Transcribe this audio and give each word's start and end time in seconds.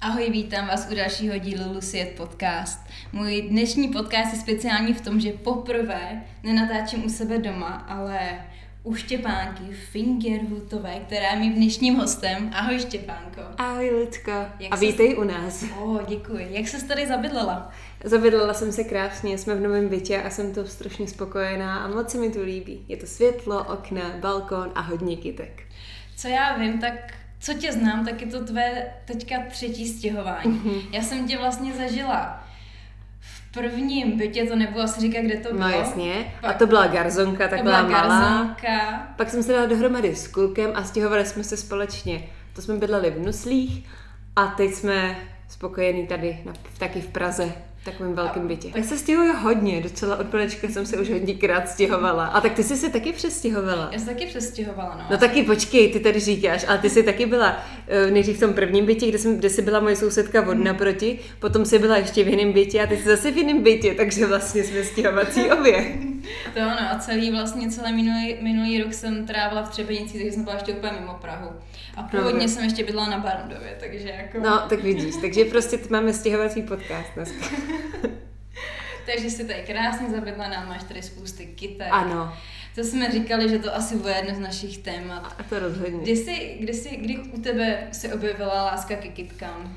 Ahoj, 0.00 0.30
vítám 0.30 0.68
vás 0.68 0.88
u 0.92 0.94
dalšího 0.94 1.38
dílu 1.38 1.72
Luciet 1.72 2.16
Podcast. 2.16 2.80
Můj 3.12 3.42
dnešní 3.42 3.88
podcast 3.88 4.32
je 4.32 4.40
speciální 4.40 4.94
v 4.94 5.00
tom, 5.00 5.20
že 5.20 5.32
poprvé 5.32 6.22
nenatáčím 6.42 7.06
u 7.06 7.08
sebe 7.08 7.38
doma, 7.38 7.86
ale 7.88 8.18
u 8.82 8.94
Štěpánky 8.94 9.62
Fingerhutové, 9.90 11.00
která 11.06 11.30
je 11.30 11.38
mým 11.38 11.54
dnešním 11.54 11.94
hostem. 11.94 12.50
Ahoj 12.54 12.78
Štěpánko. 12.80 13.40
Ahoj 13.58 13.90
Lidko. 13.90 14.30
Jak 14.60 14.72
a 14.72 14.76
vítej 14.76 15.16
u 15.16 15.24
nás. 15.24 15.64
O, 15.80 16.00
děkuji. 16.08 16.46
Jak 16.50 16.68
se 16.68 16.84
tady 16.84 17.06
zabydlela? 17.06 17.70
Zabydlela 18.04 18.54
jsem 18.54 18.72
se 18.72 18.84
krásně, 18.84 19.38
jsme 19.38 19.54
v 19.54 19.60
novém 19.60 19.88
bytě 19.88 20.22
a 20.22 20.30
jsem 20.30 20.54
to 20.54 20.66
strašně 20.66 21.08
spokojená 21.08 21.84
a 21.84 21.88
moc 21.88 22.10
se 22.10 22.18
mi 22.18 22.30
tu 22.30 22.42
líbí. 22.42 22.84
Je 22.88 22.96
to 22.96 23.06
světlo, 23.06 23.64
okna, 23.64 24.02
balkon 24.20 24.72
a 24.74 24.80
hodně 24.80 25.16
kytek. 25.16 25.62
Co 26.16 26.28
já 26.28 26.58
vím, 26.58 26.80
tak 26.80 26.94
co 27.40 27.54
tě 27.54 27.72
znám, 27.72 28.04
tak 28.04 28.20
je 28.20 28.26
to 28.26 28.44
tvé 28.44 28.82
teďka 29.04 29.36
třetí 29.50 29.88
stěhování. 29.88 30.52
Mm-hmm. 30.52 30.82
Já 30.92 31.02
jsem 31.02 31.28
tě 31.28 31.38
vlastně 31.38 31.72
zažila 31.72 32.44
v 33.20 33.52
prvním 33.52 34.18
bytě, 34.18 34.44
to 34.44 34.56
nebudu 34.56 34.80
asi 34.80 35.00
říkat, 35.00 35.20
kde 35.20 35.36
to 35.36 35.48
no, 35.52 35.58
bylo. 35.58 35.70
No 35.70 35.78
jasně, 35.78 36.34
Pak, 36.40 36.54
a 36.54 36.58
to 36.58 36.66
byla 36.66 36.86
garzonka, 36.86 37.48
taková 37.48 37.80
to 37.80 37.86
byla 37.86 38.00
garzonka. 38.00 38.68
malá. 38.68 39.08
Pak 39.16 39.30
jsem 39.30 39.42
se 39.42 39.52
dala 39.52 39.66
dohromady 39.66 40.14
s 40.14 40.28
klukem 40.28 40.70
a 40.74 40.84
stěhovali 40.84 41.26
jsme 41.26 41.44
se 41.44 41.56
společně. 41.56 42.28
To 42.52 42.62
jsme 42.62 42.76
bydleli 42.76 43.10
v 43.10 43.26
Nuslích 43.26 43.88
a 44.36 44.46
teď 44.46 44.70
jsme 44.74 45.16
spokojení 45.48 46.06
tady, 46.06 46.38
na, 46.44 46.52
taky 46.78 47.00
v 47.00 47.06
Praze 47.06 47.52
takovém 47.84 48.14
velkém 48.14 48.48
bytě. 48.48 48.68
Tak 48.68 48.84
se 48.84 48.98
stěhuju 48.98 49.36
hodně, 49.36 49.80
docela 49.80 50.16
od 50.16 50.26
palečka 50.26 50.68
jsem 50.68 50.86
se 50.86 50.96
už 50.96 51.10
hodněkrát 51.10 51.68
stěhovala. 51.68 52.26
A 52.26 52.40
tak 52.40 52.52
ty 52.52 52.62
jsi 52.62 52.76
se 52.76 52.88
taky 52.88 53.12
přestěhovala. 53.12 53.88
Já 53.92 53.98
se 53.98 54.06
taky 54.06 54.26
přestěhovala, 54.26 54.96
no. 54.98 55.04
No 55.10 55.18
taky 55.18 55.42
počkej, 55.42 55.92
ty 55.92 56.00
tady 56.00 56.20
říkáš, 56.20 56.64
ale 56.68 56.78
ty 56.78 56.90
jsi 56.90 57.02
taky 57.02 57.26
byla 57.26 57.56
uh, 57.56 58.10
nejdřív 58.10 58.36
v 58.36 58.40
tom 58.40 58.54
prvním 58.54 58.86
bytě, 58.86 59.08
kde, 59.08 59.18
jsem, 59.18 59.38
kde 59.38 59.50
jsi 59.50 59.62
byla 59.62 59.80
moje 59.80 59.96
sousedka 59.96 60.48
od 60.48 60.54
naproti, 60.54 61.18
potom 61.38 61.64
jsi 61.64 61.78
byla 61.78 61.96
ještě 61.96 62.24
v 62.24 62.28
jiném 62.28 62.52
bytě 62.52 62.82
a 62.82 62.86
ty 62.86 62.96
jsi 62.96 63.04
zase 63.04 63.30
v 63.30 63.36
jiném 63.36 63.62
bytě, 63.62 63.94
takže 63.94 64.26
vlastně 64.26 64.64
jsme 64.64 64.84
stěhovací 64.84 65.50
obě. 65.50 65.92
to 66.54 66.60
ano, 66.60 66.90
a 66.92 66.98
celý 66.98 67.30
vlastně 67.30 67.70
celý 67.70 67.92
minulý, 67.92 68.36
minulý 68.40 68.82
rok 68.82 68.94
jsem 68.94 69.26
trávila 69.26 69.62
v 69.62 69.70
Třebenici, 69.70 70.12
takže 70.18 70.32
jsem 70.32 70.44
byla 70.44 70.56
ještě 70.56 70.72
úplně 70.72 70.92
mimo 71.00 71.14
Prahu. 71.20 71.48
A 71.98 72.02
původně 72.02 72.48
jsem 72.48 72.64
ještě 72.64 72.84
bydlela 72.84 73.08
na 73.08 73.18
Barandově, 73.18 73.76
takže 73.80 74.08
jako... 74.08 74.38
No, 74.40 74.68
tak 74.68 74.82
vidíš, 74.82 75.14
takže 75.20 75.44
prostě 75.44 75.78
máme 75.90 76.12
stěhovací 76.12 76.62
podcast 76.62 77.08
dneska. 77.14 77.46
Takže 79.12 79.30
jsi 79.30 79.44
tady 79.44 79.62
krásně 79.66 80.10
zabydlená, 80.10 80.64
máš 80.64 80.82
tady 80.82 81.02
spousty 81.02 81.46
kytek. 81.46 81.88
Ano. 81.90 82.34
To 82.74 82.84
jsme 82.84 83.12
říkali, 83.12 83.48
že 83.48 83.58
to 83.58 83.76
asi 83.76 83.96
bude 83.96 84.12
jedno 84.12 84.34
z 84.34 84.38
našich 84.38 84.78
témat. 84.78 85.34
A 85.38 85.42
to 85.42 85.58
rozhodně. 85.58 85.98
Kdy, 86.02 86.16
jsi, 86.16 86.56
kdy, 86.60 86.74
jsi, 86.74 86.96
kdy 86.96 87.18
u 87.18 87.40
tebe 87.40 87.88
se 87.92 88.14
objevila 88.14 88.64
láska 88.64 88.96
ke 88.96 89.08
kytkám? 89.08 89.76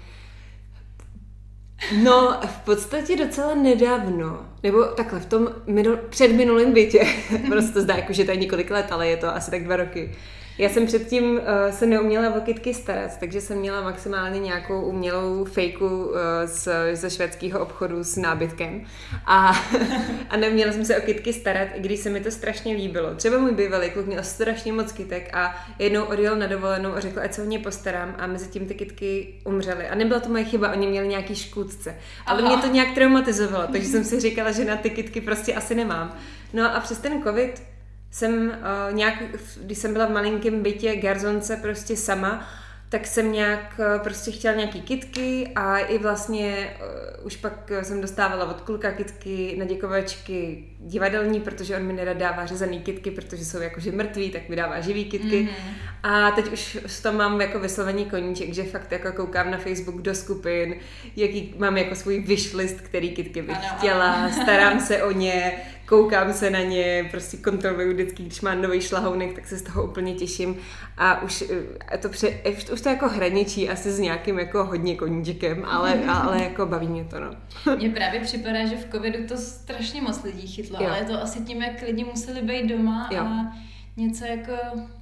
No, 2.04 2.40
v 2.46 2.60
podstatě 2.60 3.18
docela 3.18 3.56
nedávno. 3.56 4.46
Nebo 4.64 4.86
takhle, 4.86 5.20
v 5.20 5.26
tom 5.26 5.48
minul, 5.68 5.98
před 5.98 6.28
minulém 6.28 6.74
bytě. 6.74 7.08
prostě 7.48 7.74
to 7.74 7.82
zdá 7.82 7.96
jako, 7.96 8.14
že 8.14 8.26
to 8.26 8.32
je 8.32 8.38
několik 8.38 8.72
let, 8.72 8.92
ale 8.92 9.08
je 9.08 9.18
to 9.18 9.36
asi 9.36 9.52
tak 9.52 9.64
dva 9.64 9.76
roky. 9.76 10.16
Já 10.62 10.70
jsem 10.70 10.86
předtím 10.86 11.32
uh, 11.34 11.42
se 11.70 11.86
neuměla 11.86 12.36
o 12.36 12.42
kytky 12.42 12.74
starat, 12.74 13.20
takže 13.20 13.42
jsem 13.42 13.58
měla 13.58 13.82
maximálně 13.82 14.40
nějakou 14.40 14.82
umělou 14.82 15.46
fejku 15.46 15.86
uh, 15.86 16.16
z, 16.46 16.68
ze 16.94 17.10
švédského 17.10 17.60
obchodu 17.60 18.04
s 18.04 18.18
nábytkem 18.18 18.86
a, 19.26 19.52
a 20.30 20.38
neměla 20.38 20.72
jsem 20.72 20.86
se 20.86 20.98
o 20.98 21.02
kytky 21.02 21.34
starat, 21.34 21.68
i 21.76 21.80
když 21.80 22.00
se 22.00 22.10
mi 22.10 22.20
to 22.20 22.32
strašně 22.32 22.76
líbilo. 22.76 23.16
Třeba 23.16 23.38
můj 23.38 23.52
bývalý 23.52 23.90
kluk 23.90 24.06
měl 24.06 24.24
strašně 24.24 24.74
moc 24.74 24.92
kytek 24.92 25.30
a 25.34 25.66
jednou 25.80 26.04
odjel 26.04 26.36
na 26.36 26.48
dovolenou 26.48 26.94
a 26.94 27.00
řekl, 27.00 27.20
ať 27.20 27.34
se 27.34 27.42
o 27.42 27.46
ně 27.46 27.60
postarám 27.60 28.16
a 28.18 28.28
mezi 28.28 28.48
tím 28.48 28.68
ty 28.68 28.74
kytky 28.74 29.34
umřely. 29.46 29.88
A 29.88 29.96
nebyla 29.96 30.20
to 30.20 30.30
moje 30.30 30.44
chyba, 30.44 30.72
oni 30.72 30.88
měli 30.88 31.08
nějaký 31.08 31.36
škůdce. 31.36 31.96
Ale 32.26 32.42
Aha. 32.42 32.50
mě 32.50 32.62
to 32.62 32.74
nějak 32.74 32.94
traumatizovalo, 32.96 33.68
takže 33.72 33.88
jsem 33.88 34.04
si 34.04 34.20
říkala, 34.20 34.52
že 34.52 34.66
na 34.66 34.76
ty 34.76 34.90
kytky 34.90 35.22
prostě 35.22 35.54
asi 35.54 35.76
nemám. 35.76 36.16
No 36.54 36.76
a 36.76 36.80
přes 36.80 36.98
ten 36.98 37.24
covid 37.24 37.71
jsem 38.12 38.34
uh, 38.34 38.96
nějak, 38.96 39.24
když 39.62 39.78
jsem 39.78 39.94
byla 39.94 40.06
v 40.06 40.12
malinkém 40.12 40.64
bytě 40.64 40.96
garzonce 40.96 41.58
prostě 41.58 41.98
sama, 41.98 42.48
tak 42.90 43.08
jsem 43.08 43.32
nějak 43.32 43.80
uh, 43.80 44.04
prostě 44.04 44.32
chtěla 44.32 44.56
nějaký 44.56 44.82
kitky 44.82 45.52
a 45.56 45.78
i 45.78 45.98
vlastně 45.98 46.74
uh, 47.20 47.26
už 47.26 47.36
pak 47.36 47.72
jsem 47.82 48.02
dostávala 48.02 48.46
od 48.46 48.62
kluka 48.62 48.92
kitky 48.92 49.56
na 49.60 49.66
děkovačky 49.66 50.64
divadelní, 50.80 51.40
protože 51.40 51.78
on 51.78 51.84
mi 51.84 51.94
nerad 51.94 52.18
dává 52.18 52.46
řezaný 52.46 52.80
kitky, 52.80 53.12
protože 53.12 53.46
jsou 53.46 53.62
jakože 53.62 53.92
mrtví, 53.92 54.32
tak 54.32 54.50
mi 54.50 54.56
dává 54.56 54.80
živý 54.80 55.06
kitky. 55.06 55.44
Mm-hmm. 55.44 55.74
A 56.04 56.32
teď 56.32 56.52
už 56.52 56.78
s 56.86 57.02
tom 57.02 57.18
mám 57.18 57.42
jako 57.42 57.60
vyslovený 57.60 58.06
koníček, 58.06 58.54
že 58.54 58.64
fakt 58.64 58.92
jako 58.92 59.12
koukám 59.12 59.52
na 59.52 59.58
Facebook 59.58 60.02
do 60.02 60.16
skupin, 60.16 60.76
jaký 61.16 61.56
mám 61.58 61.78
jako 61.78 61.96
svůj 61.96 62.20
wishlist, 62.20 62.82
který 62.82 63.12
kitky 63.12 63.42
bych 63.42 63.58
ano, 63.58 63.68
chtěla, 63.78 64.14
ano. 64.14 64.34
starám 64.34 64.80
se 64.80 65.04
o 65.04 65.12
ně, 65.12 65.54
koukám 65.92 66.34
se 66.34 66.50
na 66.50 66.60
ně, 66.60 67.08
prostě 67.12 67.38
kontroluju 67.38 67.94
vždycky, 67.94 68.24
když 68.24 68.42
má 68.42 68.56
nový 68.56 68.82
šlahounek, 68.82 69.34
tak 69.34 69.48
se 69.48 69.58
z 69.58 69.62
toho 69.62 69.84
úplně 69.84 70.14
těším 70.14 70.58
a 70.98 71.22
už 71.22 71.44
eh, 71.92 71.98
to, 71.98 72.10
pře, 72.10 72.42
už 72.74 72.82
to 72.82 72.90
jako 72.90 73.10
hraničí 73.10 73.70
asi 73.70 73.92
s 73.92 74.00
nějakým 74.00 74.40
jako 74.40 74.66
hodně 74.66 74.96
koníčkem, 74.96 75.66
ale, 75.66 76.04
ale 76.06 76.44
jako 76.44 76.66
baví 76.66 76.88
mě 76.88 77.04
to, 77.04 77.20
no. 77.20 77.32
Mně 77.78 77.90
právě 77.90 78.20
připadá, 78.22 78.66
že 78.66 78.76
v 78.76 78.92
covidu 78.92 79.28
to 79.28 79.38
strašně 79.38 80.02
moc 80.02 80.24
lidí 80.24 80.48
chytlo, 80.48 80.78
jo. 80.82 80.90
ale 80.90 80.98
je 80.98 81.06
to 81.06 81.22
asi 81.22 81.42
tím, 81.42 81.62
jak 81.62 81.82
lidi 81.82 82.04
museli 82.04 82.42
být 82.42 82.68
doma 82.68 83.10
jo. 83.12 83.24
a 83.24 83.58
něco 83.98 84.26
jako... 84.26 84.52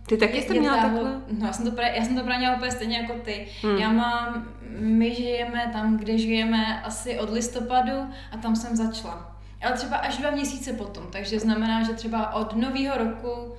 Ty 0.08 0.18
taky 0.18 0.42
jsi 0.42 0.60
měla 0.60 0.78
takhle? 0.78 1.22
No, 1.40 1.48
já 1.48 1.54
jsem 1.54 1.66
to 1.66 1.72
právě, 1.72 2.00
já 2.00 2.06
jsem 2.06 2.16
to 2.16 2.24
právě 2.24 2.40
měla 2.40 2.56
úplně 2.56 2.72
stejně 2.72 2.98
jako 2.98 3.14
ty. 3.14 3.48
Hmm. 3.62 3.78
Já 3.78 3.92
mám, 3.92 4.48
my 4.80 5.16
žijeme 5.16 5.70
tam, 5.74 5.98
kde 5.98 6.18
žijeme 6.18 6.82
asi 6.82 7.20
od 7.20 7.30
listopadu 7.30 7.98
a 8.32 8.38
tam 8.38 8.56
jsem 8.56 8.76
začala. 8.76 9.39
Ale 9.62 9.78
třeba 9.78 9.98
až 9.98 10.18
dva 10.18 10.32
měsíce 10.32 10.74
potom, 10.74 11.08
takže 11.12 11.40
znamená, 11.40 11.84
že 11.84 11.94
třeba 11.94 12.34
od 12.34 12.56
nového 12.56 12.98
roku 12.98 13.54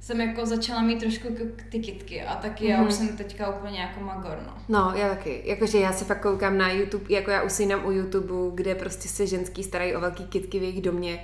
jsem 0.00 0.20
jako 0.20 0.46
začala 0.46 0.82
mít 0.82 1.00
trošku 1.00 1.28
ty 1.70 1.78
kitky 1.78 2.22
a 2.22 2.34
taky 2.34 2.64
mm-hmm. 2.64 2.70
já 2.70 2.82
už 2.82 2.98
mhm. 2.98 3.06
jsem 3.06 3.16
teďka 3.16 3.48
úplně 3.48 3.80
jako 3.80 4.00
magorno. 4.00 4.52
No, 4.68 4.92
já 4.96 5.08
taky. 5.08 5.42
Jakože 5.44 5.78
já 5.78 5.92
se 5.92 6.04
fakt 6.04 6.22
koukám 6.22 6.58
na 6.58 6.70
YouTube, 6.70 7.04
jako 7.08 7.30
já 7.30 7.42
usínám 7.42 7.86
u 7.86 7.90
YouTube, 7.90 8.34
kde 8.54 8.74
prostě 8.74 9.08
se 9.08 9.26
ženský 9.26 9.62
starají 9.62 9.94
o 9.94 10.00
velký 10.00 10.26
kitky 10.26 10.58
v 10.58 10.62
jejich 10.62 10.82
domě 10.82 11.20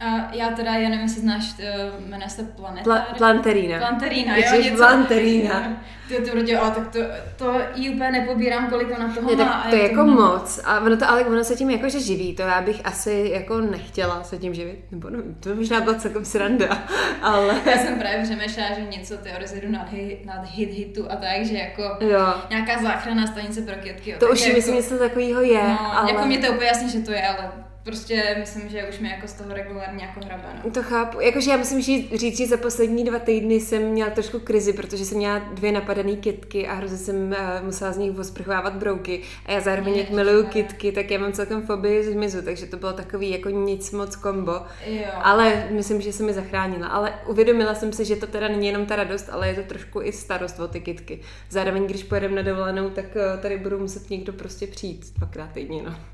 a 0.00 0.34
já 0.34 0.48
teda, 0.50 0.74
já 0.74 0.88
nevím, 0.88 1.04
jestli 1.04 1.20
znáš, 1.20 1.54
uh, 1.58 2.08
jmenuje 2.08 2.30
se 2.30 2.42
Planeta. 2.42 2.84
Pla, 2.84 3.06
planterína. 3.16 3.78
Planterína, 3.78 4.36
jo, 4.36 4.62
něco. 4.62 4.76
Planterína. 4.76 5.72
Ty 6.08 6.14
to 6.14 6.34
rodě, 6.34 6.58
ale 6.58 6.70
tak 6.70 6.88
to, 6.88 6.98
to 7.36 7.60
jí 7.74 7.90
úplně 7.90 8.10
nepobírám, 8.10 8.70
kolik 8.70 8.88
ona 8.96 9.14
toho 9.14 9.30
je, 9.30 9.36
má. 9.36 9.44
Tak 9.44 9.70
to 9.70 9.76
je 9.76 9.82
jako 9.82 9.96
to 9.96 10.04
moc. 10.04 10.60
A 10.64 10.80
ono 10.80 10.96
to, 10.96 11.10
ale 11.10 11.24
ono 11.24 11.44
se 11.44 11.56
tím 11.56 11.70
jakože 11.70 12.00
živí, 12.00 12.36
to 12.36 12.42
já 12.42 12.60
bych 12.60 12.80
asi 12.84 13.30
jako 13.34 13.60
nechtěla 13.60 14.24
se 14.24 14.38
tím 14.38 14.54
živit. 14.54 14.78
Nebo 14.90 15.10
no, 15.10 15.18
to 15.40 15.48
by 15.48 15.54
možná 15.54 15.80
byla 15.80 15.94
celkem 15.94 16.24
sranda, 16.24 16.82
ale... 17.22 17.60
Já 17.66 17.78
jsem 17.78 17.98
právě 17.98 18.22
přemýšlela, 18.22 18.68
že 18.74 18.98
něco 18.98 19.16
teorizeru 19.16 19.70
nad, 19.70 19.92
hit, 19.92 20.26
nad 20.26 20.44
hit 20.50 20.70
hitu 20.70 21.12
a 21.12 21.16
tak, 21.16 21.44
že 21.44 21.56
jako 21.56 21.82
jo. 22.00 22.34
nějaká 22.50 22.82
záchranná 22.82 23.26
stanice 23.26 23.62
pro 23.62 23.74
kytky. 23.74 24.16
To 24.18 24.30
už 24.30 24.40
jako, 24.40 24.56
myslím, 24.56 24.74
něco 24.74 24.98
takového 24.98 25.40
je, 25.40 25.62
no, 25.62 25.98
ale... 25.98 26.12
Jako 26.12 26.26
mě 26.26 26.38
to 26.38 26.52
úplně 26.52 26.66
jasně, 26.66 26.88
že 26.88 27.00
to 27.00 27.12
je, 27.12 27.28
ale 27.28 27.52
prostě 27.84 28.36
myslím, 28.38 28.68
že 28.68 28.88
už 28.88 28.98
mi 28.98 29.08
jako 29.08 29.28
z 29.28 29.32
toho 29.32 29.54
regulárně 29.54 30.04
jako 30.04 30.20
hrabe. 30.26 30.44
No. 30.64 30.70
To 30.70 30.82
chápu. 30.82 31.20
Jakože 31.20 31.50
já 31.50 31.56
musím 31.56 31.82
říct, 31.82 32.36
že 32.38 32.46
za 32.46 32.56
poslední 32.56 33.04
dva 33.04 33.18
týdny 33.18 33.60
jsem 33.60 33.82
měla 33.82 34.10
trošku 34.10 34.38
krizi, 34.38 34.72
protože 34.72 35.04
jsem 35.04 35.18
měla 35.18 35.38
dvě 35.38 35.72
napadané 35.72 36.16
kitky 36.16 36.68
a 36.68 36.74
hrozně 36.74 36.98
jsem 36.98 37.16
uh, 37.16 37.66
musela 37.66 37.92
z 37.92 37.98
nich 37.98 38.18
osprchovávat 38.18 38.74
brouky. 38.74 39.20
A 39.46 39.52
já 39.52 39.60
zároveň 39.60 39.94
jak 39.94 40.10
miluju 40.10 40.46
kitky, 40.46 40.92
tak 40.92 41.10
já 41.10 41.18
mám 41.18 41.32
celkem 41.32 41.62
fobii 41.62 42.04
z 42.04 42.14
hmyzu, 42.14 42.42
takže 42.42 42.66
to 42.66 42.76
bylo 42.76 42.92
takový 42.92 43.30
jako 43.30 43.50
nic 43.50 43.90
moc 43.90 44.16
kombo. 44.16 44.60
Jo. 44.86 45.04
Ale 45.14 45.66
myslím, 45.70 46.00
že 46.00 46.12
se 46.12 46.22
mi 46.22 46.32
zachránila. 46.32 46.86
Ale 46.86 47.14
uvědomila 47.26 47.74
jsem 47.74 47.92
si, 47.92 48.04
že 48.04 48.16
to 48.16 48.26
teda 48.26 48.48
není 48.48 48.66
jenom 48.66 48.86
ta 48.86 48.96
radost, 48.96 49.28
ale 49.32 49.48
je 49.48 49.54
to 49.54 49.62
trošku 49.62 50.02
i 50.02 50.12
starost 50.12 50.60
o 50.60 50.68
ty 50.68 50.80
kitky. 50.80 51.20
Zároveň, 51.50 51.86
když 51.86 52.02
pojedeme 52.02 52.36
na 52.36 52.42
dovolenou, 52.42 52.90
tak 52.90 53.04
uh, 53.04 53.40
tady 53.42 53.58
budou 53.58 53.78
muset 53.78 54.10
někdo 54.10 54.32
prostě 54.32 54.66
přijít 54.66 55.12
dvakrát 55.16 55.52
týdně. 55.52 55.82
No. 55.82 56.13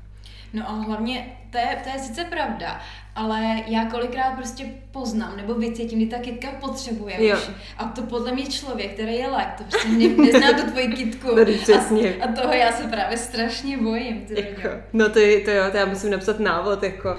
No 0.53 0.69
a 0.69 0.71
hlavně, 0.71 1.37
to 1.51 1.57
je, 1.57 1.77
to 1.83 1.89
je 1.89 1.99
sice 1.99 2.23
pravda, 2.23 2.79
ale 3.15 3.63
já 3.67 3.85
kolikrát 3.85 4.35
prostě 4.35 4.65
poznám 4.91 5.37
nebo 5.37 5.53
vycítím, 5.53 5.99
kdy 5.99 6.07
ta 6.07 6.17
kytka 6.17 6.47
potřebuje 6.51 7.27
jo. 7.27 7.37
už. 7.37 7.49
A 7.77 7.85
to 7.85 8.01
podle 8.01 8.31
mě 8.31 8.45
člověk, 8.45 8.93
který 8.93 9.15
je 9.15 9.27
like, 9.27 9.51
to 9.57 9.63
prostě 9.63 9.87
ne, 9.87 10.07
nezná 10.07 10.53
tu 10.53 10.71
tvoji 10.71 10.87
kytku. 10.87 11.27
přesně. 11.61 12.15
A, 12.15 12.25
a, 12.25 12.31
toho 12.31 12.53
já 12.53 12.71
se 12.71 12.83
právě 12.83 13.17
strašně 13.17 13.77
bojím. 13.77 14.25
Jako, 14.29 14.69
no 14.93 15.09
to, 15.09 15.19
je, 15.19 15.39
to 15.39 15.51
jo, 15.51 15.63
to 15.71 15.77
já 15.77 15.85
musím 15.85 16.11
napsat 16.11 16.39
návod, 16.39 16.83
jako 16.83 17.17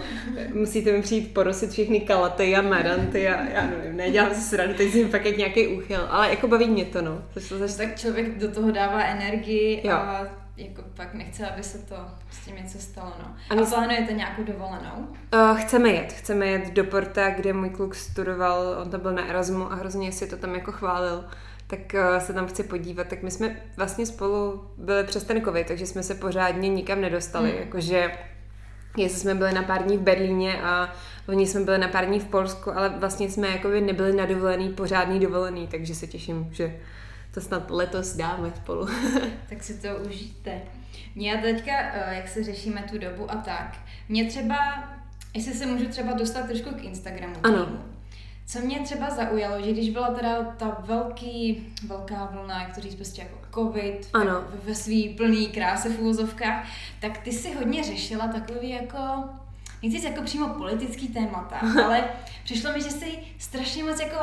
musíte 0.54 0.92
mi 0.92 1.02
přijít 1.02 1.34
porosit 1.34 1.70
všechny 1.70 2.00
kalaty 2.00 2.56
a 2.56 2.62
maranty 2.62 3.28
a 3.28 3.44
já 3.48 3.66
nevím, 3.66 3.96
nedělám 3.96 4.34
si 4.34 4.40
srandu, 4.40 4.74
teď 4.74 4.92
jsem 4.92 5.08
fakt 5.08 5.24
jak 5.24 5.36
nějaký 5.36 5.66
úchyl, 5.66 6.06
ale 6.10 6.30
jako 6.30 6.48
baví 6.48 6.68
mě 6.68 6.84
to, 6.84 7.02
no. 7.02 7.22
Což 7.34 7.48
to 7.48 7.58
zač... 7.58 7.72
Tak 7.72 7.98
člověk 7.98 8.38
do 8.38 8.50
toho 8.50 8.70
dává 8.70 9.02
energii 9.02 9.80
jo. 9.84 9.92
a 9.92 10.41
jako 10.56 10.82
pak 10.96 11.14
nechce, 11.14 11.50
aby 11.50 11.62
se 11.62 11.78
to 11.78 11.96
s 12.30 12.44
tím 12.44 12.56
něco 12.56 12.78
stalo, 12.78 13.12
no. 13.18 13.34
A, 13.50 13.54
my... 13.54 13.62
a 13.62 13.66
plánujete 13.66 14.12
nějakou 14.12 14.44
dovolenou? 14.44 15.08
Uh, 15.34 15.56
chceme 15.56 15.88
jet, 15.88 16.12
chceme 16.12 16.46
jet 16.46 16.72
do 16.72 16.84
Porta, 16.84 17.30
kde 17.30 17.52
můj 17.52 17.70
kluk 17.70 17.94
studoval, 17.94 18.76
on 18.82 18.90
tam 18.90 19.00
byl 19.00 19.12
na 19.12 19.28
Erasmu 19.28 19.72
a 19.72 19.74
hrozně 19.74 20.12
si 20.12 20.26
to 20.26 20.36
tam 20.36 20.54
jako 20.54 20.72
chválil. 20.72 21.24
tak 21.66 21.94
uh, 21.94 22.18
se 22.18 22.32
tam 22.32 22.46
chci 22.46 22.62
podívat. 22.62 23.06
Tak 23.06 23.22
my 23.22 23.30
jsme 23.30 23.56
vlastně 23.76 24.06
spolu 24.06 24.70
byli 24.76 25.04
přes 25.04 25.24
ten 25.24 25.44
covid, 25.44 25.66
takže 25.66 25.86
jsme 25.86 26.02
se 26.02 26.14
pořádně 26.14 26.68
nikam 26.68 27.00
nedostali. 27.00 27.52
Mm. 27.52 27.58
Jakože 27.58 28.12
jestli 28.96 29.20
jsme 29.20 29.34
byli 29.34 29.52
na 29.52 29.62
pár 29.62 29.82
dní 29.82 29.98
v 29.98 30.00
Berlíně 30.00 30.62
a 30.62 30.92
loni 31.28 31.46
jsme 31.46 31.60
byli 31.60 31.78
na 31.78 31.88
pár 31.88 32.06
dní 32.06 32.20
v 32.20 32.24
Polsku, 32.24 32.76
ale 32.76 32.88
vlastně 32.88 33.30
jsme 33.30 33.48
jakoby 33.48 33.80
nebyli 33.80 34.16
na 34.16 34.26
dovolený, 34.26 34.68
pořádný 34.68 35.20
dovolený, 35.20 35.66
takže 35.66 35.94
se 35.94 36.06
těším, 36.06 36.48
že 36.52 36.76
to 37.34 37.40
snad 37.40 37.70
letos 37.70 38.16
dáme 38.16 38.52
spolu. 38.56 38.88
tak 39.48 39.62
si 39.62 39.74
to 39.74 39.88
užijte. 40.08 40.62
Mě 41.14 41.38
teďka, 41.42 41.72
eh, 41.72 42.14
jak 42.14 42.28
se 42.28 42.44
řešíme 42.44 42.84
tu 42.90 42.98
dobu 42.98 43.30
a 43.30 43.36
tak, 43.36 43.78
mě 44.08 44.24
třeba, 44.24 44.84
jestli 45.34 45.54
se 45.54 45.66
můžu 45.66 45.88
třeba 45.88 46.12
dostat 46.12 46.46
trošku 46.46 46.74
k 46.74 46.84
Instagramu. 46.84 47.34
Ano. 47.42 47.68
Co 48.46 48.60
mě 48.60 48.80
třeba 48.80 49.10
zaujalo, 49.10 49.64
že 49.64 49.72
když 49.72 49.90
byla 49.90 50.10
teda 50.10 50.42
ta 50.42 50.76
velký, 50.86 51.66
velká 51.86 52.28
vlna, 52.32 52.62
jak 52.62 52.74
to 52.74 52.80
říct, 52.80 52.94
prostě 52.94 53.22
jako 53.22 53.38
covid 53.54 54.08
ano. 54.14 54.44
ve, 54.50 54.58
ve 54.58 54.74
svý 54.74 55.08
plný 55.08 55.48
kráse 55.48 55.88
v 55.88 56.00
úvozovkách, 56.00 56.66
tak 57.00 57.18
ty 57.18 57.32
si 57.32 57.54
hodně 57.54 57.84
řešila 57.84 58.28
takový 58.28 58.70
jako 58.70 58.98
nechci 59.82 60.06
jako 60.06 60.22
přímo 60.22 60.48
politický 60.48 61.08
témata, 61.08 61.56
ale 61.84 62.04
přišlo 62.44 62.72
mi, 62.72 62.82
že 62.82 62.90
jsi 62.90 63.18
strašně 63.38 63.84
moc 63.84 64.00
jako 64.00 64.18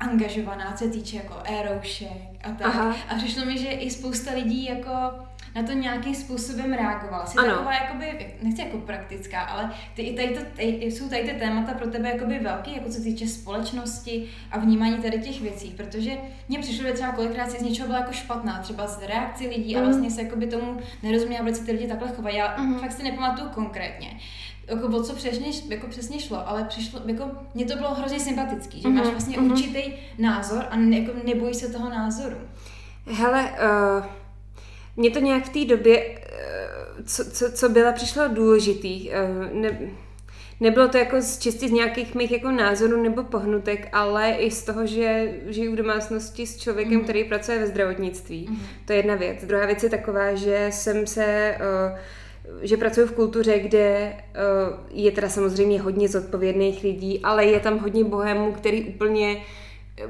angažovaná, 0.00 0.72
co 0.72 0.84
se 0.84 0.90
týče 0.90 1.16
jako 1.16 1.34
éroušek 1.44 2.10
a 2.44 2.50
tak. 2.50 2.66
Aha. 2.66 2.96
A 3.08 3.14
přišlo 3.14 3.44
mi, 3.44 3.58
že 3.58 3.68
i 3.68 3.90
spousta 3.90 4.32
lidí 4.32 4.64
jako 4.64 4.90
na 5.56 5.62
to 5.62 5.72
nějakým 5.72 6.14
způsobem 6.14 6.72
reagovala. 6.72 7.26
Jsi 7.26 7.38
ano. 7.38 7.48
taková, 7.48 7.74
jakoby, 7.74 8.34
nechci 8.42 8.62
jako 8.62 8.78
praktická, 8.78 9.40
ale 9.40 9.72
ty, 9.94 10.02
i 10.02 10.16
tady 10.16 10.28
to, 10.28 10.40
tady, 10.56 10.66
jsou 10.66 11.08
tady 11.08 11.22
ty 11.22 11.34
témata 11.38 11.74
pro 11.74 11.86
tebe 11.86 12.08
jakoby 12.08 12.38
velký, 12.38 12.76
jako 12.76 12.90
co 12.90 13.02
týče 13.02 13.26
společnosti 13.26 14.28
a 14.50 14.58
vnímání 14.58 15.02
tady 15.02 15.20
těch 15.20 15.40
věcí, 15.40 15.74
protože 15.76 16.10
mně 16.48 16.58
přišlo, 16.58 16.86
že 16.86 16.92
třeba 16.92 17.12
kolikrát 17.12 17.50
si 17.50 17.58
z 17.58 17.62
něčeho 17.62 17.86
byla 17.86 17.98
jako 17.98 18.12
špatná, 18.12 18.58
třeba 18.62 18.86
z 18.86 19.02
reakcí 19.02 19.46
lidí 19.46 19.74
mm. 19.74 19.80
a 19.80 19.82
mhm. 19.82 19.90
vlastně 19.90 20.10
se 20.10 20.22
jakoby 20.22 20.46
tomu 20.46 20.80
nerozuměla, 21.02 21.42
proč 21.42 21.54
se 21.54 21.64
ty 21.64 21.72
lidi 21.72 21.86
takhle 21.86 22.08
chovají. 22.08 22.36
Já 22.36 22.56
mm. 22.56 22.78
fakt 22.78 22.92
si 22.92 23.02
nepamatuju 23.02 23.48
konkrétně 23.48 24.20
jako 24.68 24.86
o 24.86 25.02
co 25.02 25.14
přesně, 25.14 25.46
jako 25.68 25.86
přesně 25.86 26.20
šlo, 26.20 26.48
ale 26.48 26.64
přišlo, 26.64 27.00
jako, 27.06 27.30
mně 27.54 27.64
to 27.64 27.76
bylo 27.76 27.94
hrozně 27.94 28.20
sympatický, 28.20 28.80
že 28.80 28.88
mm-hmm. 28.88 28.92
máš 28.92 29.06
vlastně 29.06 29.36
mm-hmm. 29.36 29.52
určitý 29.52 29.82
názor 30.18 30.64
a 30.70 30.76
ne, 30.76 30.98
jako 30.98 31.12
nebojíš 31.24 31.56
se 31.56 31.72
toho 31.72 31.90
názoru. 31.90 32.36
Hele, 33.06 33.42
uh, 33.42 34.04
mě 34.96 35.10
to 35.10 35.18
nějak 35.18 35.44
v 35.44 35.48
té 35.48 35.76
době, 35.76 36.08
uh, 36.08 37.04
co, 37.04 37.30
co, 37.30 37.52
co 37.52 37.68
byla, 37.68 37.92
přišlo 37.92 38.28
důležitý. 38.28 39.10
Uh, 39.10 39.60
ne, 39.60 39.78
nebylo 40.60 40.88
to 40.88 40.98
jako 40.98 41.20
z, 41.20 41.38
čistě 41.38 41.68
z 41.68 41.72
nějakých 41.72 42.14
mých 42.14 42.30
jako 42.30 42.50
názorů 42.50 43.02
nebo 43.02 43.24
pohnutek, 43.24 43.88
ale 43.92 44.30
i 44.30 44.50
z 44.50 44.62
toho, 44.62 44.86
že 44.86 45.34
žiju 45.46 45.72
v 45.72 45.76
domácnosti 45.76 46.46
s 46.46 46.56
člověkem, 46.56 46.94
mm. 46.94 47.02
který 47.02 47.24
pracuje 47.24 47.58
ve 47.58 47.66
zdravotnictví. 47.66 48.46
Mm. 48.50 48.58
To 48.84 48.92
je 48.92 48.98
jedna 48.98 49.14
věc. 49.14 49.44
Druhá 49.44 49.66
věc 49.66 49.82
je 49.82 49.90
taková, 49.90 50.34
že 50.34 50.68
jsem 50.72 51.06
se... 51.06 51.56
Uh, 51.92 51.98
že 52.62 52.76
pracuji 52.76 53.06
v 53.06 53.12
kultuře, 53.12 53.58
kde 53.58 54.12
uh, 54.12 54.78
je 54.90 55.12
teda 55.12 55.28
samozřejmě 55.28 55.80
hodně 55.80 56.08
zodpovědných 56.08 56.84
lidí, 56.84 57.20
ale 57.22 57.44
je 57.44 57.60
tam 57.60 57.78
hodně 57.78 58.04
bohémů, 58.04 58.52
který 58.52 58.84
úplně 58.84 59.42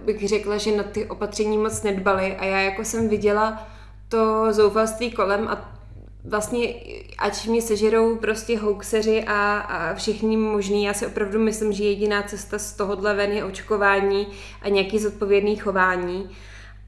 bych 0.04 0.28
řekla, 0.28 0.56
že 0.56 0.76
na 0.76 0.82
ty 0.82 1.06
opatření 1.06 1.58
moc 1.58 1.82
nedbali 1.82 2.36
a 2.36 2.44
já 2.44 2.60
jako 2.60 2.84
jsem 2.84 3.08
viděla 3.08 3.66
to 4.08 4.52
zoufalství 4.52 5.10
kolem 5.10 5.48
a 5.48 5.76
vlastně, 6.24 6.74
ať 7.18 7.46
mě 7.46 7.62
sežerou 7.62 8.16
prostě 8.16 8.58
hoaxeři 8.58 9.24
a, 9.26 9.58
a 9.58 9.94
všichni 9.94 10.36
možný, 10.36 10.84
já 10.84 10.94
si 10.94 11.06
opravdu 11.06 11.38
myslím, 11.38 11.72
že 11.72 11.84
jediná 11.84 12.22
cesta 12.22 12.58
z 12.58 12.72
tohohle 12.72 13.14
ven 13.14 13.32
je 13.32 13.44
očkování 13.44 14.26
a 14.62 14.68
nějaký 14.68 14.98
zodpovědný 14.98 15.56
chování. 15.56 16.30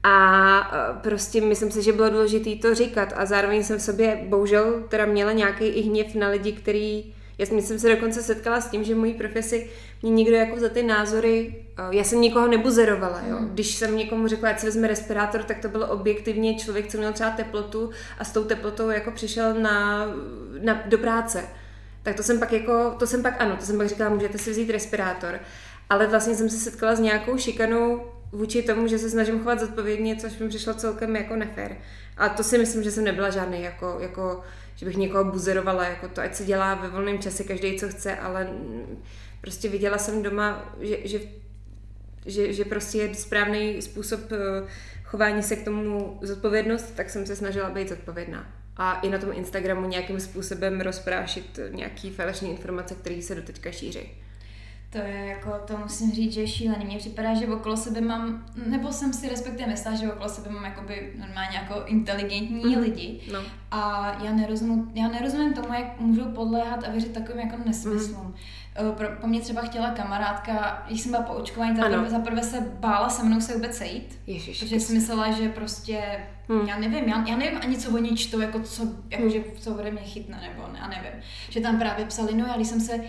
A 0.03 0.59
e, 0.59 0.99
prostě 1.01 1.41
myslím 1.41 1.71
si, 1.71 1.81
že 1.81 1.93
bylo 1.93 2.09
důležité 2.09 2.55
to 2.61 2.75
říkat 2.75 3.13
a 3.15 3.25
zároveň 3.25 3.63
jsem 3.63 3.77
v 3.77 3.81
sobě 3.81 4.25
bohužel 4.27 4.83
teda 4.89 5.05
měla 5.05 5.31
nějaký 5.31 5.65
i 5.65 5.81
hněv 5.81 6.15
na 6.15 6.27
lidi, 6.29 6.51
který 6.51 7.13
já 7.37 7.45
jsem 7.45 7.79
se 7.79 7.89
dokonce 7.89 8.23
setkala 8.23 8.61
s 8.61 8.69
tím, 8.69 8.83
že 8.83 8.95
v 8.95 8.97
mojí 8.97 9.13
profesi 9.13 9.69
mě 10.01 10.11
někdo 10.11 10.35
jako 10.35 10.59
za 10.59 10.69
ty 10.69 10.83
názory, 10.83 11.55
e, 11.77 11.95
já 11.95 12.03
jsem 12.03 12.21
nikoho 12.21 12.47
nebuzerovala, 12.47 13.21
jo. 13.29 13.37
Hmm. 13.37 13.49
Když 13.49 13.75
jsem 13.75 13.97
někomu 13.97 14.27
řekla, 14.27 14.49
ať 14.49 14.59
si 14.59 14.65
vezme 14.65 14.87
respirátor, 14.87 15.43
tak 15.43 15.59
to 15.59 15.69
bylo 15.69 15.87
objektivně 15.87 16.55
člověk, 16.55 16.87
co 16.87 16.97
měl 16.97 17.13
třeba 17.13 17.29
teplotu 17.29 17.89
a 18.19 18.23
s 18.23 18.31
tou 18.31 18.43
teplotou 18.43 18.89
jako 18.89 19.11
přišel 19.11 19.53
na, 19.53 20.05
na, 20.61 20.81
do 20.85 20.97
práce. 20.97 21.43
Tak 22.03 22.15
to 22.15 22.23
jsem 22.23 22.39
pak 22.39 22.53
jako, 22.53 22.95
to 22.99 23.07
jsem 23.07 23.23
pak 23.23 23.41
ano, 23.41 23.55
to 23.59 23.65
jsem 23.65 23.77
pak 23.77 23.89
říkala, 23.89 24.09
můžete 24.09 24.37
si 24.37 24.51
vzít 24.51 24.69
respirátor. 24.69 25.39
Ale 25.89 26.07
vlastně 26.07 26.35
jsem 26.35 26.49
se 26.49 26.57
setkala 26.57 26.95
s 26.95 26.99
nějakou 26.99 27.37
šikanou 27.37 28.01
vůči 28.31 28.61
tomu, 28.61 28.87
že 28.87 28.99
se 28.99 29.09
snažím 29.09 29.39
chovat 29.39 29.59
zodpovědně, 29.59 30.15
což 30.15 30.37
mi 30.37 30.49
přišlo 30.49 30.73
celkem 30.73 31.15
jako 31.15 31.35
nefér. 31.35 31.77
A 32.17 32.29
to 32.29 32.43
si 32.43 32.57
myslím, 32.57 32.83
že 32.83 32.91
jsem 32.91 33.03
nebyla 33.03 33.29
žádný, 33.29 33.63
jako, 33.63 33.97
jako 33.99 34.43
že 34.75 34.85
bych 34.85 34.97
někoho 34.97 35.23
buzerovala, 35.23 35.87
jako 35.87 36.07
to, 36.07 36.21
ať 36.21 36.35
se 36.35 36.45
dělá 36.45 36.75
ve 36.75 36.87
volném 36.87 37.19
čase 37.19 37.43
každý, 37.43 37.79
co 37.79 37.89
chce, 37.89 38.15
ale 38.15 38.49
prostě 39.41 39.69
viděla 39.69 39.97
jsem 39.97 40.23
doma, 40.23 40.75
že, 40.79 40.97
že, 41.07 41.19
že, 42.25 42.53
že 42.53 42.65
prostě 42.65 42.97
je 42.97 43.15
správný 43.15 43.81
způsob 43.81 44.19
eh, 44.31 44.67
chování 45.03 45.43
se 45.43 45.55
k 45.55 45.65
tomu 45.65 46.19
zodpovědnost, 46.21 46.95
tak 46.95 47.09
jsem 47.09 47.25
se 47.25 47.35
snažila 47.35 47.69
být 47.69 47.89
zodpovědná. 47.89 48.53
A 48.77 48.99
i 48.99 49.09
na 49.09 49.17
tom 49.17 49.29
Instagramu 49.33 49.87
nějakým 49.87 50.19
způsobem 50.19 50.81
rozprášit 50.81 51.59
nějaký 51.71 52.09
falešné 52.09 52.47
informace, 52.47 52.95
které 52.95 53.21
se 53.21 53.35
doteďka 53.35 53.71
šíří. 53.71 54.11
To 54.91 54.97
je 54.97 55.25
jako, 55.25 55.51
to 55.67 55.77
musím 55.77 56.11
říct, 56.11 56.33
že 56.33 56.41
je 56.41 56.47
šílený. 56.47 56.85
Mně 56.85 56.97
připadá, 56.97 57.33
že 57.33 57.47
okolo 57.47 57.77
sebe 57.77 58.01
mám, 58.01 58.45
nebo 58.65 58.91
jsem 58.91 59.13
si 59.13 59.29
respektive 59.29 59.67
myslela, 59.67 59.97
že 59.97 60.13
okolo 60.13 60.29
sebe 60.29 60.49
mám 60.49 60.65
jakoby 60.65 61.13
normálně 61.19 61.57
jako 61.57 61.85
inteligentní 61.85 62.75
mm. 62.75 62.81
lidi. 62.81 63.19
No. 63.31 63.39
A 63.71 64.11
já 64.23 64.33
nerozumím, 64.33 64.91
já 64.95 65.07
nerozumím 65.07 65.53
tomu, 65.53 65.73
jak 65.73 65.99
můžou 65.99 66.25
podléhat 66.25 66.83
a 66.87 66.91
věřit 66.91 67.13
takovým 67.13 67.39
jako 67.39 67.55
nesmyslům. 67.65 68.25
Mm. 68.25 68.33
Pro, 68.97 69.07
po 69.21 69.27
mně 69.27 69.41
třeba 69.41 69.61
chtěla 69.61 69.89
kamarádka, 69.91 70.83
když 70.87 71.01
jsem 71.01 71.11
byla 71.11 71.23
po 71.23 71.33
očkování, 71.33 71.75
tak 71.75 72.09
za 72.09 72.19
prvé 72.19 72.43
se 72.43 72.61
bála 72.79 73.09
se 73.09 73.23
mnou 73.23 73.41
se 73.41 73.53
vůbec 73.53 73.77
sejít, 73.77 74.19
Ježiš, 74.27 74.59
protože 74.59 74.79
si 74.79 74.93
myslela, 74.93 75.31
že 75.31 75.49
prostě, 75.49 76.25
hmm. 76.49 76.67
já 76.67 76.79
nevím, 76.79 77.09
já, 77.09 77.25
já 77.27 77.37
nevím 77.37 77.59
ani 77.61 77.77
co 77.77 77.91
oni 77.91 78.17
čtou, 78.17 78.39
jako 78.39 78.59
co, 78.59 78.83
jako 79.09 79.23
hmm. 79.23 79.31
že 79.31 79.43
co 79.59 79.75
ode 79.75 79.91
mě 79.91 80.01
chytne, 80.01 80.41
nebo 80.41 80.67
ne, 80.73 80.79
já 80.79 80.87
nevím. 80.87 81.21
Že 81.49 81.61
tam 81.61 81.79
právě 81.79 82.05
psali, 82.05 82.33
no 82.33 82.45
já 82.45 82.55
když 82.55 82.67
jsem 82.67 82.79
se 82.79 82.99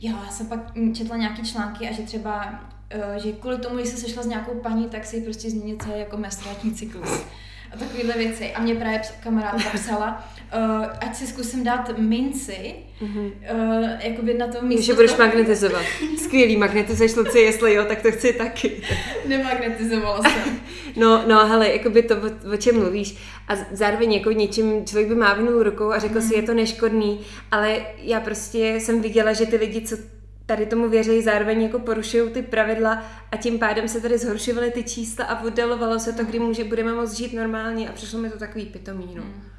Jo, 0.00 0.16
já 0.24 0.30
jsem 0.30 0.46
pak 0.46 0.60
četla 0.94 1.16
nějaký 1.16 1.42
články 1.42 1.88
a 1.88 1.92
že 1.92 2.02
třeba, 2.02 2.60
uh, 2.94 3.22
že 3.22 3.32
kvůli 3.32 3.58
tomu, 3.58 3.78
že 3.78 3.86
se 3.86 3.96
sešla 3.96 4.22
s 4.22 4.26
nějakou 4.26 4.60
paní, 4.60 4.88
tak 4.88 5.06
si 5.06 5.20
prostě 5.20 5.50
změnit 5.50 5.82
celý 5.82 5.98
jako 5.98 6.16
menstruační 6.16 6.74
cyklus. 6.74 7.22
A 7.72 7.76
takovéhle 7.76 8.14
věci. 8.14 8.52
A 8.52 8.60
mě 8.60 8.74
právě 8.74 9.00
kamarádka 9.22 9.70
psala, 9.70 10.28
uh, 10.56 10.86
ať 11.00 11.16
si 11.16 11.26
zkusím 11.26 11.64
dát 11.64 11.98
minci, 11.98 12.74
mm-hmm. 13.02 13.32
uh, 13.52 13.88
jakoby 14.00 14.34
na 14.34 14.46
tom 14.46 14.68
místě. 14.68 14.82
Že 14.82 14.94
budeš 14.94 15.12
to... 15.12 15.22
magnetizovat. 15.22 15.82
Skvělý, 16.18 16.56
magnetizuješ 16.56 17.16
Luci, 17.16 17.38
jestli 17.38 17.74
jo, 17.74 17.84
tak 17.84 18.02
to 18.02 18.12
chci 18.12 18.32
taky. 18.32 18.82
Nemagnetizovala 19.26 20.22
jsem. 20.22 20.60
no, 20.96 21.24
no, 21.26 21.46
hele, 21.46 21.68
jakoby 21.68 22.02
to, 22.02 22.16
o, 22.16 22.54
o 22.54 22.56
čem 22.56 22.78
mluvíš. 22.78 23.16
A 23.48 23.56
zároveň 23.72 24.12
jako 24.12 24.32
něčím 24.32 24.86
člověk 24.86 25.08
by 25.08 25.14
mávnul 25.14 25.62
rukou 25.62 25.90
a 25.90 25.98
řekl 25.98 26.14
mm. 26.14 26.22
si, 26.22 26.34
je 26.34 26.42
to 26.42 26.54
neškodný, 26.54 27.20
ale 27.50 27.86
já 27.98 28.20
prostě 28.20 28.74
jsem 28.80 29.02
viděla, 29.02 29.32
že 29.32 29.46
ty 29.46 29.56
lidi, 29.56 29.80
co 29.80 29.96
tady 30.46 30.66
tomu 30.66 30.88
věří, 30.88 31.22
zároveň 31.22 31.62
jako 31.62 31.78
porušují 31.78 32.30
ty 32.30 32.42
pravidla 32.42 33.04
a 33.32 33.36
tím 33.36 33.58
pádem 33.58 33.88
se 33.88 34.00
tady 34.00 34.18
zhoršovaly 34.18 34.70
ty 34.70 34.82
čísla 34.82 35.24
a 35.24 35.44
oddalovalo 35.44 35.98
se 35.98 36.12
to, 36.12 36.24
kdy 36.24 36.38
může, 36.38 36.64
budeme 36.64 36.94
moct 36.94 37.12
žít 37.12 37.32
normálně 37.32 37.88
a 37.88 37.92
přišlo 37.92 38.18
mi 38.18 38.30
to 38.30 38.38
takový 38.38 38.66
pitomí, 38.66 39.14
no. 39.14 39.22
Mm. 39.22 39.55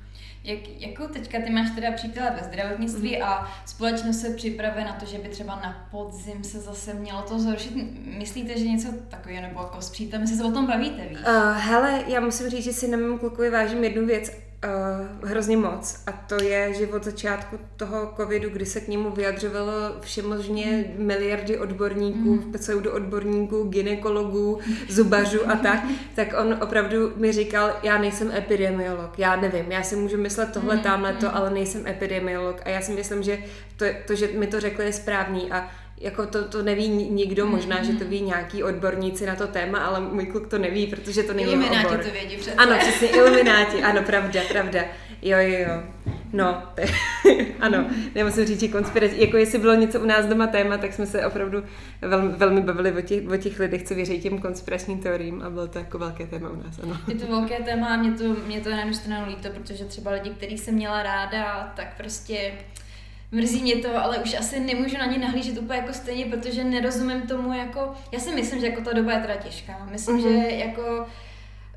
Jak, 0.48 0.60
jakou 0.78 1.08
teďka 1.08 1.38
ty 1.42 1.50
máš 1.50 1.70
teda 1.76 1.92
příklad 1.92 2.34
ve 2.42 2.48
zdravotnictví 2.48 3.16
mm. 3.16 3.24
a 3.24 3.52
společnost 3.66 4.22
se 4.22 4.30
připravuje 4.30 4.86
na 4.86 4.94
to, 4.94 5.06
že 5.06 5.18
by 5.18 5.30
třeba 5.30 5.56
na 5.56 5.88
podzim 5.92 6.44
se 6.44 6.60
zase 6.60 6.94
mělo 6.94 7.22
to 7.22 7.40
zhoršit? 7.40 7.72
Myslíte, 8.18 8.60
že 8.60 8.66
něco 8.66 8.88
takového, 9.10 9.42
nebo 9.42 9.60
jako 9.60 9.82
s 9.82 9.90
přítelem 9.90 10.28
se 10.28 10.44
o 10.44 10.52
tom 10.52 10.68
bavíte, 10.68 11.02
víš? 11.10 11.18
Uh, 11.18 11.58
hele, 11.58 12.04
já 12.08 12.20
musím 12.20 12.50
říct, 12.50 12.64
že 12.64 12.74
si 12.74 12.88
na 12.88 12.98
mém 12.98 13.20
klukovi 13.20 13.50
vážím 13.50 13.84
jednu 13.84 14.06
věc 14.06 14.32
uh, 14.66 15.30
hrozně 15.30 15.58
moc 15.58 16.04
a 16.08 16.12
to 16.12 16.44
je, 16.44 16.74
že 16.74 16.88
od 16.88 17.04
začátku 17.04 17.60
toho 17.76 18.14
covidu, 18.18 18.50
kdy 18.50 18.66
se 18.66 18.82
k 18.82 18.88
němu 18.88 19.12
vyjadřovalo 19.12 19.72
všemožně 20.02 20.66
mm. 20.98 21.06
miliardy 21.06 21.58
odborníků, 21.58 22.34
mm. 22.34 22.52
pseudoodborníků, 22.52 23.64
ginekologů, 23.64 24.60
zubařů 24.90 25.50
a 25.50 25.56
tak, 25.56 25.84
tak 26.16 26.34
on 26.42 26.58
opravdu 26.62 27.14
mi 27.16 27.32
říkal, 27.32 27.74
já 27.84 27.98
nejsem 27.98 28.32
epidemiolog, 28.32 29.20
já 29.20 29.36
nevím, 29.36 29.72
já 29.72 29.84
si 29.84 29.96
můžu 29.96 30.18
myslet 30.18 30.50
tohle, 30.54 30.76
mm. 30.76 30.82
tamhle 30.82 31.14
to, 31.14 31.36
ale 31.36 31.50
nejsem 31.50 31.88
epidemiolog 31.88 32.62
a 32.66 32.70
já 32.70 32.82
si 32.82 32.92
myslím, 32.92 33.24
že 33.24 33.38
to, 33.78 33.86
to 34.08 34.16
že 34.16 34.28
mi 34.28 34.48
to 34.48 34.60
řekli 34.60 34.86
je 34.86 34.94
správný 34.94 35.52
a 35.52 35.70
jako 36.02 36.26
to, 36.26 36.48
to 36.48 36.64
neví 36.64 36.88
nikdo, 36.90 37.46
možná, 37.46 37.84
že 37.84 37.94
to 37.94 38.06
ví 38.06 38.22
nějaký 38.22 38.64
odborníci 38.64 39.26
na 39.26 39.36
to 39.36 39.48
téma, 39.48 39.80
ale 39.80 40.00
můj 40.00 40.26
kluk 40.26 40.48
to 40.48 40.58
neví, 40.58 40.88
protože 40.88 41.24
to 41.24 41.34
není 41.34 41.52
Ilumináti 41.52 41.86
obor. 41.88 41.98
to 41.98 42.12
vědí 42.12 42.38
přece. 42.38 42.56
Ano, 42.56 42.78
přesně, 42.80 43.08
ilumináti, 43.08 43.84
ano, 43.84 44.02
pravda, 44.04 44.42
pravda. 44.50 44.82
Jo, 45.22 45.38
jo, 45.40 45.60
jo. 45.60 45.84
No, 46.34 46.64
to 46.76 46.82
je, 46.82 46.88
ano, 47.60 47.90
nemusím 48.16 48.46
říct, 48.46 48.60
že 48.60 48.68
konspirace, 48.68 49.16
jako 49.16 49.38
jestli 49.38 49.60
bylo 49.60 49.74
něco 49.74 50.00
u 50.00 50.06
nás 50.06 50.26
doma 50.26 50.48
téma, 50.48 50.78
tak 50.78 50.94
jsme 50.94 51.06
se 51.06 51.26
opravdu 51.26 51.64
velmi, 52.02 52.30
velmi 52.30 52.62
bavili 52.62 52.92
o 52.92 53.02
těch, 53.02 53.30
o 53.30 53.38
těch 53.38 53.60
lidech, 53.60 53.84
co 53.84 53.96
věří 53.96 54.22
těm 54.22 54.40
konspiračním 54.40 55.00
teoriím 55.00 55.42
a 55.42 55.50
bylo 55.50 55.68
to 55.68 55.80
jako 55.80 55.98
velké 55.98 56.28
téma 56.28 56.50
u 56.50 56.56
nás, 56.64 56.80
ano. 56.84 56.98
Je 57.08 57.16
to 57.16 57.28
velké 57.28 57.64
téma 57.64 57.88
a 57.88 57.98
mě 57.98 58.12
to, 58.12 58.24
mě 58.48 58.60
to 58.62 58.70
je 58.70 58.76
na 58.76 58.82
jednu 58.82 58.94
stranu 58.94 59.28
líto, 59.30 59.50
protože 59.50 59.86
třeba 59.86 60.12
lidi, 60.12 60.30
který 60.30 60.58
jsem 60.58 60.74
měla 60.74 61.04
ráda, 61.04 61.74
tak 61.76 61.98
prostě 61.98 62.52
Mrzí 63.32 63.62
mě 63.62 63.76
to, 63.76 64.04
ale 64.04 64.20
už 64.20 64.34
asi 64.34 64.60
nemůžu 64.60 64.98
na 64.98 65.06
ně 65.06 65.18
nahlížet 65.18 65.58
úplně 65.58 65.80
jako 65.80 65.94
stejně, 65.94 66.26
protože 66.26 66.64
nerozumím 66.64 67.22
tomu 67.22 67.54
jako, 67.54 67.94
já 68.12 68.20
si 68.20 68.36
myslím, 68.36 68.60
že 68.60 68.68
jako 68.68 68.82
ta 68.82 68.94
doba 68.94 69.12
je 69.12 69.20
teda 69.20 69.36
těžká. 69.36 69.88
Myslím, 69.92 70.18
mm-hmm. 70.18 70.42
že 70.42 70.56
jako 70.56 71.08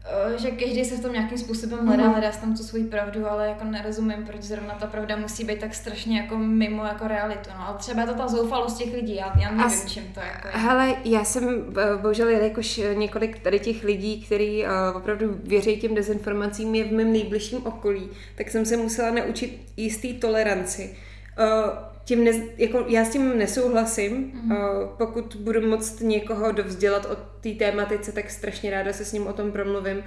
Eh, 0.04 0.38
že 0.38 0.50
každý 0.50 0.84
se 0.84 0.96
v 0.96 1.00
tom 1.02 1.12
nějakým 1.12 1.38
způsobem 1.38 1.86
hledá, 1.86 2.04
mm. 2.04 2.12
hledá 2.12 2.30
tam 2.30 2.56
tu 2.56 2.62
svoji 2.62 2.84
pravdu, 2.84 3.30
ale 3.30 3.48
jako 3.48 3.64
nerozumím, 3.64 4.24
proč 4.26 4.42
zrovna 4.42 4.74
ta 4.74 4.86
pravda 4.86 5.16
musí 5.16 5.44
být 5.44 5.58
tak 5.58 5.74
strašně 5.74 6.18
jako 6.20 6.38
mimo 6.38 6.84
jako 6.84 7.08
realitu, 7.08 7.50
no. 7.58 7.66
Ale 7.68 7.78
třeba 7.78 8.00
je 8.00 8.06
to 8.06 8.14
ta 8.14 8.28
zoufalost 8.28 8.78
těch 8.78 8.94
lidí, 8.94 9.14
já, 9.14 9.32
já 9.40 9.50
nevím, 9.50 9.64
As, 9.64 9.86
čím 9.86 10.04
to 10.14 10.20
jako 10.20 10.48
je. 10.48 10.54
Hele, 10.54 10.94
já 11.04 11.24
jsem 11.24 11.64
bohužel 12.02 12.28
jakož 12.28 12.80
několik 12.94 13.38
tady 13.38 13.58
těch 13.58 13.84
lidí, 13.84 14.22
kteří 14.22 14.64
uh, 14.64 14.96
opravdu 14.96 15.40
věří 15.44 15.76
těm 15.76 15.94
dezinformacím 15.94 16.74
je 16.74 16.84
v 16.84 16.92
mém 16.92 17.12
nejbližším 17.12 17.66
okolí, 17.66 18.08
tak 18.34 18.50
jsem 18.50 18.66
se 18.66 18.76
musela 18.76 19.10
naučit 19.10 19.60
jistý 19.76 20.14
toleranci. 20.14 20.96
Uh, 21.40 21.90
tím 22.04 22.24
ne, 22.24 22.30
jako 22.56 22.84
já 22.88 23.04
s 23.04 23.08
tím 23.08 23.38
nesouhlasím. 23.38 24.32
Mm-hmm. 24.32 24.88
Pokud 24.98 25.36
budu 25.40 25.68
moct 25.68 26.00
někoho 26.00 26.52
dovzdělat 26.52 27.06
o 27.06 27.16
té 27.40 27.50
tématice, 27.50 28.12
tak 28.12 28.30
strašně 28.30 28.70
ráda 28.70 28.92
se 28.92 29.04
s 29.04 29.12
ním 29.12 29.26
o 29.26 29.32
tom 29.32 29.52
promluvím, 29.52 30.02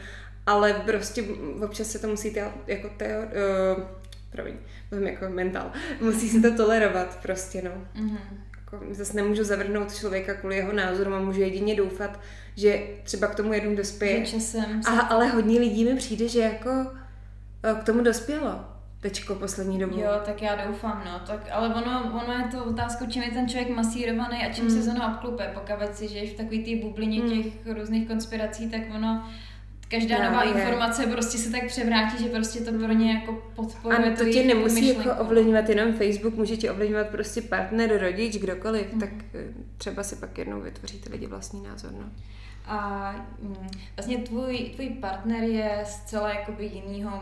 ale 0.46 0.74
prostě 0.74 1.24
občas 1.66 1.88
se 1.88 2.00
to 2.00 2.08
musí 2.08 2.32
te, 2.32 2.52
jako 2.68 2.90
te, 2.98 3.18
uh, 3.18 3.84
promiň, 4.30 4.54
mluvím 4.92 5.08
jako 5.08 5.30
mentál, 5.30 5.72
musí 6.02 6.30
se 6.30 6.40
to 6.40 6.58
tolerovat 6.58 7.20
prostě, 7.22 7.62
no. 7.62 7.72
Mm-hmm. 8.02 8.18
Jako, 8.60 8.86
zase 8.92 9.14
nemůžu 9.16 9.44
zavrhnout 9.44 9.96
člověka 9.96 10.34
kvůli 10.34 10.56
jeho 10.56 10.74
názoru 10.74 11.14
a 11.14 11.20
můžu 11.20 11.42
jedině 11.42 11.76
doufat, 11.76 12.20
že 12.56 12.82
třeba 13.04 13.28
k 13.28 13.36
tomu 13.36 13.54
jednou 13.54 13.76
dospěje. 13.76 14.26
Časem 14.26 14.82
a, 14.86 15.00
ale 15.00 15.28
hodně 15.28 15.60
lidí 15.60 15.86
mi 15.86 15.96
přijde, 15.96 16.28
že 16.28 16.40
jako 16.40 16.88
eh, 17.64 17.76
k 17.80 17.84
tomu 17.84 18.04
dospělo 18.04 18.73
teďko 19.04 19.36
poslední 19.36 19.80
dobu. 19.80 20.00
Jo, 20.00 20.10
tak 20.26 20.42
já 20.42 20.66
doufám, 20.68 21.04
no. 21.06 21.20
Tak, 21.28 21.48
ale 21.52 21.76
ono, 21.76 22.22
ono 22.24 22.34
je 22.34 22.44
to 22.52 22.66
otázka, 22.66 23.06
čím 23.06 23.24
je 23.24 23.32
ten 23.32 23.50
člověk 23.50 23.70
masírovaný 23.70 24.38
a 24.46 24.54
čím 24.54 24.64
mm. 24.64 24.70
se 24.70 24.82
zóna 24.82 25.16
obklupe. 25.16 25.52
Pokud 25.54 25.96
si 25.96 26.08
žiješ 26.08 26.34
v 26.34 26.38
takové 26.38 26.58
té 26.58 26.76
bublině 26.76 27.22
mm. 27.22 27.30
těch 27.30 27.54
různých 27.78 28.08
konspirací, 28.08 28.70
tak 28.70 28.82
ono 28.96 29.30
každá 29.88 30.18
no, 30.18 30.32
nová 30.32 30.44
je. 30.44 30.50
informace 30.52 31.08
prostě 31.08 31.38
se 31.38 31.52
tak 31.52 31.68
převrátí, 31.68 32.24
že 32.24 32.30
prostě 32.30 32.60
to 32.60 32.72
pro 32.72 32.94
ně 32.94 33.14
jako 33.14 33.42
podporuje. 33.56 34.14
A 34.14 34.18
to 34.18 34.26
tě 34.26 34.44
nemusí 34.44 34.88
jako 34.88 35.22
ovlivňovat 35.22 35.70
jenom 35.70 35.94
Facebook, 35.94 36.36
může 36.36 36.58
tě 36.58 36.72
ovlivňovat 36.72 37.08
prostě 37.08 37.42
partner, 37.42 38.02
rodič, 38.02 38.38
kdokoliv, 38.38 38.94
mm. 38.94 39.00
tak 39.00 39.10
eh, 39.34 39.44
třeba 39.78 40.04
si 40.04 40.16
pak 40.16 40.38
jednou 40.38 40.62
vytvoří 40.62 41.00
ty 41.00 41.10
lidi 41.10 41.28
vlastní 41.28 41.64
názor, 41.64 41.92
no. 41.92 42.06
A 42.68 43.12
mm, 43.42 43.68
vlastně 43.98 44.18
tvůj, 44.18 44.58
tvůj 44.76 44.90
partner 44.90 45.44
je 45.44 45.84
zcela 45.86 46.30
jakoby 46.30 46.66
jinýho 46.66 47.22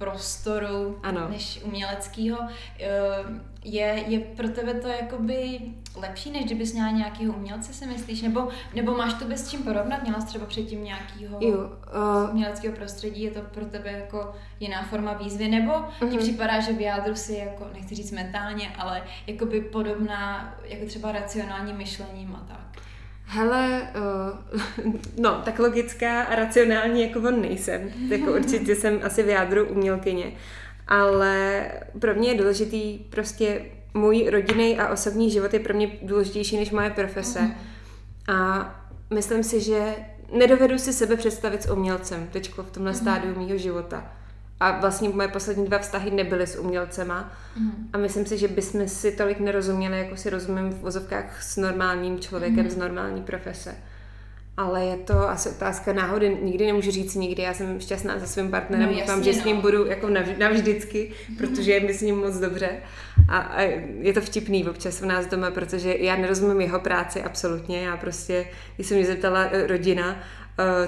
prostoru 0.00 0.98
ano. 1.02 1.28
než 1.28 1.60
uměleckého. 1.64 2.38
Ehm, 2.78 3.42
je, 3.64 4.04
je 4.06 4.20
pro 4.20 4.48
tebe 4.48 4.74
to 4.74 4.88
jakoby 4.88 5.60
lepší, 5.96 6.30
než 6.30 6.44
kdybys 6.44 6.72
měla 6.72 6.90
nějakého 6.90 7.34
umělce, 7.34 7.72
si 7.72 7.86
myslíš? 7.86 8.22
Nebo, 8.22 8.48
nebo 8.74 8.96
máš 8.96 9.14
to 9.14 9.24
bez 9.24 9.50
čím 9.50 9.62
porovnat? 9.62 10.02
Měla 10.02 10.20
jsi 10.20 10.26
třeba 10.26 10.46
předtím 10.46 10.84
nějakého 10.84 11.38
uh... 11.38 12.30
uměleckého 12.30 12.76
prostředí? 12.76 13.22
Je 13.22 13.30
to 13.30 13.40
pro 13.40 13.64
tebe 13.64 13.92
jako 13.92 14.32
jiná 14.60 14.82
forma 14.82 15.12
výzvy? 15.12 15.48
Nebo 15.48 15.72
uh-huh. 15.72 16.10
ti 16.10 16.16
mhm. 16.16 16.18
připadá, 16.18 16.60
že 16.60 16.72
v 16.72 16.80
jádru 16.80 17.16
si 17.16 17.34
jako, 17.34 17.66
nechci 17.74 17.94
říct 17.94 18.12
mentálně, 18.12 18.72
ale 18.78 19.02
jakoby 19.26 19.60
podobná, 19.60 20.54
jako 20.64 20.86
třeba 20.86 21.12
racionální 21.12 21.72
myšlením 21.72 22.36
a 22.36 22.44
tak? 22.48 22.82
Hele, 23.32 23.88
uh, 24.84 24.92
no, 25.18 25.42
tak 25.44 25.58
logická 25.58 26.22
a 26.22 26.34
racionální 26.34 27.02
jako 27.02 27.18
on 27.18 27.40
nejsem. 27.40 27.90
Jako 28.08 28.32
určitě 28.36 28.76
jsem 28.76 29.00
asi 29.02 29.22
v 29.22 29.28
jádru 29.28 29.66
umělkyně. 29.66 30.32
Ale 30.88 31.64
pro 31.98 32.14
mě 32.14 32.28
je 32.28 32.38
důležitý 32.38 32.98
prostě 32.98 33.62
můj 33.94 34.28
rodinný 34.30 34.78
a 34.78 34.88
osobní 34.88 35.30
život 35.30 35.54
je 35.54 35.60
pro 35.60 35.74
mě 35.74 35.90
důležitější 36.02 36.56
než 36.56 36.70
moje 36.70 36.90
profese. 36.90 37.40
Mhm. 37.40 37.54
A 38.28 38.70
myslím 39.14 39.44
si, 39.44 39.60
že 39.60 39.94
nedovedu 40.32 40.78
si 40.78 40.92
sebe 40.92 41.16
představit 41.16 41.62
s 41.62 41.70
umělcem 41.70 42.28
teďko 42.32 42.62
v 42.62 42.70
tomhle 42.70 42.92
mm. 42.92 42.98
stádiu 42.98 43.34
mého 43.36 43.58
života. 43.58 44.12
A 44.60 44.80
vlastně 44.80 45.08
moje 45.08 45.28
poslední 45.28 45.66
dva 45.66 45.78
vztahy 45.78 46.10
nebyly 46.10 46.46
s 46.46 46.58
umělcema. 46.58 47.32
Mm. 47.56 47.88
A 47.92 47.98
myslím 47.98 48.26
si, 48.26 48.38
že 48.38 48.48
bychom 48.48 48.88
si 48.88 49.12
tolik 49.12 49.40
nerozuměli, 49.40 49.98
jako 49.98 50.16
si 50.16 50.30
rozumím 50.30 50.70
v 50.70 50.80
vozovkách 50.80 51.42
s 51.42 51.56
normálním 51.56 52.18
člověkem 52.18 52.64
mm. 52.64 52.70
z 52.70 52.76
normální 52.76 53.22
profese. 53.22 53.74
Ale 54.56 54.84
je 54.84 54.96
to 54.96 55.28
asi 55.28 55.48
otázka 55.48 55.92
náhody. 55.92 56.38
Nikdy 56.42 56.66
nemůžu 56.66 56.90
říct 56.90 57.14
nikdy. 57.14 57.42
Já 57.42 57.54
jsem 57.54 57.80
šťastná 57.80 58.20
se 58.20 58.26
svým 58.26 58.50
partnerem. 58.50 58.92
No, 58.92 59.00
Doufám, 59.00 59.24
že 59.24 59.32
no. 59.32 59.40
s 59.40 59.44
ním 59.44 59.60
budu 59.60 59.86
jako 59.86 60.08
navždycky, 60.38 61.12
protože 61.38 61.72
je 61.72 61.80
mi 61.80 61.94
s 61.94 62.02
ním 62.02 62.18
moc 62.18 62.38
dobře. 62.38 62.70
A, 63.28 63.38
a 63.38 63.60
je 64.00 64.12
to 64.12 64.20
vtipný 64.20 64.68
občas 64.68 65.02
u 65.02 65.06
nás 65.06 65.26
doma, 65.26 65.50
protože 65.50 65.96
já 65.98 66.16
nerozumím 66.16 66.60
jeho 66.60 66.80
práci 66.80 67.22
absolutně. 67.22 67.82
Já 67.82 67.96
prostě, 67.96 68.46
když 68.76 68.86
jsem 68.86 68.96
mě 68.96 69.06
zeptala 69.06 69.48
eh, 69.52 69.66
rodina, 69.66 70.16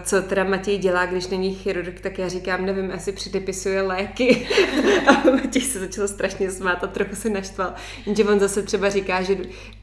co 0.05 0.23
teda 0.23 0.45
Matěj 0.45 0.79
dělá, 0.79 1.07
když 1.07 1.29
není 1.29 1.55
chirurg, 1.55 2.01
tak 2.01 2.19
já 2.19 2.29
říkám, 2.29 2.67
nevím, 2.67 2.91
asi 2.95 3.13
předepisuje 3.13 3.83
léky. 3.83 4.49
a 5.07 5.31
Matěj 5.31 5.63
se 5.63 5.79
začal 5.79 6.09
strašně 6.09 6.51
smát 6.51 6.85
a 6.85 6.87
trochu 6.87 7.17
se 7.17 7.31
naštval. 7.31 7.73
Jenže 8.07 8.25
on 8.25 8.41
zase 8.41 8.63
třeba 8.63 8.91
říká, 8.91 9.23
že 9.23 9.37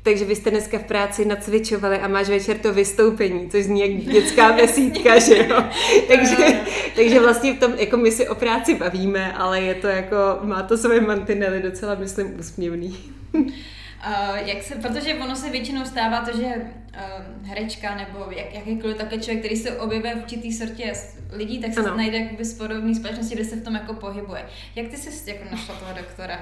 takže 0.04 0.26
vy 0.26 0.36
jste 0.36 0.52
dneska 0.52 0.80
v 0.80 0.84
práci 0.84 1.26
nacvičovali 1.26 2.00
a 2.00 2.08
máš 2.08 2.30
večer 2.30 2.58
to 2.58 2.74
vystoupení, 2.74 3.50
což 3.50 3.64
zní 3.64 3.82
jak 3.82 4.14
dětská 4.14 4.52
vesítka, 4.52 5.20
že 5.20 5.38
jo. 5.38 5.64
takže, 6.08 6.62
takže 6.96 7.20
vlastně 7.20 7.54
v 7.54 7.60
tom, 7.60 7.74
jako 7.78 7.98
my 7.98 8.12
si 8.12 8.28
o 8.28 8.36
práci 8.36 8.76
bavíme, 8.76 9.34
ale 9.34 9.62
je 9.62 9.76
to 9.76 9.88
jako, 9.88 10.16
má 10.42 10.64
to 10.64 10.78
své 10.78 11.02
mantinely 11.02 11.62
docela, 11.62 11.96
myslím, 11.96 12.40
úsměvný. 12.40 12.98
Uh, 13.34 14.38
jak 14.46 14.64
se, 14.64 14.76
protože 14.76 15.14
ono 15.14 15.36
se 15.36 15.50
většinou 15.50 15.86
stává 15.86 16.26
to, 16.26 16.38
že 16.38 16.48
herečka 17.44 17.96
nebo 17.96 18.32
jak, 18.32 18.54
jakýkoliv 18.54 18.98
takový 18.98 19.22
člověk, 19.22 19.40
který 19.40 19.58
se 19.58 19.72
objevuje 19.72 20.16
v 20.16 20.22
určitý 20.22 20.54
sortě 20.54 20.94
lidí, 21.34 21.60
tak 21.60 21.74
se 21.74 21.80
ano. 21.80 21.98
najde 21.98 22.18
jakoby 22.18 22.46
z 22.46 22.54
podobné 22.54 22.96
společnosti, 22.96 23.36
kde 23.36 23.46
se 23.46 23.56
v 23.56 23.64
tom 23.64 23.76
jako 23.76 23.94
pohybuje. 23.94 24.46
Jak 24.76 24.88
ty 24.88 24.98
jsi 24.98 25.30
jako 25.32 25.44
našla 25.52 25.76
toho 25.76 25.92
doktora? 25.98 26.40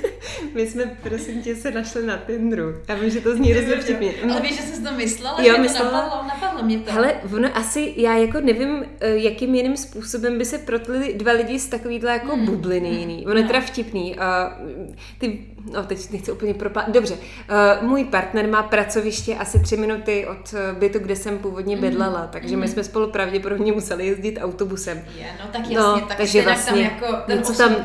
My 0.54 0.66
jsme, 0.66 0.96
prosím 1.02 1.42
tě, 1.42 1.56
se 1.56 1.70
našli 1.70 2.06
na 2.06 2.16
Tinderu. 2.16 2.74
Já 2.88 2.94
vím, 2.94 3.10
že 3.10 3.20
to 3.20 3.36
zní 3.36 3.52
hrozně 3.52 3.76
vtipně. 3.76 4.12
Ale 4.30 4.40
víš, 4.40 4.56
že 4.56 4.62
jsi 4.62 4.82
to 4.82 4.92
myslela? 4.92 5.42
Jo, 5.42 5.58
myslela. 5.58 5.90
To 5.90 5.96
napadlo, 5.96 6.28
napadlo 6.28 6.62
mě 6.62 6.78
to. 6.78 6.92
Hele, 6.92 7.14
ono 7.36 7.56
asi, 7.56 7.94
já 7.96 8.16
jako 8.16 8.40
nevím, 8.40 8.84
eh, 9.00 9.16
jakým 9.16 9.54
jiným 9.54 9.76
způsobem 9.76 10.38
by 10.38 10.44
se 10.44 10.58
protli 10.58 11.14
dva 11.14 11.32
lidi 11.32 11.58
z 11.58 11.66
takovýhle 11.68 12.12
jako 12.12 12.36
hmm. 12.36 12.46
bubliny 12.46 12.88
jiný. 12.88 13.26
Ono 13.26 13.36
je 13.36 13.42
no. 13.42 13.48
teda 13.48 13.60
vtipný. 13.60 14.16
Uh, 14.16 14.76
ty, 15.18 15.46
no 15.72 15.82
teď 15.82 16.10
nechci 16.10 16.32
úplně 16.32 16.54
propát. 16.54 16.88
Dobře, 16.88 17.14
uh, 17.14 17.88
můj 17.88 18.04
partner 18.04 18.48
má 18.48 18.62
pracoviště 18.62 19.34
asi 19.34 19.58
tři 19.58 19.76
minuty 19.80 20.26
od 20.26 20.54
bytu, 20.78 20.98
kde 20.98 21.16
jsem 21.16 21.38
původně 21.38 21.76
mhm. 21.76 21.84
bydlela, 21.84 22.26
takže 22.26 22.56
my 22.56 22.62
mhm. 22.62 22.72
jsme 22.72 22.84
spolu 22.84 23.10
pravděpodobně 23.10 23.72
museli 23.72 24.06
jezdit 24.06 24.38
autobusem. 24.42 25.04
Je, 25.18 25.26
no 25.40 25.48
tak 25.52 25.60
jasně, 25.60 25.76
no, 25.76 26.00
tak 26.00 26.18
takže 26.18 26.42
vlastně, 26.42 26.72
tam 27.00 27.08
jako 27.08 27.32
něco 27.32 27.52
tam, 27.52 27.76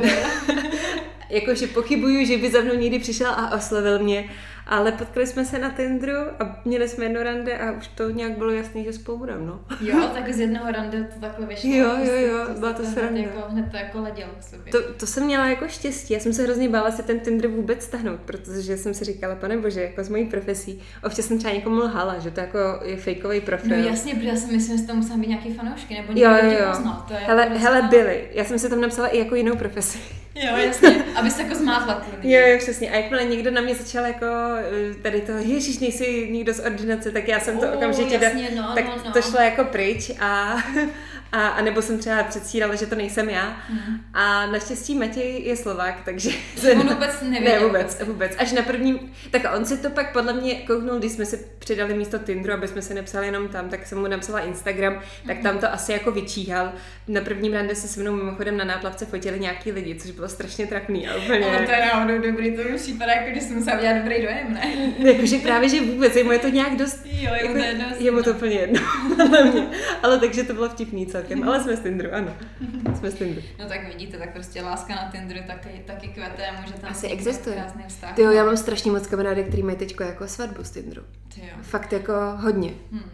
jakože 1.30 1.68
pochybuju, 1.68 2.26
že 2.26 2.38
by 2.38 2.52
za 2.52 2.62
mnou 2.62 2.76
někdy 2.76 3.00
přišel 3.00 3.32
a 3.32 3.56
oslovil 3.56 4.00
mě, 4.00 4.30
ale 4.68 4.92
potkali 4.92 5.28
jsme 5.28 5.46
se 5.46 5.60
na 5.60 5.70
tendru 5.70 6.14
a 6.40 6.62
měli 6.66 6.90
jsme 6.90 7.06
jedno 7.06 7.24
rande 7.24 7.58
a 7.58 7.72
už 7.72 7.88
to 7.88 8.10
nějak 8.10 8.38
bylo 8.38 8.52
jasný, 8.52 8.84
že 8.84 8.94
spolu 8.94 9.18
budeme, 9.18 9.46
no. 9.46 9.60
Jo, 9.82 10.10
tak 10.14 10.34
z 10.34 10.40
jednoho 10.40 10.72
rande 10.72 11.04
to 11.14 11.20
takhle 11.20 11.46
vyšlo. 11.46 11.70
Jo, 11.70 11.90
jo, 12.04 12.14
jo, 12.14 12.46
byla 12.60 12.74
to, 12.74 12.84
to 12.84 12.90
sranda. 12.90 13.20
Jako, 13.20 13.42
hned 13.48 13.72
to 13.72 13.78
jako 13.78 14.02
ledělo 14.02 14.30
k 14.40 14.44
sobě. 14.44 14.72
To, 14.72 14.94
to 14.94 15.08
jsem 15.08 15.26
měla 15.26 15.46
jako 15.46 15.68
štěstí. 15.68 16.14
Já 16.14 16.20
jsem 16.20 16.34
se 16.34 16.44
hrozně 16.44 16.70
bála 16.70 16.92
si 16.92 17.04
ten 17.04 17.20
Tinder 17.20 17.48
vůbec 17.50 17.84
stahnout, 17.84 18.20
protože 18.26 18.78
jsem 18.78 18.94
si 18.94 19.06
říkala, 19.06 19.36
pane 19.36 19.58
bože, 19.58 19.82
jako 19.82 20.04
s 20.04 20.10
mojí 20.10 20.26
profesí. 20.26 20.82
Občas 21.04 21.26
jsem 21.26 21.38
třeba 21.38 21.54
někomu 21.54 21.76
lhala, 21.76 22.20
že 22.20 22.32
to 22.32 22.40
jako 22.40 22.58
je 22.84 22.98
fejkový 22.98 23.42
profil. 23.42 23.78
No 23.78 23.84
jasně, 23.84 24.16
protože 24.16 24.28
já 24.28 24.36
si 24.36 24.56
myslím, 24.56 24.78
že 24.78 24.84
tam 24.84 24.96
musela 24.96 25.18
být 25.18 25.28
nějaký 25.28 25.54
fanoušky, 25.54 25.94
nebo 25.94 26.14
někdo, 26.14 26.30
jo, 26.30 26.38
jo, 26.44 26.52
jo. 26.52 26.68
Poznal. 26.76 27.06
To 27.08 27.14
je 27.14 27.20
hele, 27.20 27.44
jako 27.44 27.58
hele, 27.58 27.82
byli. 27.82 28.28
Já 28.32 28.44
jsem 28.46 28.60
si 28.60 28.70
tam 28.70 28.82
napsala 28.82 29.08
i 29.08 29.20
jako 29.20 29.36
jinou 29.36 29.56
profesi. 29.56 30.00
Jo, 30.36 30.58
jasně, 30.58 31.04
aby 31.16 31.32
se 31.32 31.44
jako 31.44 31.56
zmátla 31.56 32.06
Jo, 32.24 32.40
jo, 32.48 32.58
přesně. 32.58 32.92
A 32.92 32.96
jakmile 32.96 33.26
někdo 33.26 33.52
na 33.52 33.62
mě 33.62 33.76
začal 33.76 34.06
jako 34.06 34.26
eh, 34.56 34.96
tady 35.02 35.22
to, 35.22 35.32
ježíš, 35.32 35.80
nejsi 35.80 36.28
nikdo 36.32 36.54
z 36.54 36.60
ordinace, 36.60 37.12
tak 37.12 37.28
já 37.28 37.40
jsem 37.40 37.60
to 37.60 37.68
oh, 37.68 37.76
okamžitě, 37.76 38.20
jasně, 38.22 38.50
no, 38.56 38.72
tak 38.76 38.86
no, 38.86 38.96
no. 39.06 39.12
to 39.12 39.22
šlo 39.22 39.42
jako 39.42 39.64
pryč 39.64 40.12
a, 40.20 40.58
A, 41.36 41.48
a 41.48 41.62
nebo 41.62 41.82
jsem 41.82 42.00
třeba 42.00 42.24
předstírala, 42.24 42.76
že 42.76 42.86
to 42.86 42.96
nejsem 42.96 43.30
já. 43.30 43.58
Mm. 43.70 44.02
A 44.14 44.46
naštěstí 44.46 44.96
Matěj 44.96 45.42
je 45.44 45.56
Slovák, 45.56 46.02
takže... 46.06 46.30
On 46.72 46.88
vůbec 46.94 47.22
nevěděl. 47.22 47.60
Ne, 47.60 47.66
vůbec, 47.66 48.02
vůbec. 48.04 48.36
Až 48.38 48.52
na 48.52 48.62
prvním... 48.62 49.00
Tak 49.32 49.42
on 49.56 49.66
si 49.66 49.78
to 49.78 49.90
pak 49.90 50.14
podle 50.14 50.34
mě 50.34 50.56
kouknul, 50.56 51.00
když 51.00 51.12
jsme 51.12 51.26
si 51.26 51.46
přidali 51.60 51.94
místo 51.94 52.20
Tinderu, 52.20 52.54
aby 52.54 52.68
jsme 52.68 52.82
se 52.82 52.94
nepsali 52.94 53.26
jenom 53.26 53.48
tam, 53.48 53.70
tak 53.70 53.88
jsem 53.88 53.98
mu 54.00 54.08
napsala 54.08 54.40
Instagram, 54.40 55.02
tak 55.28 55.40
tam 55.40 55.58
to 55.58 55.74
asi 55.74 55.92
jako 55.92 56.12
vyčíhal. 56.12 56.72
Na 57.08 57.22
prvním 57.22 57.54
rande 57.54 57.76
se 57.76 57.88
se 57.88 58.00
mnou 58.00 58.12
mimochodem 58.12 58.58
na 58.58 58.66
náplavce 58.66 59.06
fotili 59.06 59.40
nějaký 59.40 59.72
lidi, 59.72 59.96
což 59.96 60.12
bylo 60.12 60.30
strašně 60.30 60.68
trapný. 60.68 61.08
A 61.08 61.16
úplně... 61.16 61.46
Ale 61.46 61.66
to 61.66 61.72
je 61.72 61.86
náhodou 61.86 62.18
dobrý, 62.18 62.56
to 62.56 62.64
mi 62.64 62.78
připadá, 62.78 63.12
jako 63.14 63.32
když 63.32 63.44
jsem 63.44 63.56
musela 63.56 63.78
udělat 63.78 63.98
dobrý 63.98 64.22
dojem, 64.22 64.54
ne? 64.54 64.94
Jakože 65.12 65.38
právě, 65.38 65.70
že 65.70 65.82
vůbec, 65.82 66.16
jemu 66.16 66.32
je 66.32 66.40
to 66.40 66.50
nějak 66.50 66.76
dost... 66.76 67.06
Jo, 67.06 67.34
je 67.34 67.42
jako, 67.42 67.54
to 67.98 68.04
je 68.04 68.12
mu 68.12 68.24
to 68.24 68.32
úplně 68.32 68.56
jedno. 68.56 68.82
ale, 70.04 70.20
takže 70.20 70.44
to 70.44 70.54
bylo 70.54 70.70
vtipný 70.70 71.06
celkem. 71.28 71.48
Ale 71.50 71.64
jsme 71.64 71.78
z 71.78 71.80
Tinderu, 71.80 72.10
ano. 72.14 72.34
Jsme 73.00 73.12
z 73.12 73.14
Tinderu. 73.14 73.42
No 73.60 73.66
tak 73.68 73.88
vidíte, 73.88 74.18
tak 74.18 74.34
prostě 74.34 74.62
láska 74.62 74.96
na 74.96 75.12
Tinderu 75.12 75.40
taky, 75.48 75.84
taky 75.86 76.08
kvete 76.08 76.48
a 76.48 76.62
může 76.62 76.74
tam 76.74 76.92
Asi 76.92 77.08
existuje. 77.08 77.56
krásný 77.56 77.84
vztah. 77.88 78.16
Ty 78.16 78.22
jo, 78.22 78.32
já 78.32 78.46
mám 78.46 78.58
strašně 78.58 78.92
moc 78.92 79.08
kamarády, 79.08 79.44
který 79.44 79.64
mají 79.64 79.78
teď 79.78 79.96
jako 80.00 80.28
svatbu 80.28 80.64
z 80.64 80.72
Tinderu. 80.72 81.02
Ty 81.36 81.42
jo. 81.42 81.48
Fakt 81.62 81.94
jako 81.94 82.14
hodně. 82.36 82.72
Hmm. 82.92 83.10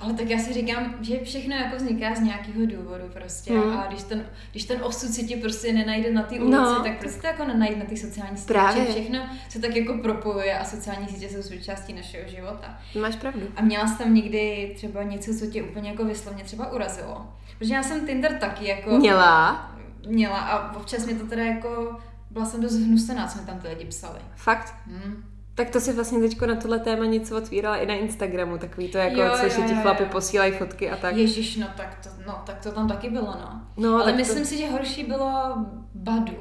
Ale 0.00 0.14
tak 0.14 0.30
já 0.30 0.38
si 0.38 0.52
říkám, 0.52 0.94
že 1.00 1.20
všechno 1.24 1.56
jako 1.56 1.76
vzniká 1.76 2.14
z 2.14 2.20
nějakého 2.20 2.66
důvodu 2.66 3.04
prostě. 3.12 3.52
Hmm. 3.58 3.78
A 3.78 3.86
když 3.86 4.02
ten, 4.02 4.26
když 4.50 4.64
ten 4.64 4.80
osud 4.82 5.08
si 5.10 5.26
tě 5.26 5.36
prostě 5.36 5.72
nenajde 5.72 6.12
na 6.12 6.22
té 6.22 6.34
ulici, 6.34 6.50
No. 6.50 6.80
tak 6.84 6.98
prostě 6.98 7.20
to 7.20 7.26
jako 7.26 7.44
nenajde 7.44 7.76
na 7.76 7.84
ty 7.84 7.96
sociální 7.96 8.36
sítě. 8.36 8.52
Právě. 8.52 8.84
Všechno 8.84 9.18
se 9.48 9.58
tak 9.58 9.76
jako 9.76 9.98
propojuje 10.02 10.58
a 10.58 10.64
sociální 10.64 11.08
sítě 11.08 11.28
jsou 11.28 11.42
součástí 11.42 11.92
našeho 11.92 12.28
života. 12.28 12.78
Máš 13.00 13.16
pravdu. 13.16 13.40
A 13.56 13.62
měla 13.62 13.86
jsi 13.86 13.98
tam 13.98 14.14
někdy 14.14 14.72
třeba 14.76 15.02
něco, 15.02 15.34
co 15.38 15.46
tě 15.46 15.62
úplně 15.62 15.90
jako 15.90 16.04
vyslovně 16.04 16.44
třeba 16.44 16.72
urazilo? 16.72 17.26
Protože 17.58 17.74
já 17.74 17.82
jsem 17.82 18.06
Tinder 18.06 18.34
taky 18.40 18.68
jako 18.68 18.90
Měla. 18.98 19.70
měla 20.08 20.38
a 20.38 20.76
občas 20.76 21.06
mě 21.06 21.14
to 21.14 21.26
teda 21.26 21.42
jako, 21.44 21.96
byla 22.30 22.44
jsem 22.46 22.60
dost 22.60 22.74
hnusená, 22.76 23.26
co 23.26 23.38
mi 23.38 23.44
tam 23.46 23.58
ty 23.58 23.68
lidi 23.68 23.84
psali. 23.84 24.18
Fakt. 24.36 24.74
Hmm. 24.86 25.24
Tak 25.60 25.70
to 25.70 25.80
si 25.80 25.92
vlastně 25.92 26.18
teďko 26.20 26.46
na 26.46 26.56
tohle 26.56 26.78
téma 26.78 27.04
něco 27.04 27.36
otvírala 27.36 27.76
i 27.76 27.86
na 27.86 27.94
Instagramu, 27.94 28.58
takový 28.58 28.88
to 28.88 28.98
jako, 28.98 29.20
Jo, 29.20 29.30
co 29.38 29.44
jo, 29.44 29.50
si 29.50 29.62
ti 29.62 29.74
chlapi 29.74 30.04
posílají 30.04 30.52
fotky 30.52 30.90
a 30.90 30.96
tak. 30.96 31.16
Ježíš, 31.16 31.56
no 31.56 31.66
tak 31.76 31.98
to, 32.02 32.08
no 32.26 32.42
tak 32.46 32.58
to 32.62 32.70
tam 32.72 32.88
taky 32.88 33.10
bylo, 33.10 33.26
no. 33.26 33.60
No, 33.76 34.02
Ale 34.02 34.12
myslím 34.12 34.38
to, 34.42 34.48
si, 34.48 34.58
že 34.58 34.70
horší 34.70 35.04
bylo 35.04 35.54
Badu. 35.94 36.32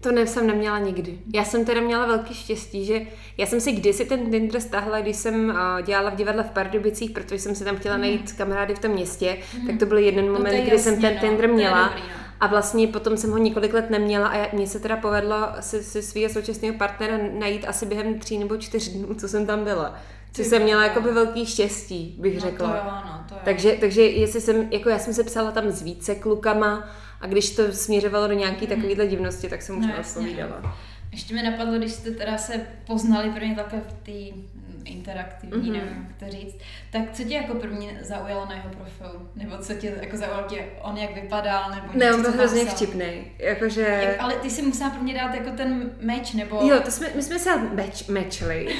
to 0.00 0.12
ne, 0.12 0.26
jsem 0.26 0.46
neměla 0.46 0.78
nikdy. 0.78 1.18
Já 1.34 1.44
jsem 1.44 1.64
teda 1.64 1.80
měla 1.80 2.06
velký 2.06 2.34
štěstí, 2.34 2.84
že 2.84 3.00
já 3.36 3.46
jsem 3.46 3.60
si 3.60 3.72
kdysi 3.72 4.04
ten 4.04 4.30
Tinder 4.30 4.60
stáhla, 4.60 5.00
když 5.00 5.16
jsem 5.16 5.48
uh, 5.48 5.82
dělala 5.86 6.10
v 6.10 6.14
divadle 6.16 6.42
v 6.42 6.50
Pardubicích, 6.50 7.10
protože 7.10 7.38
jsem 7.38 7.54
si 7.54 7.64
tam 7.64 7.76
chtěla 7.76 7.96
najít 7.96 8.32
kamarády 8.32 8.74
v 8.74 8.78
tom 8.78 8.90
městě, 8.90 9.38
tak 9.66 9.78
to 9.78 9.86
byl 9.86 9.98
jeden 9.98 10.24
Mhm. 10.24 10.32
No 10.32 10.38
moment, 10.38 10.54
je 10.54 10.62
kdy 10.66 10.78
jsem 10.78 10.94
jasně, 10.94 11.08
ten 11.08 11.14
no. 11.14 11.28
Tinder 11.28 11.50
měla. 11.50 11.88
dobrý, 11.88 12.02
no. 12.02 12.27
A 12.40 12.46
vlastně 12.46 12.88
potom 12.88 13.16
jsem 13.16 13.30
ho 13.30 13.38
několik 13.38 13.74
let 13.74 13.90
neměla 13.90 14.28
a 14.28 14.56
mně 14.56 14.66
se 14.66 14.80
teda 14.80 14.96
povedlo 14.96 15.36
si, 15.60 15.82
si 15.82 16.02
svého 16.02 16.28
současného 16.32 16.74
partnera 16.78 17.18
najít 17.38 17.64
asi 17.68 17.86
během 17.86 18.18
tří 18.18 18.38
nebo 18.38 18.56
čtyř 18.56 18.88
dnů, 18.88 19.14
co 19.14 19.28
jsem 19.28 19.46
tam 19.46 19.64
byla. 19.64 19.94
Což 20.32 20.44
Ty 20.44 20.50
jsem 20.50 20.62
měla 20.62 20.82
jako 20.84 21.00
by 21.00 21.12
velký 21.12 21.46
štěstí, 21.46 22.16
bych 22.18 22.34
No 22.34 22.40
řekla. 22.40 22.68
to 22.70 22.74
jo, 22.76 22.82
no 23.06 23.24
to 23.28 23.34
jo. 23.34 23.40
Takže, 23.44 23.76
takže 23.80 24.02
jestli 24.02 24.40
jsem, 24.40 24.68
jako 24.72 24.88
já 24.88 24.98
jsem 24.98 25.14
se 25.14 25.24
psala 25.24 25.50
tam 25.50 25.70
s 25.70 25.82
více 25.82 26.14
klukama 26.14 26.88
a 27.20 27.26
když 27.26 27.50
to 27.56 27.72
směřovalo 27.72 28.28
do 28.28 28.34
nějaký 28.34 28.66
takovýhle 28.66 29.06
divnosti, 29.06 29.48
tak 29.48 29.62
jsem 29.62 29.78
už 29.78 29.86
No, 29.86 29.92
no, 29.92 30.00
odpovídala. 30.00 30.76
Ještě 31.12 31.34
mi 31.34 31.42
napadlo, 31.42 31.78
když 31.78 31.92
jste 31.92 32.10
teda 32.10 32.38
se 32.38 32.66
poznali 32.86 33.30
prvně 33.30 33.54
takhle 33.56 33.80
v 33.80 33.92
té 33.92 34.36
mm, 34.36 34.48
interaktivní, 34.88 35.56
Mhm. 35.70 35.78
mm-hmm. 35.78 35.84
nevím, 35.84 36.06
jak 36.08 36.30
to 36.30 36.36
říct, 36.36 36.56
tak 36.92 37.02
co 37.12 37.24
tě 37.24 37.34
jako 37.34 37.54
první 37.54 37.90
zaujalo 38.00 38.46
na 38.46 38.54
jeho 38.54 38.68
profilu? 38.68 39.28
Nebo 39.36 39.58
co 39.58 39.74
tě 39.74 39.94
jako 40.00 40.16
zaujalo 40.16 40.42
tě, 40.48 40.64
on 40.82 40.96
jak 40.96 41.14
vypadal, 41.14 41.70
nebo 41.70 41.86
Ne, 41.94 42.04
něco, 42.04 42.16
on 42.16 42.22
byl 42.22 42.32
hrozně 42.32 42.64
vtipný. 42.64 43.32
Jakože... 43.38 43.82
Jak, 43.82 44.16
ale 44.22 44.34
ty 44.34 44.50
si 44.50 44.62
musela 44.62 44.90
pro 44.90 45.02
mě 45.02 45.14
dát 45.14 45.34
jako 45.34 45.50
ten 45.50 45.90
meč, 46.00 46.32
nebo... 46.32 46.60
Jo, 46.62 46.80
to 46.80 46.90
jsme, 46.90 47.06
my 47.14 47.22
jsme 47.22 47.38
se 47.38 47.58
meč, 47.58 48.06
mečli 48.06 48.76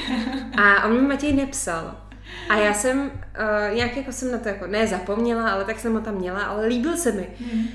a 0.63 0.85
on 0.85 0.93
mi 0.93 1.01
Matěj 1.07 1.33
nepsal. 1.33 1.95
A 2.49 2.55
já 2.57 2.73
jsem, 2.73 2.99
uh, 2.99 3.75
nějak 3.75 3.97
jako 3.97 4.11
jsem 4.11 4.31
na 4.31 4.37
to 4.37 4.47
jako, 4.47 4.67
ne 4.67 4.87
zapomněla, 4.87 5.49
ale 5.49 5.65
tak 5.65 5.79
jsem 5.79 5.93
ho 5.93 5.99
tam 5.99 6.15
měla, 6.15 6.43
ale 6.43 6.65
líbil 6.67 6.97
se 6.97 7.11
mi. 7.11 7.27
Hmm. 7.51 7.67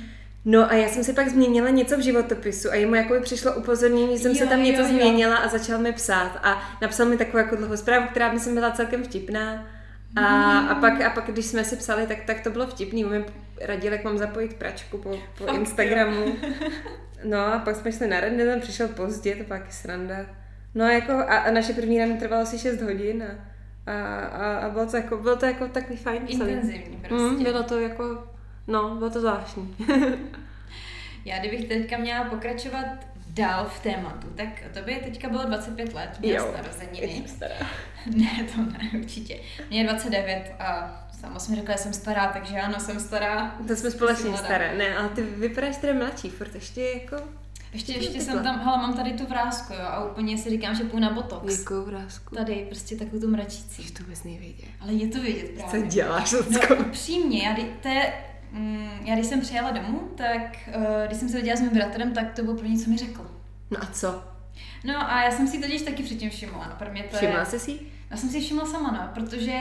No 0.45 0.71
a 0.71 0.75
já 0.75 0.89
jsem 0.89 1.05
si 1.05 1.13
pak 1.13 1.29
změnila 1.29 1.71
něco 1.71 1.97
v 1.97 2.01
životopisu 2.01 2.71
a 2.71 2.75
jemu 2.75 2.95
jako 2.95 3.15
přišlo 3.21 3.55
upozornění, 3.55 4.17
že 4.17 4.23
jsem 4.23 4.33
Jo, 4.33 4.39
se 4.39 4.47
tam 4.47 4.59
jo, 4.59 4.65
něco 4.65 4.83
jo. 4.83 4.89
změnila 4.89 5.37
a 5.37 5.49
začal 5.49 5.79
mi 5.79 5.93
psát 5.93 6.39
a 6.43 6.79
napsal 6.83 7.07
mi 7.07 7.17
takovou 7.17 7.39
jako 7.39 7.57
dlouhou 7.57 7.77
zprávu, 7.77 8.07
která 8.11 8.33
myslím 8.33 8.55
byla 8.55 8.71
celkem 8.71 9.03
vtipná. 9.05 9.67
A, 10.17 10.59
a, 10.59 10.75
pak, 10.75 11.01
a 11.01 11.11
pak, 11.11 11.25
když 11.27 11.47
jsme 11.47 11.65
si 11.65 11.77
psali, 11.77 12.07
tak, 12.07 12.19
tak 12.27 12.41
to 12.41 12.51
bylo 12.51 12.67
vtipný. 12.67 13.05
On 13.05 13.11
mi 13.11 13.25
radil, 13.61 13.93
jak 13.93 14.05
mám 14.05 14.19
zapojit 14.19 14.55
pračku 14.55 14.99
po, 14.99 15.19
po 15.39 15.45
Fakt, 15.45 15.57
Instagramu. 15.57 16.27
No 17.25 17.39
a 17.39 17.59
pak 17.59 17.77
jsme 17.77 17.93
šli 17.93 18.07
na 18.09 18.21
rande, 18.21 18.45
ten 18.45 18.61
přišel 18.61 18.89
pozdě, 18.89 19.37
to 19.37 19.45
pak 19.45 19.67
je 19.67 19.73
sranda. 19.73 20.17
No 20.75 20.85
a 20.85 20.91
jako, 20.91 21.13
a, 21.13 21.37
a 21.37 21.51
naše 21.51 21.73
první 21.73 21.99
rande 21.99 22.15
trvalo 22.15 22.43
asi 22.43 22.59
6 22.59 22.83
hodin 22.83 23.23
a, 23.23 23.93
a, 23.93 24.17
a, 24.19 24.57
a 24.57 24.71
bylo, 24.71 24.87
to 24.87 24.97
jako, 24.97 25.17
bylo 25.17 25.37
to 25.37 25.47
jako 25.47 25.69
takový 25.69 25.97
fajn. 25.97 26.23
Intenzivní 26.27 26.97
prostě. 27.09 27.17
Mm, 27.17 27.43
bylo 27.43 27.63
to 27.63 27.81
jako, 27.81 28.25
no, 28.67 28.95
bylo 28.97 29.11
to 29.11 29.21
zvláštní. 29.21 29.77
Já 31.25 31.39
kdybych 31.39 31.69
teďka 31.69 31.97
měla 31.99 32.25
pokračovat 32.25 32.87
dál 33.29 33.65
v 33.65 33.81
tématu, 33.83 34.27
tak 34.37 34.49
to 34.75 34.81
by 34.83 34.95
teďka 35.05 35.29
bylo 35.29 35.45
25 35.45 35.95
let, 35.95 36.11
měla 36.21 36.47
Jo. 36.47 36.55
narozeniny. 36.57 37.13
Jsem 37.15 37.29
stará. 37.29 37.55
Ne, 38.17 38.45
to 38.55 38.61
ne, 38.63 38.91
určitě. 39.01 39.39
Mně 39.71 39.81
je 39.81 39.85
29 39.85 40.53
a 40.59 40.91
sama 41.21 41.39
jsem 41.39 41.55
řekla, 41.57 41.75
že 41.77 41.83
jsem 41.83 41.93
stará, 41.93 42.27
takže 42.33 42.61
ano, 42.61 42.81
jsem 42.81 43.01
stará. 43.01 43.55
To 43.69 43.77
jsme 43.77 43.91
společně 43.91 44.37
staré. 44.37 44.75
Ne, 44.79 44.97
ale 44.97 45.09
ty 45.09 45.23
vypadáš 45.23 45.77
teda 45.77 45.95
mladší, 45.95 46.31
furt 46.31 46.55
ještě 46.55 46.81
jako... 46.83 47.17
Ještě, 47.73 47.93
ještě 47.93 48.21
jsem 48.21 48.43
tam, 48.43 48.61
hele, 48.65 48.77
mám 48.79 48.97
tady 48.97 49.13
tu 49.13 49.27
vrázku, 49.27 49.73
jo, 49.73 49.81
a 49.83 50.05
úplně 50.05 50.39
si 50.39 50.51
říkám, 50.51 50.75
že 50.75 50.85
půjdu 50.85 50.99
na 51.07 51.11
botox. 51.11 51.59
Jakou 51.59 51.83
vrázku? 51.83 52.35
Tady, 52.35 52.55
prostě 52.69 52.97
takovou 52.97 53.21
tu 53.21 53.31
mračící. 53.31 53.83
Že 53.83 53.93
to 53.93 54.03
vůbec 54.03 54.25
nejvědět. 54.25 54.69
Ale 54.81 54.93
je 54.93 55.09
to 55.09 55.21
vidět 55.21 55.51
Co 55.57 55.63
právě. 55.71 55.83
děláš, 55.89 56.33
No, 56.33 56.39
Lucko? 56.39 56.75
upřímně, 56.77 57.43
já, 57.43 57.57
to 57.83 57.89
je, 57.89 58.13
mm, 58.55 58.89
já 59.05 59.15
když 59.15 59.27
jsem 59.27 59.41
přijela 59.41 59.71
domů, 59.71 60.01
tak 60.17 60.69
uh, 60.77 60.85
když 61.07 61.19
jsem 61.19 61.29
se 61.29 61.37
viděla 61.37 61.57
s 61.57 61.61
mým 61.61 61.71
bratrem, 61.71 62.13
tak 62.13 62.33
to 62.33 62.43
bylo 62.43 62.57
první, 62.57 62.79
co 62.79 62.91
mi 62.91 62.97
řekl. 62.97 63.31
No 63.71 63.79
a 63.83 63.87
co? 63.87 64.25
No 64.85 65.13
a 65.13 65.23
já 65.23 65.31
jsem 65.31 65.49
si 65.49 65.59
totiž 65.59 65.83
taky 65.83 66.03
předtím 66.03 66.31
všimla. 66.31 66.67
No, 66.71 66.77
pro 66.79 66.91
mě 66.91 67.03
to 67.03 67.17
Všimla 67.17 67.41
je... 67.41 67.47
jsi 67.47 67.59
si? 67.59 67.79
Já 68.11 68.17
jsem 68.17 68.29
si 68.29 68.41
všimla 68.41 68.67
sama, 68.67 68.91
no, 68.91 69.11
protože 69.15 69.61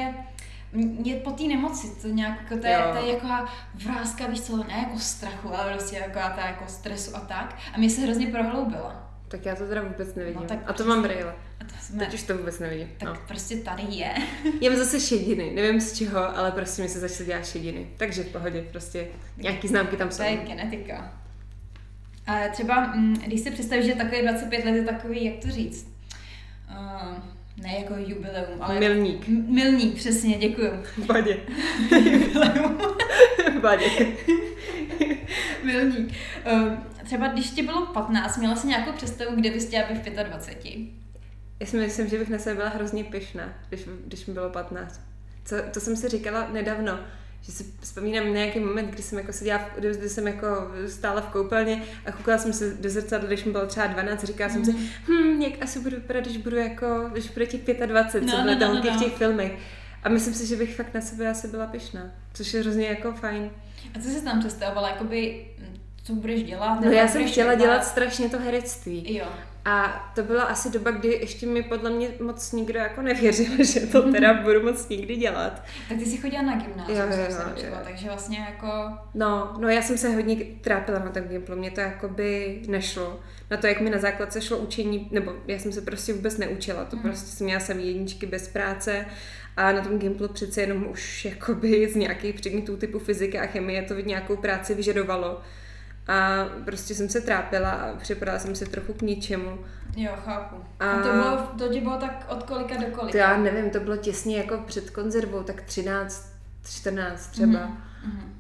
mě 0.71 1.15
po 1.15 1.32
té 1.32 1.43
nemoci, 1.43 2.01
to 2.01 2.08
nějak, 2.08 2.41
jako, 2.41 2.62
to, 2.62 2.67
je, 2.67 2.77
to 2.91 3.06
je 3.06 3.13
jako 3.13 3.27
vrázka, 3.73 4.27
víš 4.27 4.41
co, 4.41 4.58
ne 4.58 4.86
jako 4.88 4.99
strachu, 4.99 5.56
ale 5.56 5.73
prostě 5.73 5.95
jako 5.95 6.13
ta 6.13 6.45
jako 6.45 6.63
stresu 6.67 7.15
a 7.15 7.19
tak. 7.19 7.56
A 7.73 7.77
mě 7.77 7.89
se 7.89 8.01
hrozně 8.01 8.27
prohloubila. 8.27 9.10
Tak 9.27 9.45
já 9.45 9.56
to 9.56 9.67
teda 9.67 9.82
vůbec 9.82 10.15
nevidím. 10.15 10.41
No, 10.41 10.47
tak 10.47 10.69
a 10.69 10.73
to 10.73 10.86
mám 10.86 11.01
brýle. 11.01 11.36
To 11.88 11.93
jsme, 11.93 12.06
Teď 12.06 12.13
už 12.13 12.24
to 12.24 12.38
vůbec 12.38 12.60
nevidím. 12.60 12.88
tak 12.98 13.10
No. 13.10 13.15
prostě 13.28 13.56
tady 13.56 13.84
je. 13.89 14.13
Já 14.62 14.69
mám 14.69 14.80
zase 14.80 15.00
šediny, 15.00 15.52
nevím 15.56 15.82
z 15.82 15.93
čeho, 15.98 16.38
ale 16.38 16.52
prostě 16.52 16.82
mi 16.82 16.89
se 16.89 17.00
začaly 17.00 17.26
dělat 17.26 17.48
šediny. 17.48 17.88
Takže 17.98 18.24
v 18.24 18.28
pohodě, 18.32 18.62
prostě 18.72 19.08
nějaký 19.38 19.67
známky 19.67 19.96
tam 19.98 20.08
To 20.10 20.15
jsou. 20.15 20.24
je 20.24 20.38
genetika. 20.38 21.13
A 22.28 22.48
třeba, 22.52 22.93
mm, 22.96 23.13
když 23.26 23.41
si 23.41 23.52
představíš, 23.52 23.86
že 23.86 23.96
takový 23.96 24.22
25 24.22 24.65
let 24.65 24.72
je 24.76 24.84
takový, 24.84 25.26
jak 25.26 25.36
to 25.36 25.48
říct, 25.52 25.88
uh, 26.69 27.17
ne 27.63 27.76
jako 27.80 27.93
jubileum, 27.98 28.62
ale... 28.62 28.80
Milník. 28.80 29.28
M- 29.28 29.46
milník, 29.54 29.96
přesně, 29.96 30.38
děkuju. 30.38 30.69
V 30.98 31.08
pohodě. 31.08 31.38
Jubileum. 32.12 32.78
V 33.58 33.62
pohodě. 33.62 33.86
milník. 35.63 36.13
Uh, 36.54 36.74
třeba 37.06 37.28
když 37.28 37.50
ti 37.50 37.62
bylo 37.63 37.86
15, 37.86 38.38
měla 38.38 38.56
jsi 38.56 38.67
nějakou 38.67 38.91
představu, 38.91 39.36
kde 39.36 39.52
bys 39.52 39.67
chtěla 39.67 39.88
být 39.89 40.08
v 40.10 40.24
25? 40.24 41.02
Já 41.63 41.69
si 41.69 41.78
myslím, 41.78 42.08
že 42.08 42.19
bych 42.19 42.30
na 42.30 42.39
sebe 42.39 42.56
byla 42.56 42.69
hrozně 42.69 43.04
pyšná, 43.04 43.54
když, 43.69 43.82
když 44.06 44.26
mi 44.26 44.34
bylo 44.34 44.49
15. 44.49 45.02
Co, 45.45 45.56
to 45.73 45.80
jsem 45.80 45.95
si 45.95 46.10
říkala 46.10 46.47
nedávno, 46.52 46.99
že 47.41 47.52
si 47.52 47.65
vzpomínám 47.82 48.26
na 48.26 48.32
nějaký 48.32 48.60
moment, 48.60 48.88
kdy 48.88 49.04
jsem 49.04 49.17
jako 49.19 49.34
seděla, 49.34 49.58
v, 49.60 49.80
kdy, 49.80 49.97
kdy 49.97 50.10
jsem 50.10 50.28
jako 50.28 50.47
stála 50.88 51.21
v 51.21 51.28
koupelně 51.28 51.82
a 52.06 52.12
koukala 52.12 52.38
jsem 52.38 52.54
se 52.54 52.73
do 52.73 52.89
zrcadla, 52.89 53.28
když 53.28 53.43
mi 53.43 53.52
bylo 53.52 53.65
třeba 53.65 53.88
12, 53.88 54.23
říkala 54.23 54.49
jsem 54.49 54.65
si, 54.65 54.71
hm, 55.08 55.41
jak 55.41 55.63
asi 55.63 55.80
budu 55.80 55.95
vypadat, 55.95 56.23
když 56.23 56.38
budu 56.38 56.58
jako, 56.58 57.10
když 57.12 57.30
bude 57.30 57.45
těch 57.45 57.62
25, 57.86 58.30
co 58.30 58.38
No, 58.38 58.43
bylo 58.43 58.54
no, 58.54 58.60
tam 58.60 58.76
no, 58.76 58.82
v 58.82 58.84
těch, 58.99 59.12
no. 59.12 59.17
filmech. 59.17 59.52
A 60.04 60.10
myslím 60.10 60.34
si, 60.34 60.47
že 60.47 60.56
bych 60.56 60.76
fakt 60.76 60.93
na 60.93 61.02
sebe 61.02 61.30
asi 61.30 61.47
byla 61.47 61.67
pyšná, 61.67 62.12
což 62.34 62.54
je 62.54 62.62
hrozně 62.62 62.88
jako 62.88 63.12
fajn. 63.13 63.49
A 63.95 63.99
co 63.99 64.10
jsi 64.10 64.21
tam 64.23 64.39
představovala, 64.39 64.89
jakoby, 64.89 65.45
mm, 65.60 65.78
co 66.04 66.13
budeš 66.13 66.43
dělat? 66.43 66.82
No 66.82 66.91
já 66.91 67.08
jsem 67.08 67.28
chtěla 67.28 67.56
dělat 67.56 67.86
strašně 67.86 68.30
to 68.30 68.39
herectví. 68.39 69.15
Jo. 69.15 69.26
A 69.65 70.12
to 70.15 70.23
byla 70.23 70.43
asi 70.43 70.69
doba, 70.69 70.91
kdy 70.91 71.08
ještě 71.08 71.45
mi 71.45 71.63
podle 71.63 71.89
mě 71.89 72.10
moc 72.21 72.52
nikdo 72.52 72.80
jako 72.80 73.02
nevěřil, 73.02 73.52
že 73.65 73.80
to 73.80 74.12
teda 74.12 74.34
budu 74.34 74.63
moc 74.63 74.89
nikdy 74.89 75.15
dělat. 75.15 75.63
Tak 75.89 75.97
ty 75.97 76.06
jsi 76.06 76.17
chodila 76.17 76.41
na 76.41 76.56
gymnázium, 76.56 76.97
Jo, 76.99 77.06
jo, 77.17 77.26
jo, 77.58 77.63
jo. 77.69 77.78
takže 77.84 78.08
vlastně 78.08 78.38
jako... 78.39 78.67
No, 79.13 79.56
no 79.60 79.69
já 79.69 79.82
jsem 79.82 79.97
se 79.97 80.10
hodně 80.10 80.36
trápila 80.62 80.99
na 80.99 81.10
tom 81.12 81.23
Gimplu, 81.23 81.56
mě 81.56 81.71
to 81.71 81.82
jakoby 81.82 82.62
nešlo. 82.67 83.19
Na 83.52 83.58
to, 83.58 83.67
jak 83.67 83.82
mi 83.82 83.89
na 83.89 83.97
základce 83.97 84.41
šlo 84.41 84.58
učení, 84.58 85.08
nebo 85.12 85.34
já 85.47 85.60
jsem 85.60 85.71
se 85.71 85.82
prostě 85.82 86.13
vůbec 86.13 86.38
neučila, 86.38 86.86
to 86.86 86.95
Mhm. 86.95 87.04
prostě 87.10 87.28
jsem 87.32 87.45
měla 87.45 87.60
jsem 87.60 87.80
jedničky 87.80 88.26
bez 88.26 88.47
práce 88.47 89.06
A 89.58 89.71
na 89.71 89.82
tom 89.82 89.99
Gimplu 89.99 90.28
přece 90.28 90.62
jenom 90.62 90.88
už 90.88 91.26
jakoby 91.26 91.89
z 91.91 91.95
nějakých 91.95 92.36
předmětů 92.36 92.78
typu 92.78 92.99
fyziky 92.99 93.39
a 93.39 93.45
chemie 93.47 93.82
to 93.82 93.93
nějakou 93.99 94.36
práci 94.38 94.73
vyžadovalo. 94.76 95.41
A 96.07 96.45
prostě 96.65 96.95
jsem 96.95 97.09
se 97.09 97.21
trápila 97.21 97.71
a 97.71 97.95
připadala 97.95 98.39
jsem 98.39 98.55
se 98.55 98.65
trochu 98.65 98.93
k 98.93 99.01
ničemu. 99.01 99.57
Jo, 99.95 100.11
chápu. 100.25 100.55
A, 100.79 100.91
a 100.91 101.03
to, 101.03 101.11
bylo, 101.11 101.37
to 101.57 101.73
ti 101.73 101.81
bylo 101.81 101.97
tak 101.97 102.25
od 102.29 102.43
kolika 102.43 102.75
do 102.75 102.85
kolika? 102.85 103.11
To 103.11 103.17
já 103.17 103.37
nevím, 103.37 103.69
to 103.69 103.79
bylo 103.79 103.97
těsně 103.97 104.37
jako 104.37 104.57
před 104.57 104.89
konzervou, 104.89 105.43
tak 105.43 105.61
13, 105.61 106.33
14 106.69 107.27
třeba. 107.27 107.59
Mm-hmm. 107.59 107.83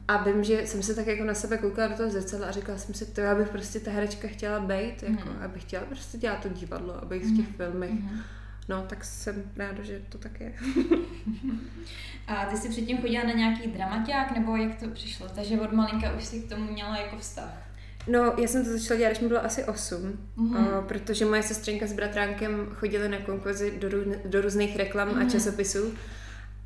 A 0.07 0.23
vím, 0.23 0.43
že 0.43 0.67
jsem 0.67 0.83
se 0.83 0.95
tak 0.95 1.07
jako 1.07 1.23
na 1.23 1.33
sebe 1.33 1.57
koukala 1.57 1.87
do 1.87 1.95
toho 1.95 2.09
zrcadla 2.09 2.47
a 2.47 2.51
říkala 2.51 2.77
jsem 2.77 2.95
si, 2.95 3.05
to 3.05 3.21
já 3.21 3.35
bych 3.35 3.49
prostě 3.49 3.79
ta 3.79 3.91
herečka 3.91 4.27
chtěla 4.27 4.59
být, 4.59 5.03
jako, 5.03 5.29
mm-hmm. 5.29 5.45
abych 5.45 5.61
chtěla 5.61 5.83
prostě 5.85 6.17
dělat 6.17 6.39
to 6.39 6.49
divadlo, 6.49 7.01
abych 7.01 7.25
v 7.25 7.37
těch 7.37 7.45
mm-hmm. 7.45 7.55
filmech. 7.55 7.91
Mm-hmm. 7.91 8.19
No, 8.69 8.85
tak 8.89 9.05
jsem 9.05 9.43
ráda, 9.55 9.83
že 9.83 10.01
to 10.09 10.17
tak 10.17 10.39
je. 10.39 10.53
a 12.27 12.45
ty 12.45 12.57
jsi 12.57 12.69
předtím 12.69 12.97
chodila 12.97 13.23
na 13.23 13.33
nějaký 13.33 13.67
dramaťák, 13.67 14.31
nebo 14.31 14.55
jak 14.55 14.79
to 14.79 14.89
přišlo? 14.89 15.27
Takže 15.35 15.59
od 15.59 15.71
malinka 15.71 16.15
už 16.17 16.23
si 16.23 16.39
k 16.39 16.49
tomu 16.49 16.71
měla 16.71 16.97
jako 16.97 17.17
vztah. 17.17 17.63
No, 18.07 18.33
já 18.37 18.47
jsem 18.47 18.65
to 18.65 18.71
začala 18.71 18.97
dělat, 18.97 19.09
když 19.09 19.21
mi 19.21 19.27
bylo 19.27 19.45
asi 19.45 19.63
8, 19.63 20.19
mm-hmm. 20.37 20.79
o, 20.79 20.81
protože 20.81 21.25
moje 21.25 21.43
sestřenka 21.43 21.87
s 21.87 21.93
bratránkem 21.93 22.67
chodili 22.73 23.09
na 23.09 23.17
konkurzy 23.17 23.73
do, 23.79 23.89
do 24.25 24.41
různých 24.41 24.75
reklam 24.75 25.09
mm-hmm. 25.09 25.17
a 25.17 25.19
mhm. 25.19 25.29
časopisů. 25.29 25.93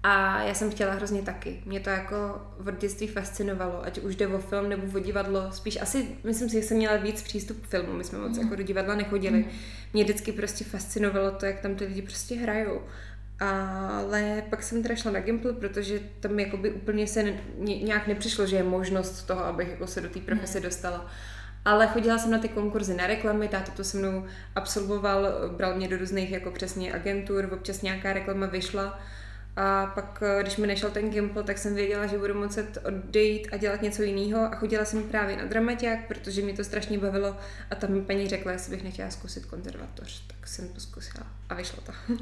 A 0.03 0.43
já 0.43 0.53
jsem 0.53 0.71
chtěla 0.71 0.93
hrozně 0.93 1.21
taky. 1.21 1.61
Mě 1.65 1.79
to 1.79 1.89
jako 1.89 2.41
v 2.59 2.77
dětství 2.77 3.07
fascinovalo, 3.07 3.85
ať 3.85 3.99
už 3.99 4.15
jde 4.15 4.27
o 4.27 4.39
film 4.39 4.69
nebo 4.69 4.97
o 4.97 4.99
divadlo. 4.99 5.51
Spíš 5.51 5.81
asi, 5.81 6.07
myslím 6.23 6.49
si, 6.49 6.55
že 6.55 6.63
jsem 6.63 6.77
měla 6.77 6.97
víc 6.97 7.21
přístup 7.21 7.61
k 7.61 7.67
filmu. 7.69 7.93
My 7.93 8.03
jsme 8.03 8.19
moc 8.19 8.37
mm. 8.37 8.43
jako 8.43 8.55
do 8.55 8.63
divadla 8.63 8.95
nechodili. 8.95 9.37
Mm. 9.37 9.45
Mě 9.93 10.03
vždycky 10.03 10.31
prostě 10.31 10.65
fascinovalo 10.65 11.31
to, 11.31 11.45
jak 11.45 11.59
tam 11.59 11.75
ty 11.75 11.85
lidi 11.85 12.01
prostě 12.01 12.35
hrajou. 12.35 12.81
Ale 13.39 14.43
pak 14.49 14.63
jsem 14.63 14.83
teda 14.83 14.95
šla 14.95 15.11
na 15.11 15.19
Gimple, 15.19 15.53
protože 15.53 15.99
tam 16.19 16.39
jakoby 16.39 16.71
úplně 16.71 17.07
se 17.07 17.33
nějak 17.57 18.07
nepřišlo, 18.07 18.45
že 18.45 18.55
je 18.55 18.63
možnost 18.63 19.23
toho, 19.23 19.45
abych 19.45 19.69
jako 19.69 19.87
se 19.87 20.01
do 20.01 20.09
té 20.09 20.19
profese 20.19 20.59
dostala. 20.59 21.05
Ale 21.65 21.87
chodila 21.87 22.17
jsem 22.17 22.31
na 22.31 22.37
ty 22.37 22.49
konkurzy 22.49 22.93
na 22.93 23.07
reklamy, 23.07 23.47
táto 23.47 23.71
to 23.71 23.83
se 23.83 23.97
mnou 23.97 24.25
absolvoval, 24.55 25.27
bral 25.57 25.75
mě 25.75 25.87
do 25.87 25.97
různých 25.97 26.31
jako 26.31 26.51
přesně 26.51 26.93
agentur, 26.93 27.49
občas 27.51 27.81
nějaká 27.81 28.13
reklama 28.13 28.45
vyšla 28.45 28.99
a 29.59 29.91
pak, 29.95 30.23
eh, 30.25 30.43
když 30.43 30.57
mi 30.57 30.67
nešel 30.67 30.91
ten 30.91 31.09
Gimple, 31.09 31.43
tak 31.43 31.57
jsem 31.57 31.75
věděla, 31.75 32.05
že 32.05 32.17
budu 32.17 32.33
muset 32.33 32.77
odejít 32.85 33.47
a 33.51 33.57
dělat 33.57 33.81
něco 33.81 34.03
jiného. 34.03 34.41
A 34.41 34.55
chodila 34.55 34.85
jsem 34.85 35.03
právě 35.03 35.37
na 35.37 35.45
dramaťák, 35.45 36.07
protože 36.07 36.41
mě 36.41 36.53
to 36.53 36.63
strašně 36.63 36.97
bavilo. 36.97 37.35
A 37.71 37.75
tam 37.75 37.91
mi 37.91 38.01
paní 38.01 38.27
řekla, 38.27 38.51
jestli 38.51 38.75
bych 38.75 38.83
nechtěla 38.83 39.09
zkusit 39.09 39.45
konzervatoř. 39.45 40.27
Tak 40.27 40.47
jsem 40.47 40.69
to 40.69 40.79
zkusila 40.79 41.27
a 41.49 41.53
vyšlo 41.53 41.79
to. 41.85 41.91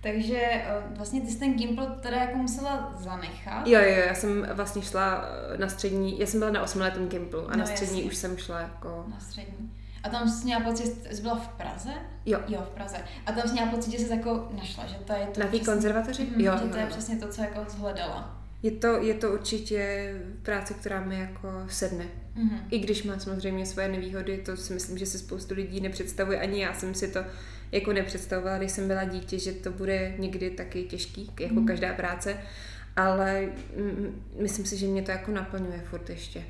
Takže 0.00 0.40
eh, 0.42 0.82
vlastně 0.96 1.20
ty 1.20 1.26
jsi 1.26 1.38
ten 1.38 1.54
Gimple 1.54 1.86
teda 1.86 2.16
jako 2.16 2.36
musela 2.36 2.94
zanechat? 2.98 3.66
Jo, 3.66 3.80
jo, 3.80 4.04
já 4.06 4.14
jsem 4.14 4.48
vlastně 4.52 4.82
šla 4.82 5.24
eh, 5.54 5.58
na 5.58 5.68
střední, 5.68 6.20
já 6.20 6.26
jsem 6.26 6.40
byla 6.40 6.50
na 6.52 6.62
osmiletém 6.62 7.08
Gimplu 7.08 7.48
a 7.48 7.50
no, 7.50 7.56
na 7.56 7.66
střední 7.66 7.98
jasný. 7.98 8.10
už 8.10 8.16
jsem 8.16 8.36
šla 8.36 8.60
jako... 8.60 9.04
Na 9.08 9.20
střední. 9.20 9.72
A 10.06 10.08
tam 10.08 10.28
jsi 10.28 10.44
měla 10.44 10.60
pocit, 10.60 11.06
jsi 11.10 11.22
byla 11.22 11.34
v 11.36 11.48
Praze? 11.48 11.90
Jo. 12.26 12.40
Jo, 12.48 12.62
v 12.62 12.74
Praze. 12.74 12.96
A 13.26 13.32
tam 13.32 13.48
jsi 13.48 13.52
měla 13.52 13.70
pocit, 13.70 13.90
že 13.90 13.98
jsi 13.98 14.12
jako 14.12 14.48
našla, 14.60 14.86
že 14.86 14.94
to 14.94 15.12
je 15.12 15.26
to 15.26 15.40
Na 15.40 15.46
té 15.46 15.58
konzervatoři? 15.58 16.22
Mm, 16.24 16.40
jo, 16.40 16.52
že 16.62 16.68
to 16.68 16.76
jo, 16.76 16.82
je 16.82 16.86
přesně 16.86 17.16
to, 17.16 17.28
co 17.28 17.42
jako 17.42 17.64
zhledala. 17.68 18.42
Je 18.62 18.70
to, 18.70 18.86
je 18.86 19.14
to 19.14 19.32
určitě 19.32 20.14
práce, 20.42 20.74
která 20.74 21.00
mi 21.00 21.20
jako 21.20 21.48
sedne. 21.68 22.04
Mm-hmm. 22.36 22.58
I 22.70 22.78
když 22.78 23.02
má 23.02 23.18
samozřejmě 23.18 23.66
svoje 23.66 23.88
nevýhody, 23.88 24.38
to 24.38 24.56
si 24.56 24.72
myslím, 24.72 24.98
že 24.98 25.06
se 25.06 25.18
spoustu 25.18 25.54
lidí 25.54 25.80
nepředstavuje. 25.80 26.40
Ani 26.40 26.62
já 26.62 26.74
jsem 26.74 26.94
si 26.94 27.08
to 27.08 27.20
jako 27.72 27.92
nepředstavovala, 27.92 28.58
když 28.58 28.72
jsem 28.72 28.88
byla 28.88 29.04
dítě, 29.04 29.38
že 29.38 29.52
to 29.52 29.70
bude 29.70 30.14
někdy 30.18 30.50
taky 30.50 30.82
těžký, 30.82 31.30
jako 31.40 31.54
mm-hmm. 31.54 31.66
každá 31.66 31.94
práce. 31.94 32.36
Ale 32.96 33.48
mm, 33.76 34.22
myslím 34.40 34.66
si, 34.66 34.76
že 34.76 34.86
mě 34.86 35.02
to 35.02 35.10
jako 35.10 35.30
naplňuje 35.30 35.82
furt 35.90 36.10
ještě. 36.10 36.44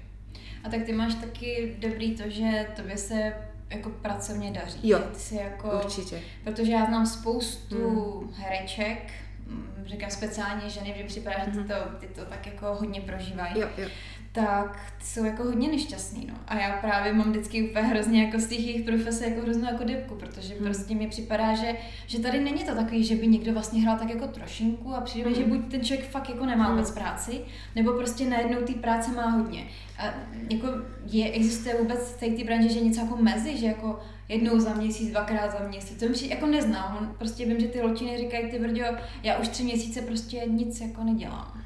A 0.66 0.68
tak 0.68 0.82
ty 0.82 0.92
máš 0.92 1.14
taky 1.14 1.76
dobrý 1.78 2.14
to, 2.14 2.22
že 2.26 2.66
tobě 2.76 2.96
se 2.96 3.32
jako 3.70 3.90
pracovně 3.90 4.50
daří. 4.50 4.88
Jo, 4.88 4.98
ty 4.98 5.18
jsi 5.18 5.36
jako, 5.36 5.80
určitě. 5.84 6.20
Protože 6.44 6.72
já 6.72 6.86
znám 6.86 7.06
spoustu 7.06 8.20
hmm. 8.20 8.34
hereček, 8.34 9.10
mm, 9.46 9.84
říkám 9.86 10.10
speciálně 10.10 10.70
ženy, 10.70 10.94
že 10.98 11.04
připadá, 11.04 11.44
že 11.44 11.50
ty 11.50 11.58
mhm. 11.58 11.68
to, 11.68 11.74
ty 12.00 12.06
to 12.06 12.24
tak 12.24 12.46
jako 12.46 12.66
hodně 12.74 13.00
prožívají. 13.00 13.60
Jo, 13.60 13.68
jo 13.78 13.88
tak 14.36 14.92
jsou 15.02 15.24
jako 15.24 15.44
hodně 15.44 15.68
nešťastný, 15.68 16.26
no. 16.26 16.34
A 16.46 16.58
já 16.58 16.76
právě 16.76 17.12
mám 17.12 17.30
vždycky 17.30 17.70
úplně 17.70 17.86
hrozně 17.86 18.24
jako 18.24 18.38
z 18.38 18.46
těch 18.46 18.66
jejich 18.66 18.84
profese 18.84 19.28
jako 19.28 19.40
hroznou 19.40 19.64
jako 19.64 19.84
dybku, 19.84 20.14
protože 20.14 20.54
hmm. 20.54 20.64
prostě 20.64 20.94
mi 20.94 21.08
připadá, 21.08 21.54
že, 21.54 21.74
že 22.06 22.20
tady 22.20 22.40
není 22.40 22.64
to 22.64 22.74
takový, 22.74 23.04
že 23.04 23.16
by 23.16 23.26
někdo 23.26 23.52
vlastně 23.52 23.82
hrál 23.82 23.98
tak 23.98 24.10
jako 24.10 24.26
trošinku 24.26 24.94
a 24.94 25.00
přijde, 25.00 25.30
hmm. 25.30 25.38
že 25.38 25.44
buď 25.44 25.70
ten 25.70 25.84
člověk 25.84 26.10
fakt 26.10 26.28
jako 26.28 26.46
nemá 26.46 26.64
hmm. 26.64 26.74
vůbec 26.74 26.90
práci, 26.90 27.40
nebo 27.74 27.92
prostě 27.92 28.28
najednou 28.28 28.58
té 28.60 28.72
práce 28.72 29.10
má 29.10 29.30
hodně. 29.30 29.66
A 29.98 30.04
jako 30.50 30.66
je, 31.06 31.32
existuje 31.32 31.74
vůbec 31.74 31.98
v 31.98 32.20
té 32.36 32.44
branži, 32.44 32.68
že 32.68 32.80
něco 32.80 33.00
jako 33.00 33.16
mezi, 33.16 33.56
že 33.56 33.66
jako 33.66 33.98
jednou 34.28 34.60
za 34.60 34.74
měsíc, 34.74 35.10
dvakrát 35.10 35.52
za 35.52 35.68
měsíc. 35.68 35.98
To 35.98 36.08
mi 36.08 36.28
jako 36.28 36.46
neznám. 36.46 37.14
Prostě 37.18 37.46
vím, 37.46 37.60
že 37.60 37.68
ty 37.68 37.82
lotiny 37.82 38.18
říkají, 38.18 38.50
ty 38.50 38.58
brďo, 38.58 38.84
já 39.22 39.38
už 39.38 39.48
tři 39.48 39.62
měsíce 39.62 40.02
prostě 40.02 40.42
nic 40.46 40.80
jako 40.80 41.04
nedělám. 41.04 41.65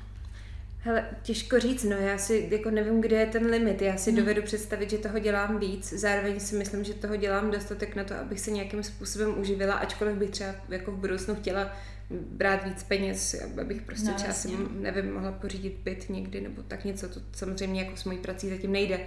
Hele, 0.82 1.04
těžko 1.22 1.60
říct, 1.60 1.84
no 1.84 1.96
já 1.96 2.18
si 2.18 2.48
jako 2.50 2.70
nevím, 2.70 3.00
kde 3.00 3.16
je 3.16 3.26
ten 3.26 3.46
limit. 3.46 3.82
Já 3.82 3.96
si 3.96 4.10
hmm. 4.10 4.20
dovedu 4.20 4.42
představit, 4.42 4.90
že 4.90 4.98
toho 4.98 5.18
dělám 5.18 5.58
víc. 5.58 5.92
Zároveň 5.92 6.40
si 6.40 6.56
myslím, 6.56 6.84
že 6.84 6.94
toho 6.94 7.16
dělám 7.16 7.50
dostatek 7.50 7.96
na 7.96 8.04
to, 8.04 8.14
abych 8.14 8.40
se 8.40 8.50
nějakým 8.50 8.82
způsobem 8.82 9.40
uživila, 9.40 9.74
ačkoliv 9.74 10.16
bych 10.16 10.30
třeba 10.30 10.54
jako 10.68 10.92
v 10.92 10.96
budoucnu 10.96 11.34
chtěla 11.34 11.76
brát 12.10 12.64
víc 12.64 12.82
peněz, 12.82 13.34
abych 13.60 13.82
prostě 13.82 14.08
no, 14.08 14.14
třeba 14.14 14.32
si, 14.32 14.48
nevím, 14.80 15.14
mohla 15.14 15.32
pořídit 15.32 15.76
byt 15.84 16.08
někdy 16.08 16.40
nebo 16.40 16.62
tak 16.62 16.84
něco. 16.84 17.08
To 17.08 17.20
samozřejmě 17.32 17.82
jako 17.82 17.96
s 17.96 18.04
mojí 18.04 18.18
prací 18.18 18.48
zatím 18.48 18.72
nejde 18.72 19.00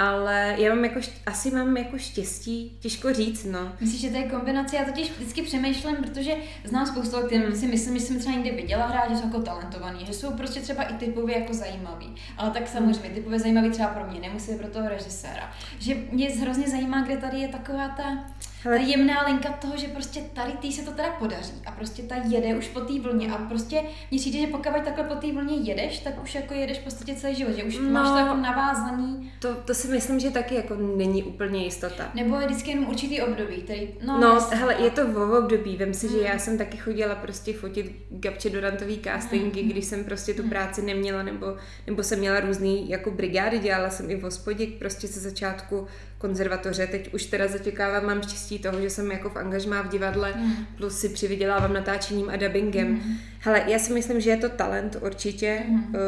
ale 0.00 0.54
já 0.58 0.74
mám 0.74 0.84
jako, 0.84 1.00
asi 1.26 1.50
mám 1.50 1.76
jako 1.76 1.98
štěstí, 1.98 2.76
těžko 2.80 3.12
říct, 3.14 3.44
no. 3.44 3.72
Myslíš, 3.80 4.00
že 4.00 4.10
to 4.10 4.16
je 4.16 4.28
kombinace? 4.28 4.76
Já 4.76 4.84
totiž 4.84 5.10
vždycky 5.10 5.42
přemýšlím, 5.42 5.96
protože 5.96 6.34
znám 6.64 6.86
spoustu, 6.86 7.16
kterým 7.16 7.46
hmm. 7.46 7.56
si 7.56 7.66
myslím, 7.66 7.98
že 7.98 8.04
jsem 8.04 8.18
třeba 8.18 8.34
někdy 8.34 8.50
viděla 8.50 8.86
hrát, 8.86 9.10
že 9.10 9.16
jsou 9.16 9.26
jako 9.26 9.42
talentovaný, 9.42 10.06
že 10.06 10.12
jsou 10.12 10.32
prostě 10.32 10.60
třeba 10.60 10.82
i 10.82 10.94
typově 10.94 11.38
jako 11.38 11.54
zajímavý. 11.54 12.14
Ale 12.36 12.50
tak 12.50 12.68
samozřejmě 12.68 13.10
typově 13.10 13.38
zajímavý 13.38 13.70
třeba 13.70 13.88
pro 13.88 14.06
mě, 14.06 14.20
nemusí 14.20 14.54
pro 14.54 14.68
toho 14.68 14.88
režiséra. 14.88 15.52
Že 15.78 15.96
mě 16.10 16.28
hrozně 16.28 16.68
zajímá, 16.68 17.02
kde 17.02 17.16
tady 17.16 17.38
je 17.38 17.48
taková 17.48 17.88
ta 17.88 18.24
Hele. 18.62 18.78
ta 18.78 18.84
jemná 18.84 19.26
linka 19.26 19.52
toho, 19.52 19.76
že 19.76 19.88
prostě 19.88 20.20
tady 20.32 20.52
tý 20.52 20.72
se 20.72 20.82
to 20.82 20.90
teda 20.90 21.10
podaří 21.10 21.52
a 21.66 21.70
prostě 21.70 22.02
ta 22.02 22.14
jede 22.28 22.54
už 22.54 22.68
po 22.68 22.80
té 22.80 23.00
vlně 23.00 23.32
a 23.32 23.38
prostě 23.38 23.82
mně 24.10 24.20
přijde, 24.20 24.38
že 24.38 24.46
pokud 24.46 24.62
takhle 24.62 25.04
po 25.04 25.14
té 25.14 25.32
vlně 25.32 25.56
jedeš, 25.56 25.98
tak 25.98 26.22
už 26.22 26.34
jako 26.34 26.54
jedeš 26.54 26.78
v 26.78 26.84
podstatě 26.84 27.14
celý 27.14 27.34
život, 27.34 27.56
že 27.56 27.64
už 27.64 27.78
no, 27.78 27.90
máš 27.90 28.08
to 28.08 28.18
jako 28.18 28.36
navázaný. 28.36 29.32
To, 29.38 29.54
to 29.54 29.74
si 29.74 29.88
myslím, 29.88 30.20
že 30.20 30.30
taky 30.30 30.54
jako 30.54 30.74
není 30.74 31.22
úplně 31.22 31.64
jistota. 31.64 32.10
Nebo 32.14 32.36
je 32.36 32.46
vždycky 32.46 32.70
jenom 32.70 32.88
určitý 32.88 33.22
období, 33.22 33.56
který, 33.56 33.88
no, 34.06 34.20
no 34.20 34.34
jasný, 34.34 34.58
hele, 34.58 34.76
je 34.82 34.90
to 34.90 35.06
v 35.06 35.38
období, 35.38 35.76
vem 35.76 35.94
si, 35.94 36.06
mm. 36.06 36.12
že 36.12 36.20
já 36.20 36.38
jsem 36.38 36.58
taky 36.58 36.76
chodila 36.76 37.14
prostě 37.14 37.52
fotit 37.52 37.92
Gabče 38.10 38.50
Dorantový 38.50 39.00
castingy, 39.04 39.62
mm. 39.62 39.68
když 39.68 39.84
jsem 39.84 40.04
prostě 40.04 40.34
tu 40.34 40.42
mm. 40.42 40.50
práci 40.50 40.82
neměla, 40.82 41.22
nebo, 41.22 41.56
nebo 41.86 42.02
jsem 42.02 42.18
měla 42.18 42.40
různý 42.40 42.90
jako 42.90 43.10
brigády, 43.10 43.58
dělala 43.58 43.90
jsem 43.90 44.10
i 44.10 44.16
v 44.16 44.22
hospodě, 44.22 44.66
prostě 44.66 45.06
ze 45.06 45.20
začátku 45.20 45.86
konzervatoře. 46.20 46.86
Teď 46.86 47.14
už 47.14 47.24
teda 47.24 47.48
zatěkávám, 47.48 48.06
mám 48.06 48.22
štěstí 48.22 48.58
toho, 48.58 48.80
že 48.80 48.90
jsem 48.90 49.10
jako 49.10 49.30
v 49.30 49.36
angažmá 49.36 49.82
v 49.82 49.88
divadle, 49.88 50.34
mm. 50.36 50.66
plus 50.76 50.98
si 50.98 51.08
přivydělávám 51.08 51.72
natáčením 51.72 52.30
a 52.30 52.36
dubbingem. 52.36 52.88
Mm. 52.88 53.16
Hele, 53.38 53.62
já 53.66 53.78
si 53.78 53.92
myslím, 53.92 54.20
že 54.20 54.30
je 54.30 54.36
to 54.36 54.48
talent 54.48 54.96
určitě, 55.00 55.62
mm. 55.68 55.74
uh, 55.74 56.00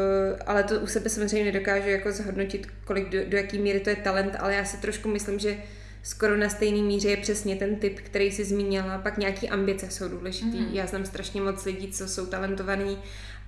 ale 0.45 0.63
to 0.63 0.79
u 0.79 0.87
sebe 0.87 1.09
samozřejmě 1.09 1.51
nedokážu 1.51 1.89
jako 1.89 2.11
zhodnotit, 2.11 2.67
kolik 2.85 3.09
do, 3.09 3.19
do 3.27 3.37
jaký 3.37 3.59
míry 3.59 3.79
to 3.79 3.89
je 3.89 3.95
talent, 3.95 4.35
ale 4.39 4.53
já 4.53 4.65
si 4.65 4.77
trošku 4.77 5.09
myslím, 5.09 5.39
že 5.39 5.57
skoro 6.03 6.37
na 6.37 6.49
stejný 6.49 6.83
míře 6.83 7.09
je 7.09 7.17
přesně 7.17 7.55
ten 7.55 7.75
typ, 7.75 7.99
který 7.99 8.31
si 8.31 8.45
zmínila, 8.45 8.97
pak 8.97 9.17
nějaký 9.17 9.49
ambice 9.49 9.89
jsou 9.89 10.07
důležitý. 10.07 10.59
Mm. 10.59 10.69
Já 10.71 10.85
znám 10.85 11.05
strašně 11.05 11.41
moc 11.41 11.65
lidí, 11.65 11.87
co 11.91 12.07
jsou 12.07 12.25
talentovaní 12.25 12.97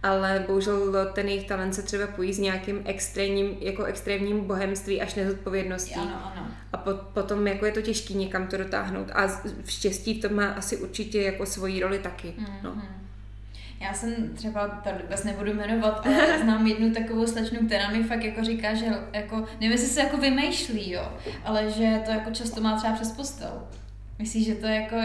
ale 0.05 0.43
bohužel 0.47 1.09
ten 1.13 1.27
jejich 1.27 1.47
talent 1.47 1.75
se 1.75 1.81
třeba 1.81 2.07
pojí 2.07 2.33
s 2.33 2.39
nějakým 2.39 2.81
extrémním, 2.85 3.57
jako 3.59 3.83
extrémním 3.83 4.47
bohemství 4.47 5.01
až 5.01 5.15
nezodpovědností. 5.15 5.95
Ano, 5.95 6.31
ano. 6.35 6.47
A 6.73 6.77
po, 6.77 6.91
potom 6.93 7.47
jako 7.47 7.65
je 7.65 7.71
to 7.71 7.81
těžké 7.81 8.13
někam 8.13 8.47
to 8.47 8.57
dotáhnout. 8.57 9.07
A 9.13 9.27
v 9.63 9.71
štěstí 9.71 10.21
to 10.21 10.29
má 10.29 10.47
asi 10.47 10.77
určitě 10.77 11.21
jako 11.21 11.45
svoji 11.45 11.81
roli 11.81 11.99
taky. 11.99 12.27
Mm-hmm. 12.27 12.63
No. 12.63 12.81
Já 13.81 13.93
jsem 13.93 14.29
třeba, 14.35 14.67
tady 14.67 14.97
vůbec 15.01 15.23
nebudu 15.23 15.53
jmenovat, 15.53 16.05
ale 16.05 16.39
znám 16.43 16.67
jednu 16.67 16.93
takovou 16.93 17.27
slečnu, 17.27 17.67
která 17.67 17.89
mi 17.89 18.03
fakt 18.03 18.23
jako 18.23 18.43
říká, 18.43 18.73
že 18.73 18.85
jako, 19.13 19.35
nevím, 19.35 19.71
jestli 19.71 19.87
se 19.87 19.99
jako 19.99 20.17
vymýšlí, 20.17 20.91
jo, 20.91 21.13
ale 21.43 21.71
že 21.71 22.01
to 22.05 22.11
jako 22.11 22.31
často 22.31 22.61
má 22.61 22.77
třeba 22.77 22.93
přes 22.93 23.11
postel. 23.11 23.67
Myslíš, 24.19 24.45
že 24.45 24.55
to 24.55 24.67
jako, 24.67 24.95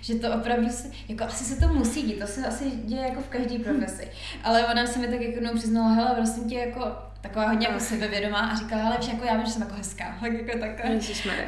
že 0.00 0.14
to 0.14 0.34
opravdu 0.34 0.68
se, 0.68 0.90
jako 1.08 1.24
asi 1.24 1.44
se 1.44 1.60
to 1.60 1.68
musí 1.68 2.02
dít, 2.02 2.18
to 2.18 2.26
se 2.26 2.46
asi 2.46 2.70
děje 2.70 3.02
jako 3.02 3.20
v 3.20 3.28
každé 3.28 3.58
profesi. 3.58 4.08
Ale 4.44 4.66
ona 4.66 4.86
se 4.86 4.98
mi 4.98 5.08
tak 5.08 5.20
jako 5.20 5.34
jednou 5.34 5.54
přiznala, 5.54 5.88
hele, 5.88 6.14
prosím 6.14 6.48
tě, 6.48 6.54
jako 6.54 6.80
taková 7.20 7.48
hodně 7.48 7.66
jako 7.66 7.80
sebevědomá 7.80 8.38
a 8.38 8.56
říkala, 8.56 8.82
ale 8.82 8.98
jako 9.08 9.24
já 9.24 9.36
vím, 9.36 9.46
že 9.46 9.52
jsem 9.52 9.62
jako 9.62 9.74
hezká, 9.74 10.18
tak 10.20 10.32
jako 10.32 10.58
takhle. 10.58 10.90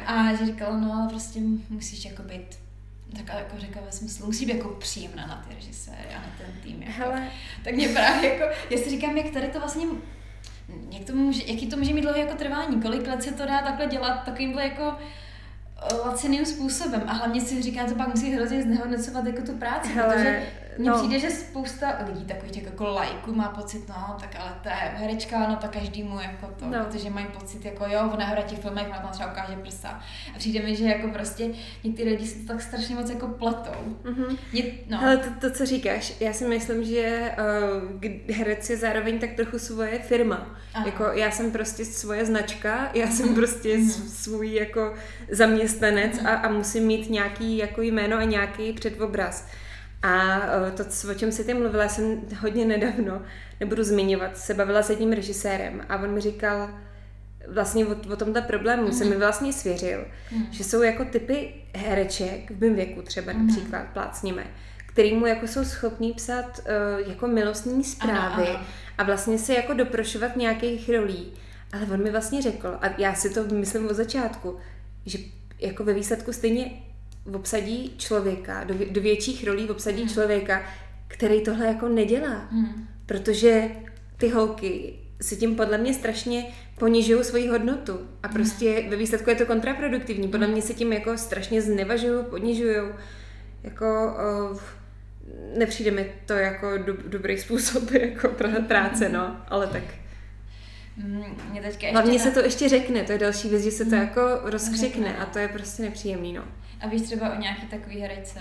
A 0.05 0.35
že 0.35 0.45
říkala, 0.45 0.77
no 0.77 0.93
ale 0.93 1.09
prostě 1.09 1.39
musíš 1.69 2.05
jako 2.05 2.23
být 2.23 2.63
tak 3.17 3.35
jako 3.37 3.59
řekla 3.59 3.81
ve 3.85 3.91
smyslu, 3.91 4.25
musí 4.25 4.45
být 4.45 4.55
jako 4.55 4.69
příjemná 4.69 5.27
na 5.27 5.45
ty 5.47 5.55
režiséry 5.55 6.09
a 6.15 6.19
na 6.19 6.31
ten 6.37 6.61
tým. 6.63 6.83
Jako. 6.83 6.93
Hele. 6.97 7.27
Tak 7.63 7.73
mě 7.73 7.89
právě 7.89 8.33
jako, 8.33 8.55
já 8.69 8.77
si 8.77 8.89
říkám, 8.89 9.17
jak 9.17 9.29
tady 9.29 9.47
to 9.47 9.59
vlastně 9.59 9.85
jak 10.91 11.03
to 11.03 11.13
může, 11.13 11.43
jaký 11.45 11.67
to 11.67 11.77
může 11.77 11.93
mít 11.93 12.01
dlouhé 12.01 12.19
jako 12.19 12.35
trvání, 12.35 12.81
kolik 12.81 13.07
let 13.07 13.23
se 13.23 13.31
to 13.31 13.45
dá 13.45 13.61
takhle 13.61 13.87
dělat 13.87 14.23
takovýmhle 14.25 14.63
jako 14.63 14.95
laciným 16.05 16.45
způsobem. 16.45 17.03
A 17.07 17.13
hlavně 17.13 17.41
si 17.41 17.61
říká, 17.61 17.85
to 17.85 17.95
pak 17.95 18.07
musí 18.07 18.31
hrozně 18.31 18.63
znehodnocovat 18.63 19.25
jako 19.25 19.41
tu 19.41 19.53
práci, 19.53 19.93
Hele, 19.93 20.15
protože 20.15 20.43
mně 20.77 20.89
no. 20.89 20.97
přijde, 20.97 21.19
že 21.19 21.29
spousta 21.29 21.97
lidí 22.07 22.25
takových 22.25 22.51
těch 22.51 22.63
jako 22.63 22.87
lajků 22.87 23.35
má 23.35 23.49
pocit, 23.49 23.89
no 23.89 24.17
tak 24.19 24.35
ale 24.39 24.55
to 24.63 24.69
je 24.69 24.75
herečka, 24.75 25.47
no 25.49 25.55
tak 25.55 25.71
každému 25.71 26.19
jako 26.19 26.47
to, 26.59 26.65
no. 26.65 26.85
protože 26.85 27.09
mají 27.09 27.27
pocit 27.39 27.65
jako 27.65 27.85
jo, 27.87 28.09
ona 28.13 28.25
hraje 28.25 28.45
těch 28.45 28.59
filmech, 28.59 28.87
ona 28.87 28.99
tam 28.99 29.11
třeba 29.11 29.31
ukáže 29.31 29.55
prsa. 29.55 30.01
A 30.35 30.37
přijde 30.37 30.61
mi, 30.61 30.75
že 30.75 30.85
jako 30.85 31.07
prostě 31.07 31.49
některé 31.83 32.09
lidi 32.09 32.27
se 32.27 32.39
to 32.39 32.47
tak 32.47 32.61
strašně 32.61 32.95
moc 32.95 33.09
jako 33.09 33.27
pletou. 33.27 33.97
Mm-hmm. 34.03 34.37
Mě, 34.53 34.63
no. 34.89 34.97
Hele, 34.97 35.17
to, 35.17 35.29
to, 35.39 35.55
co 35.55 35.65
říkáš, 35.65 36.13
já 36.19 36.33
si 36.33 36.47
myslím, 36.47 36.83
že 36.83 37.31
uh, 38.31 38.35
herec 38.35 38.69
je 38.69 38.77
zároveň 38.77 39.19
tak 39.19 39.33
trochu 39.33 39.59
svoje 39.59 39.99
firma. 39.99 40.57
Aha. 40.73 40.85
Jako 40.85 41.03
já 41.03 41.31
jsem 41.31 41.51
prostě 41.51 41.85
svoje 41.85 42.25
značka, 42.25 42.89
já 42.93 43.07
jsem 43.07 43.29
mm-hmm. 43.29 43.35
prostě 43.35 43.77
mm-hmm. 43.77 44.07
svůj 44.07 44.53
jako 44.53 44.93
zaměstnanec 45.31 46.17
mm-hmm. 46.17 46.29
a, 46.29 46.33
a 46.33 46.51
musím 46.51 46.83
mít 46.83 47.09
nějaký 47.09 47.57
jako 47.57 47.81
jméno 47.81 48.17
a 48.17 48.23
nějaký 48.23 48.73
předobraz. 48.73 49.47
A 50.03 50.41
e, 50.67 50.71
to, 50.71 50.83
o 51.11 51.13
čem 51.13 51.31
se 51.31 51.43
ty 51.43 51.53
mluvila, 51.53 51.87
jsem 51.87 52.21
hodně 52.39 52.65
nedávno, 52.65 53.21
nebudu 53.59 53.83
zmiňovat, 53.83 54.37
se 54.37 54.53
bavila 54.53 54.83
s 54.83 54.89
jedním 54.89 55.11
režisérem 55.11 55.85
a 55.89 55.97
on 55.97 56.11
mi 56.11 56.21
říkal, 56.21 56.69
vlastně 57.47 57.85
o, 57.85 57.95
o 58.13 58.15
tomto 58.15 58.41
problému 58.41 58.87
mm-hmm. 58.87 58.97
se 58.97 59.03
mi 59.03 59.09
mhm. 59.09 59.19
vlastně 59.19 59.53
svěřil, 59.53 59.99
mm-hmm. 59.99 60.45
že 60.51 60.63
jsou 60.63 60.81
jako 60.81 61.05
typy 61.05 61.53
hereček 61.75 62.51
v 62.51 62.61
mém 62.61 62.75
věku 62.75 63.01
třeba 63.01 63.31
mm-hmm. 63.31 63.47
například, 63.47 63.87
plácníme, 63.93 64.43
který 64.85 65.13
mu 65.13 65.25
jako 65.25 65.47
jsou 65.47 65.63
schopní 65.63 66.13
psát 66.13 66.59
uh, 66.59 67.09
jako 67.09 67.27
milostní 67.27 67.83
zprávy 67.83 68.47
ano, 68.47 68.57
ano. 68.57 68.65
a 68.97 69.03
vlastně 69.03 69.37
se 69.37 69.53
jako 69.53 69.73
doprošovat 69.73 70.35
nějakých 70.35 70.89
rolí. 70.89 71.33
Ale 71.73 71.85
on 71.93 72.03
mi 72.03 72.11
vlastně 72.11 72.41
řekl, 72.41 72.77
a 72.81 72.89
já 72.97 73.15
si 73.15 73.29
to 73.29 73.43
myslím 73.43 73.87
od 73.87 73.93
začátku, 73.93 74.57
že 75.05 75.17
jako 75.59 75.83
ve 75.83 75.93
výsledku 75.93 76.33
stejně 76.33 76.71
obsadí 77.33 77.93
člověka, 77.97 78.63
do, 78.63 78.75
do 78.89 79.01
větších 79.01 79.47
rolí 79.47 79.69
obsadí 79.69 80.01
hmm. 80.01 80.09
člověka, 80.09 80.63
který 81.07 81.41
tohle 81.41 81.65
jako 81.65 81.89
nedělá. 81.89 82.47
Hmm. 82.51 82.87
Protože 83.05 83.69
ty 84.17 84.29
holky 84.29 84.93
si 85.21 85.37
tím 85.37 85.55
podle 85.55 85.77
mě 85.77 85.93
strašně 85.93 86.45
ponižují 86.79 87.23
svoji 87.23 87.47
hodnotu 87.47 87.99
a 88.23 88.27
hmm. 88.27 88.33
prostě 88.33 88.79
hmm. 88.79 88.89
ve 88.89 88.95
výsledku 88.95 89.29
je 89.29 89.35
to 89.35 89.45
kontraproduktivní. 89.45 90.27
Podle 90.27 90.45
hmm. 90.45 90.53
mě 90.53 90.61
se 90.61 90.73
tím 90.73 90.93
jako 90.93 91.17
strašně 91.17 91.61
znevažují, 91.61 92.25
ponižují. 92.29 92.77
Jako 93.63 93.85
uh, 94.51 94.59
nepřijde 95.57 95.91
mi 95.91 96.11
to 96.25 96.33
jako 96.33 96.77
do, 96.77 96.93
dobrý 97.05 97.37
způsob 97.37 97.91
jako 97.91 98.29
práce, 98.67 99.09
no, 99.09 99.37
ale 99.47 99.67
tak. 99.67 99.83
Mm, 100.97 101.23
mě 101.51 101.61
teďka 101.61 101.67
ještě 101.67 101.91
Hlavně 101.91 102.17
na... 102.17 102.23
se 102.23 102.31
to 102.31 102.39
ještě 102.39 102.69
řekne, 102.69 103.03
to 103.03 103.11
je 103.11 103.17
další 103.17 103.49
věc, 103.49 103.63
že 103.63 103.71
se 103.71 103.85
to 103.85 103.95
hmm. 103.95 104.01
jako 104.01 104.21
rozkřikne 104.43 105.17
a 105.17 105.25
to 105.25 105.39
je 105.39 105.47
prostě 105.47 105.83
nepříjemný, 105.83 106.33
no. 106.33 106.43
A 106.83 106.87
víš 106.87 107.01
třeba 107.01 107.33
o 107.33 107.39
nějaký 107.39 107.67
takový 107.67 107.99
herečce? 107.99 108.39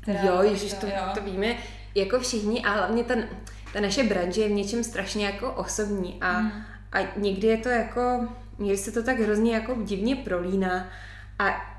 Která 0.00 0.22
jo, 0.22 0.42
ježiš, 0.42 0.72
to, 0.72 0.86
jo. 0.86 0.92
to 1.14 1.20
víme 1.20 1.56
jako 1.94 2.20
všichni 2.20 2.62
a 2.62 2.70
hlavně 2.70 3.04
ten, 3.04 3.28
ta 3.72 3.80
naše 3.80 4.04
branže 4.04 4.40
je 4.40 4.48
v 4.48 4.52
něčem 4.52 4.84
strašně 4.84 5.26
jako 5.26 5.52
osobní 5.52 6.18
a, 6.20 6.32
hmm. 6.32 6.52
a 6.92 6.98
někdy 7.16 7.46
je 7.46 7.56
to 7.56 7.68
jako, 7.68 8.28
někdy 8.58 8.76
se 8.76 8.92
to 8.92 9.02
tak 9.02 9.18
hrozně 9.18 9.54
jako 9.54 9.76
divně 9.82 10.16
prolíná 10.16 10.88
a 11.38 11.76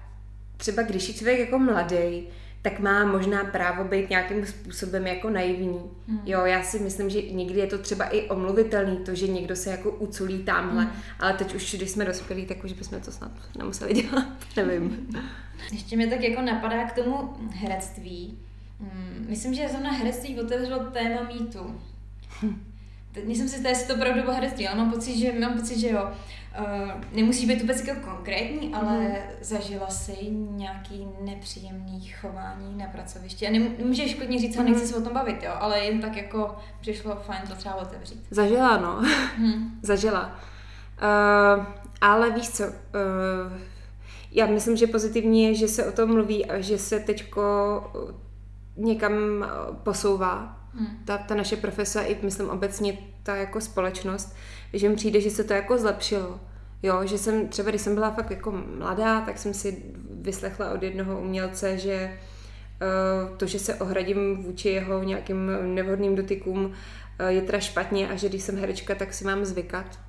třeba 0.58 0.84
když 0.84 1.08
je 1.08 1.14
člověk 1.14 1.40
jako 1.40 1.60
mladý, 1.60 2.28
tak 2.62 2.80
má 2.80 3.06
možná 3.06 3.44
právo 3.44 3.84
být 3.84 4.10
nějakým 4.10 4.46
způsobem 4.46 5.08
jako 5.08 5.30
naivní. 5.30 5.82
Hmm. 6.08 6.22
Jo, 6.26 6.46
já 6.46 6.64
si 6.64 6.80
myslím, 6.80 7.10
že 7.10 7.22
někdy 7.22 7.60
je 7.60 7.68
to 7.68 7.78
třeba 7.78 8.06
i 8.06 8.30
omluvitelný, 8.30 8.98
to, 8.98 9.16
že 9.16 9.28
někdo 9.28 9.56
se 9.56 9.70
jako 9.70 9.92
uculí 9.92 10.44
tamhle, 10.44 10.84
hmm. 10.84 10.94
ale 11.20 11.34
teď 11.34 11.56
už, 11.56 11.76
když 11.76 11.90
jsme 11.90 12.06
dospělí, 12.06 12.46
tak 12.46 12.64
už 12.64 12.74
bychom 12.74 13.02
to 13.02 13.12
snad 13.12 13.32
nemuseli 13.58 13.94
dělat, 13.94 14.26
nevím. 14.56 15.08
Ještě 15.72 15.96
mě 15.96 16.08
tak 16.08 16.22
jako 16.22 16.42
napadá 16.42 16.84
k 16.84 16.96
tomu 16.96 17.34
herectví. 17.52 18.38
Hmm, 18.80 19.26
myslím, 19.30 19.54
že 19.54 19.70
zrovna 19.70 19.92
herectví 19.92 20.40
otevřelo 20.40 20.80
téma 20.80 21.22
mýtu. 21.22 21.76
Teď 23.12 23.26
nejsem 23.26 23.50
si 23.50 23.68
jestli 23.68 23.88
to 23.88 23.96
opravdu 23.96 24.22
bylo 24.22 24.34
herectví, 24.34 24.68
ale 24.68 24.78
mám 24.78 24.92
pocit, 24.92 25.18
že, 25.18 25.40
mám 25.40 25.54
pocit, 25.54 25.80
že 25.80 25.90
jo. 25.90 26.12
Uh, 26.60 26.92
nemusí 27.14 27.46
být 27.46 27.62
vůbec 27.62 27.88
jako 27.88 28.10
konkrétní, 28.10 28.74
ale 28.74 28.98
mm. 28.98 29.16
zažila 29.42 29.90
si 29.90 30.32
nějaký 30.32 31.08
nepříjemný 31.22 32.02
chování 32.22 32.78
na 32.78 32.86
pracovišti. 32.86 33.48
A 33.48 33.52
nemůžeš 33.52 34.12
škodně 34.12 34.40
říct, 34.40 34.58
mm. 34.58 34.66
nechci 34.66 34.88
se 34.88 34.96
o 34.96 35.02
tom 35.02 35.14
bavit, 35.14 35.44
jo, 35.44 35.52
ale 35.60 35.80
jen 35.80 36.02
tak 36.02 36.16
jako 36.18 36.56
přišlo 36.82 37.16
fajn 37.16 37.42
to 37.48 37.56
třeba 37.56 37.76
otevřít. 37.76 38.26
Zažila, 38.32 38.78
no. 38.78 39.02
Mm. 39.38 39.80
zažila. 39.82 40.40
Uh, 41.02 41.66
ale 42.02 42.32
víš 42.32 42.50
co, 42.50 42.64
uh, 42.64 42.72
já 44.32 44.46
myslím, 44.46 44.78
že 44.78 44.88
pozitivní 44.88 45.44
je, 45.44 45.54
že 45.54 45.68
se 45.68 45.86
o 45.86 45.92
tom 45.92 46.14
mluví 46.14 46.46
a 46.46 46.60
že 46.60 46.78
se 46.78 47.00
teďko 47.00 47.84
někam 48.78 49.14
posouvá 49.84 50.60
hmm. 50.74 50.88
ta, 51.06 51.18
ta 51.18 51.36
naše 51.36 51.56
profese 51.56 52.02
i 52.02 52.26
myslím 52.26 52.50
obecně 52.50 52.98
ta 53.24 53.36
jako 53.36 53.62
společnost, 53.62 54.36
že 54.74 54.90
mi 54.90 54.96
přijde, 54.96 55.22
že 55.22 55.30
se 55.30 55.44
to 55.44 55.54
jako 55.54 55.78
zlepšilo. 55.78 56.40
Jo, 56.84 57.06
že 57.06 57.18
jsem 57.18 57.48
třeba, 57.48 57.70
když 57.70 57.82
jsem 57.82 57.96
byla 57.96 58.12
fakt 58.12 58.32
jako 58.32 58.64
mladá, 58.78 59.22
tak 59.22 59.38
jsem 59.38 59.54
si 59.54 59.84
vyslechla 60.22 60.72
od 60.72 60.84
jednoho 60.84 61.20
umělce, 61.20 61.78
že 61.78 62.18
uh, 63.32 63.38
to, 63.38 63.46
že 63.46 63.60
se 63.60 63.76
ohradím 63.76 64.44
vůči 64.44 64.70
jeho 64.70 65.04
nějakým 65.04 65.52
nevhodným 65.76 66.16
dotykům, 66.16 66.66
uh, 66.66 67.28
je 67.28 67.42
teda 67.42 67.60
špatně 67.60 68.10
a 68.10 68.16
že 68.16 68.30
když 68.30 68.44
jsem 68.44 68.58
herečka, 68.58 68.96
tak 68.96 69.14
si 69.14 69.26
mám 69.26 69.46
zvykat. 69.46 70.00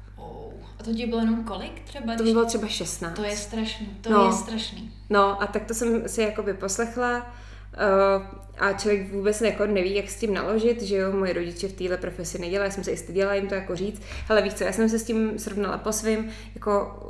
A 0.80 0.82
to 0.82 0.94
ti 0.94 1.06
bylo 1.06 1.20
jenom 1.20 1.44
kolik 1.44 1.80
třeba? 1.80 2.16
To 2.16 2.22
by 2.22 2.32
bylo 2.32 2.44
třeba 2.44 2.68
16. 2.68 3.16
To 3.16 3.24
je 3.24 3.36
strašný, 3.36 3.86
to 4.00 4.10
no. 4.10 4.26
je 4.26 4.32
strašný. 4.32 4.92
No 5.10 5.42
a 5.42 5.46
tak 5.46 5.64
to 5.64 5.74
jsem 5.74 6.08
si 6.08 6.22
jakoby 6.22 6.54
poslechla 6.54 7.16
uh, 7.18 8.26
a 8.58 8.72
člověk 8.72 9.12
vůbec 9.12 9.40
jako 9.40 9.66
neví, 9.66 9.94
jak 9.94 10.10
s 10.10 10.20
tím 10.20 10.34
naložit, 10.34 10.82
že 10.82 10.96
jo, 10.96 11.12
moje 11.12 11.32
rodiče 11.32 11.68
v 11.68 11.72
téhle 11.72 11.96
profesi 11.96 12.38
nedělají, 12.38 12.68
já 12.68 12.74
jsem 12.74 12.84
se 12.84 12.90
i 12.90 12.96
styděla 12.96 13.34
jim 13.34 13.48
to 13.48 13.54
jako 13.54 13.76
říct, 13.76 14.02
ale 14.28 14.42
víš 14.42 14.54
co, 14.54 14.64
já 14.64 14.72
jsem 14.72 14.88
se 14.88 14.98
s 14.98 15.04
tím 15.04 15.38
srovnala 15.38 15.78
po 15.78 15.92
svým, 15.92 16.30
jako 16.54 17.02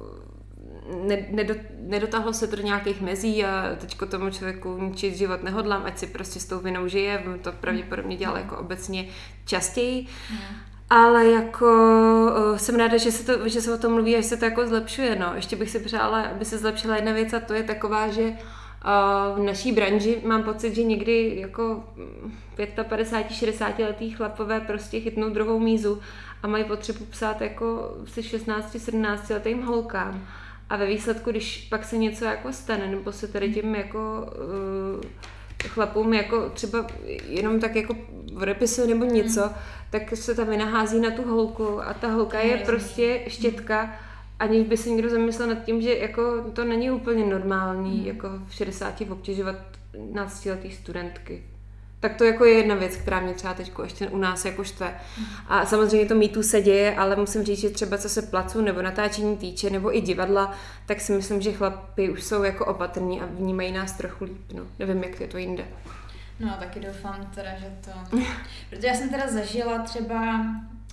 ne, 1.06 1.26
nedot, 1.30 1.56
nedotáhlo 1.80 2.32
se 2.32 2.46
to 2.46 2.56
do 2.56 2.62
nějakých 2.62 3.00
mezí 3.00 3.44
a 3.44 3.76
teďko 3.76 4.06
tomu 4.06 4.30
člověku 4.30 4.78
ničit 4.78 5.16
život 5.16 5.42
nehodlám, 5.42 5.82
ať 5.84 5.98
si 5.98 6.06
prostě 6.06 6.40
s 6.40 6.44
tou 6.44 6.58
vinou 6.58 6.88
žije, 6.88 7.22
to 7.42 7.52
pravděpodobně 7.52 8.16
dělal 8.16 8.36
jako 8.36 8.56
obecně 8.56 9.06
častěji. 9.44 10.06
Mm. 10.30 10.38
Ale 10.90 11.26
jako 11.26 11.66
uh, 12.50 12.56
jsem 12.56 12.74
ráda, 12.74 12.96
že 12.96 13.12
se, 13.12 13.24
to, 13.24 13.48
že 13.48 13.60
se 13.60 13.74
o 13.74 13.78
tom 13.78 13.92
mluví 13.92 14.16
a 14.16 14.20
že 14.20 14.28
se 14.28 14.36
to 14.36 14.44
jako 14.44 14.66
zlepšuje. 14.66 15.16
No. 15.16 15.32
Ještě 15.34 15.56
bych 15.56 15.70
si 15.70 15.80
přála, 15.80 16.22
aby 16.22 16.44
se 16.44 16.58
zlepšila 16.58 16.96
jedna 16.96 17.12
věc 17.12 17.32
a 17.32 17.40
to 17.40 17.54
je 17.54 17.62
taková, 17.62 18.08
že 18.08 18.22
uh, 18.22 19.38
v 19.38 19.46
naší 19.46 19.72
branži 19.72 20.22
mám 20.24 20.42
pocit, 20.42 20.74
že 20.74 20.82
někdy 20.82 21.36
jako 21.40 21.84
55, 22.82 23.36
60 23.36 23.78
letý 23.78 24.10
chlapové 24.10 24.60
prostě 24.60 25.00
chytnou 25.00 25.28
druhou 25.28 25.58
mízu 25.58 26.00
a 26.42 26.46
mají 26.46 26.64
potřebu 26.64 27.04
psát 27.04 27.40
jako 27.40 27.96
si 28.06 28.22
16, 28.22 28.76
17 28.78 29.30
letým 29.30 29.62
holkám. 29.62 30.26
A 30.70 30.76
ve 30.76 30.86
výsledku, 30.86 31.30
když 31.30 31.66
pak 31.70 31.84
se 31.84 31.96
něco 31.96 32.24
jako 32.24 32.52
stane, 32.52 32.86
nebo 32.86 33.12
se 33.12 33.28
tady 33.28 33.54
tím 33.54 33.74
jako 33.74 34.26
uh, 34.96 35.04
chlapům 35.66 36.14
jako 36.14 36.50
třeba 36.50 36.86
jenom 37.28 37.60
tak 37.60 37.76
jako 37.76 37.96
v 38.34 38.42
repisu 38.42 38.86
nebo 38.86 39.04
něco, 39.04 39.44
mm. 39.44 39.54
tak 39.90 40.16
se 40.16 40.34
tam 40.34 40.48
vynahází 40.48 41.00
na 41.00 41.10
tu 41.10 41.22
holku 41.22 41.82
a 41.82 41.94
ta 41.94 42.08
holka 42.08 42.40
je 42.40 42.56
prostě 42.56 43.20
štětka, 43.28 43.96
aniž 44.38 44.68
by 44.68 44.76
se 44.76 44.90
někdo 44.90 45.10
zamyslel 45.10 45.48
nad 45.48 45.64
tím, 45.64 45.82
že 45.82 45.94
jako 45.94 46.42
to 46.52 46.64
není 46.64 46.90
úplně 46.90 47.24
normální, 47.24 48.00
mm. 48.00 48.06
jako 48.06 48.28
v 48.48 48.54
60 48.54 49.00
obtěžovat 49.10 49.56
15 49.92 50.44
letý 50.46 50.70
studentky. 50.70 51.42
Tak 52.00 52.14
to 52.14 52.24
jako 52.24 52.44
je 52.44 52.52
jedna 52.54 52.74
věc, 52.74 52.96
která 52.96 53.20
mě 53.20 53.34
třeba 53.34 53.54
teď 53.54 53.72
ještě 53.82 54.08
u 54.08 54.18
nás 54.18 54.44
jako 54.44 54.64
štve. 54.64 54.94
A 55.48 55.66
samozřejmě 55.66 56.06
to 56.06 56.14
mýtu 56.14 56.42
se 56.42 56.62
děje, 56.62 56.96
ale 56.96 57.16
musím 57.16 57.44
říct, 57.44 57.60
že 57.60 57.70
třeba 57.70 57.98
co 57.98 58.08
se 58.08 58.22
placu 58.22 58.60
nebo 58.60 58.82
natáčení 58.82 59.36
týče, 59.36 59.70
nebo 59.70 59.96
i 59.96 60.00
divadla, 60.00 60.54
tak 60.86 61.00
si 61.00 61.12
myslím, 61.12 61.40
že 61.40 61.52
chlapi 61.52 62.10
už 62.10 62.24
jsou 62.24 62.42
jako 62.42 62.66
opatrní 62.66 63.20
a 63.20 63.26
vnímají 63.26 63.72
nás 63.72 63.92
trochu 63.92 64.24
líp. 64.24 64.52
No. 64.52 64.62
Nevím, 64.78 65.04
jak 65.04 65.20
je 65.20 65.28
to 65.28 65.38
jinde. 65.38 65.64
No, 66.40 66.56
taky 66.58 66.80
doufám 66.80 67.30
teda, 67.34 67.50
že 67.58 67.72
to... 67.84 68.18
Protože 68.70 68.86
já 68.86 68.94
jsem 68.94 69.10
teda 69.10 69.26
zažila 69.28 69.78
třeba, 69.78 70.46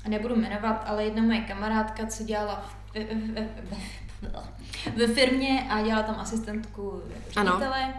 nebudu 0.08 0.36
jmenovat, 0.36 0.84
ale 0.86 1.06
jedna 1.06 1.24
moje 1.24 1.42
kamarádka, 1.42 2.06
co 2.06 2.24
dělala 2.24 2.66
v, 2.94 2.96
v, 2.96 3.48
v, 3.72 4.98
ve 4.98 5.08
firmě 5.08 5.68
a 5.70 5.82
dělala 5.82 6.04
tam 6.04 6.16
asistentku 6.20 7.02
ředitele. 7.28 7.84
Ano 7.84 7.94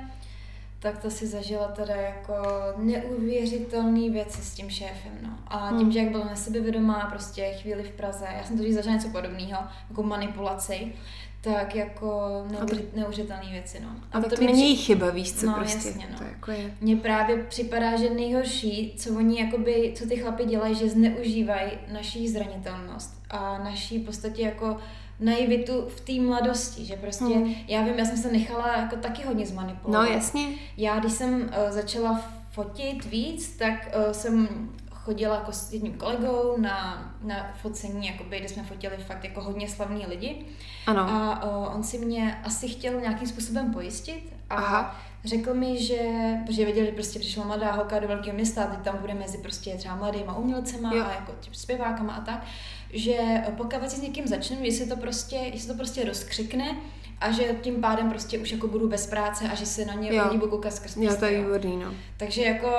tak 0.79 0.99
to 0.99 1.11
si 1.11 1.27
zažila 1.27 1.69
teda 1.69 1.95
jako 1.95 2.35
neuvěřitelné 2.77 4.11
věci 4.11 4.43
s 4.43 4.55
tím 4.55 4.71
šéfem, 4.71 5.13
no. 5.23 5.31
A 5.47 5.69
tím, 5.69 5.79
hmm. 5.79 5.93
že 5.93 5.99
jak 5.99 6.11
byla 6.11 6.37
sebevědomá 6.37 7.09
prostě 7.11 7.53
chvíli 7.63 7.83
v 7.83 7.91
Praze, 7.91 8.27
já 8.37 8.45
jsem 8.45 8.59
to 8.59 8.73
zažila 8.73 8.95
něco 8.95 9.09
podobného, 9.09 9.63
jako 9.91 10.03
manipulaci, 10.03 10.93
tak 11.41 11.75
jako 11.75 12.31
neuvěř, 12.51 12.83
neuvěřitelné 12.97 13.51
věci, 13.51 13.81
no. 13.83 13.89
A 14.13 14.21
to, 14.21 14.37
to 14.37 14.45
není 14.45 14.75
při... 14.75 14.85
chyba, 14.85 15.11
víš 15.11 15.33
co, 15.33 15.47
no, 15.47 15.55
prostě. 15.55 15.89
Jasně, 15.89 16.09
no. 16.13 16.19
To 16.19 16.25
jako 16.25 16.51
je. 16.51 16.75
Mně 16.81 16.97
právě 16.97 17.37
připadá, 17.37 17.97
že 17.97 18.11
nejhorší, 18.11 18.95
co 18.97 19.11
oni 19.17 19.41
jakoby, 19.41 19.93
co 19.97 20.09
ty 20.09 20.17
chlapi 20.17 20.45
dělají, 20.45 20.75
že 20.75 20.89
zneužívají 20.89 21.71
naší 21.93 22.29
zranitelnost 22.29 23.23
a 23.31 23.59
naší 23.59 23.99
v 23.99 24.05
podstatě 24.05 24.43
jako 24.43 24.77
naivitu 25.21 25.89
v 25.89 26.01
té 26.01 26.13
mladosti, 26.13 26.85
že 26.85 26.97
prostě, 26.97 27.25
hmm. 27.25 27.55
já 27.69 27.83
vím, 27.83 27.99
já 27.99 28.05
jsem 28.05 28.17
se 28.17 28.33
nechala 28.33 28.77
jako 28.77 28.97
taky 28.97 29.27
hodně 29.27 29.47
zmanipulovat. 29.47 30.09
No 30.09 30.15
jasně. 30.15 30.47
Já, 30.77 30.99
když 31.01 31.13
jsem 31.13 31.43
uh, 31.43 31.71
začala 31.71 32.23
fotit 32.51 33.05
víc, 33.05 33.57
tak 33.57 33.89
uh, 34.07 34.13
jsem 34.13 34.49
chodila 34.91 35.35
jako 35.35 35.53
s 35.53 35.73
jedním 35.73 35.93
kolegou 35.93 36.57
na, 36.59 37.15
na 37.23 37.55
focení, 37.63 38.07
jakoby, 38.07 38.39
kde 38.39 38.49
jsme 38.49 38.63
fotili 38.63 38.97
fakt 38.97 39.25
jako 39.25 39.43
hodně 39.43 39.69
slavní 39.69 40.07
lidi. 40.07 40.45
Ano. 40.87 41.01
A 41.01 41.45
uh, 41.45 41.77
on 41.77 41.83
si 41.83 41.99
mě 41.99 42.41
asi 42.45 42.69
chtěl 42.69 43.01
nějakým 43.01 43.29
způsobem 43.29 43.73
pojistit 43.73 44.36
a 44.51 44.55
Aha. 44.55 45.01
řekl 45.25 45.55
mi, 45.55 45.83
že, 45.83 45.99
protože 46.47 46.65
věděl, 46.65 46.87
že 46.87 46.93
prostě 46.93 47.19
přišla 47.19 47.45
mladá 47.45 47.73
holka 47.73 47.99
do 47.99 48.09
velkého 48.09 48.35
města 48.35 48.65
a 48.65 48.67
teď 48.67 48.79
tam 48.85 48.99
bude 48.99 49.15
mezi 49.15 49.39
prostě 49.39 49.75
třeba 49.75 49.97
mladýma 49.97 50.37
umělcema 50.37 50.95
jo. 50.95 51.05
a 51.05 51.11
jako 51.11 51.35
zpěvákama 51.53 52.15
a 52.15 52.21
tak, 52.21 52.47
že 52.93 53.19
pokud 53.57 53.91
si 53.91 53.97
s 53.97 54.03
někým 54.03 54.27
začnu, 54.27 54.57
jestli 54.61 54.87
to 54.87 54.97
prostě, 54.97 55.37
jestli 55.37 55.69
to 55.69 55.75
prostě 55.75 56.05
rozkřikne, 56.05 56.77
a 57.21 57.31
že 57.31 57.43
tím 57.43 57.81
pádem 57.81 58.11
prostě 58.11 58.39
už 58.39 58.53
jako 58.53 58.69
budu 58.69 58.89
bez 58.89 59.07
práce 59.07 59.45
a 59.53 59.55
že 59.55 59.67
se 59.67 59.85
na 59.85 59.95
ně 59.95 60.11
lidi 60.11 60.39
budou 60.39 60.51
koukat 60.51 60.73
skrz 60.73 60.97
Jo, 60.97 61.17
to 61.19 61.25
je 61.25 61.43
výborný, 61.43 61.77
no. 61.77 61.95
Takže 62.17 62.43
jako 62.43 62.71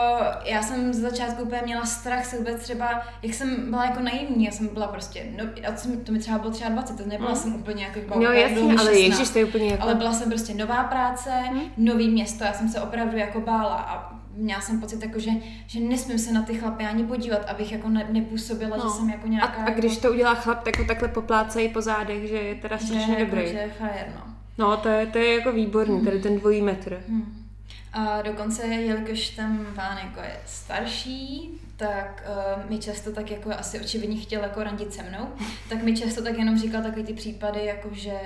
já 0.46 0.64
jsem 0.64 0.94
z 0.94 1.00
začátku 1.00 1.44
úplně 1.44 1.62
měla 1.66 1.86
strach 1.86 2.26
se 2.26 2.38
vůbec 2.38 2.62
třeba, 2.62 3.02
jak 3.24 3.34
jsem 3.34 3.70
byla 3.70 3.86
jako 3.86 4.00
naivní, 4.00 4.46
já 4.46 4.52
jsem 4.52 4.68
byla 4.68 4.88
prostě, 4.88 5.26
no 5.38 5.44
a 5.68 5.72
to, 5.72 5.90
to 6.04 6.12
mi 6.12 6.20
třeba 6.20 6.38
bylo 6.38 6.52
třeba 6.52 6.70
20, 6.70 6.98
to 6.98 7.06
nebyla 7.06 7.30
mm. 7.30 7.36
jsem 7.36 7.56
úplně 7.56 7.84
jako 7.84 8.20
No 8.20 8.32
jasně, 8.32 8.76
ale 8.80 9.00
ježiš, 9.00 9.30
to 9.30 9.40
je 9.40 9.46
úplně 9.46 9.72
jako... 9.72 9.84
Ale 9.84 9.96
byla 9.96 10.14
jsem 10.14 10.30
prostě 10.30 10.54
nová 10.54 10.84
práce, 10.84 11.30
mm. 11.52 11.62
nový 11.78 12.10
město, 12.10 12.44
já 12.44 12.54
jsem 12.54 12.70
se 12.70 12.82
opravdu 12.82 13.18
jako 13.18 13.42
bála 13.42 13.76
a 13.76 14.18
měla 14.38 14.62
jsem 14.62 14.82
pocit, 14.82 15.04
jako, 15.04 15.20
že, 15.20 15.32
že 15.68 15.80
nesmím 15.80 16.20
se 16.20 16.32
na 16.32 16.42
ty 16.42 16.54
chlapy 16.54 16.84
ani 16.84 17.04
podívat, 17.04 17.46
abych 17.46 17.72
jako 17.72 17.90
ne, 17.90 18.08
nepůsobila, 18.12 18.78
no. 18.78 18.84
že 18.84 18.90
jsem 18.90 19.10
jako 19.10 19.28
nějaká... 19.28 19.64
A, 19.64 19.66
a 19.66 19.70
když 19.70 19.98
to 19.98 20.12
udělá 20.12 20.36
chlap, 20.36 20.64
tak 20.64 20.80
ho 20.80 20.86
takhle 20.86 21.08
poplácejí 21.08 21.70
po 21.70 21.82
zádech, 21.82 22.30
že 22.30 22.36
je 22.36 22.56
teda 22.56 22.78
strašně 22.78 23.16
že, 23.20 23.26
dobrý. 23.26 23.40
Jako, 23.40 23.52
že 23.52 23.60
je 23.60 23.72
frajer, 23.78 24.08
no. 24.16 24.34
No, 24.58 24.78
to 24.78 24.90
je, 24.90 25.06
to 25.06 25.18
je 25.18 25.34
jako 25.34 25.52
výborný, 25.52 26.06
tady 26.06 26.22
ten 26.22 26.40
dvojí 26.40 26.62
metr. 26.62 27.04
Hmm. 27.08 27.48
A 27.94 28.22
dokonce, 28.22 28.68
jelikož 28.68 29.30
ten 29.30 29.66
pán 29.76 29.98
jako 29.98 30.20
je 30.20 30.40
starší, 30.46 31.52
tak 31.78 32.24
uh, 32.28 32.70
mi 32.70 32.78
často 32.78 33.12
tak 33.12 33.32
jako 33.32 33.52
asi 33.52 33.80
očividně 33.80 34.18
chtěl 34.18 34.42
jako 34.42 34.64
randit 34.64 34.94
se 34.94 35.04
mnou, 35.04 35.28
tak 35.70 35.84
mi 35.84 35.98
často 35.98 36.24
tak 36.24 36.38
jenom 36.38 36.58
říkal 36.58 36.84
takové 36.84 37.04
ty 37.04 37.14
případy, 37.14 37.66
jako 37.66 37.90
že 37.92 38.20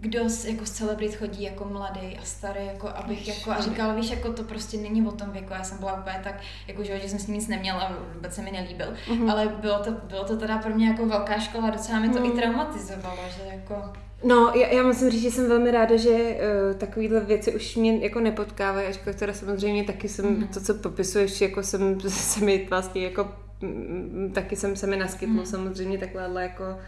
kdo 0.00 0.28
z, 0.28 0.44
jako 0.44 0.66
z 0.66 0.70
celebrit 0.70 1.14
chodí 1.14 1.42
jako 1.42 1.64
mladý 1.64 2.18
a 2.20 2.24
starý, 2.24 2.66
jako 2.66 2.88
abych 2.88 3.28
jako, 3.28 3.50
a 3.50 3.60
říkal, 3.60 3.94
víš, 3.94 4.10
jako 4.10 4.32
to 4.32 4.42
prostě 4.44 4.76
není 4.76 5.06
o 5.06 5.12
tom 5.12 5.30
věku, 5.30 5.52
já 5.52 5.64
jsem 5.64 5.78
byla 5.78 6.00
úplně 6.00 6.20
tak, 6.24 6.34
jako 6.68 6.84
že, 6.84 7.00
že 7.00 7.08
jsem 7.08 7.18
s 7.18 7.26
ním 7.26 7.36
nic 7.36 7.48
neměla 7.48 7.80
a 7.80 7.92
vůbec 8.14 8.34
se 8.34 8.42
mi 8.42 8.50
nelíbil, 8.50 8.86
mm-hmm. 9.06 9.30
ale 9.30 9.48
bylo 9.60 9.78
to, 9.78 9.90
bylo 9.92 10.24
to 10.24 10.36
teda 10.36 10.58
pro 10.58 10.74
mě 10.74 10.88
jako 10.88 11.06
velká 11.06 11.38
škola, 11.38 11.70
docela 11.70 12.00
mi 12.00 12.08
to 12.08 12.18
mm. 12.18 12.24
i 12.24 12.30
traumatizovalo, 12.30 13.18
že 13.36 13.42
jako... 13.56 13.92
No, 14.24 14.52
já, 14.54 14.68
já 14.68 14.82
musím 14.82 15.10
říct, 15.10 15.22
že 15.22 15.30
jsem 15.30 15.48
velmi 15.48 15.70
ráda, 15.70 15.96
že 15.96 16.10
uh, 16.10 16.78
takovéhle 16.78 17.20
věci 17.20 17.54
už 17.54 17.76
mě 17.76 17.98
jako 17.98 18.20
nepotkávají, 18.20 18.86
ačkoliv 18.86 19.18
teda 19.18 19.32
samozřejmě 19.32 19.84
taky 19.84 20.08
jsem, 20.08 20.26
mm. 20.26 20.48
to, 20.48 20.60
co 20.60 20.74
popisuješ, 20.74 21.40
jako 21.40 21.62
jsem 21.62 22.00
se 22.08 22.44
mi 22.44 22.66
vlastně 22.70 23.04
jako, 23.04 23.28
m, 23.62 24.30
taky 24.34 24.56
jsem 24.56 24.76
se 24.76 24.86
mi 24.86 24.96
naskytl 24.96 25.32
mm. 25.32 25.46
samozřejmě 25.46 25.98
takhle, 25.98 26.24
ale 26.24 26.42
jako 26.42 26.64
Eh, 26.64 26.78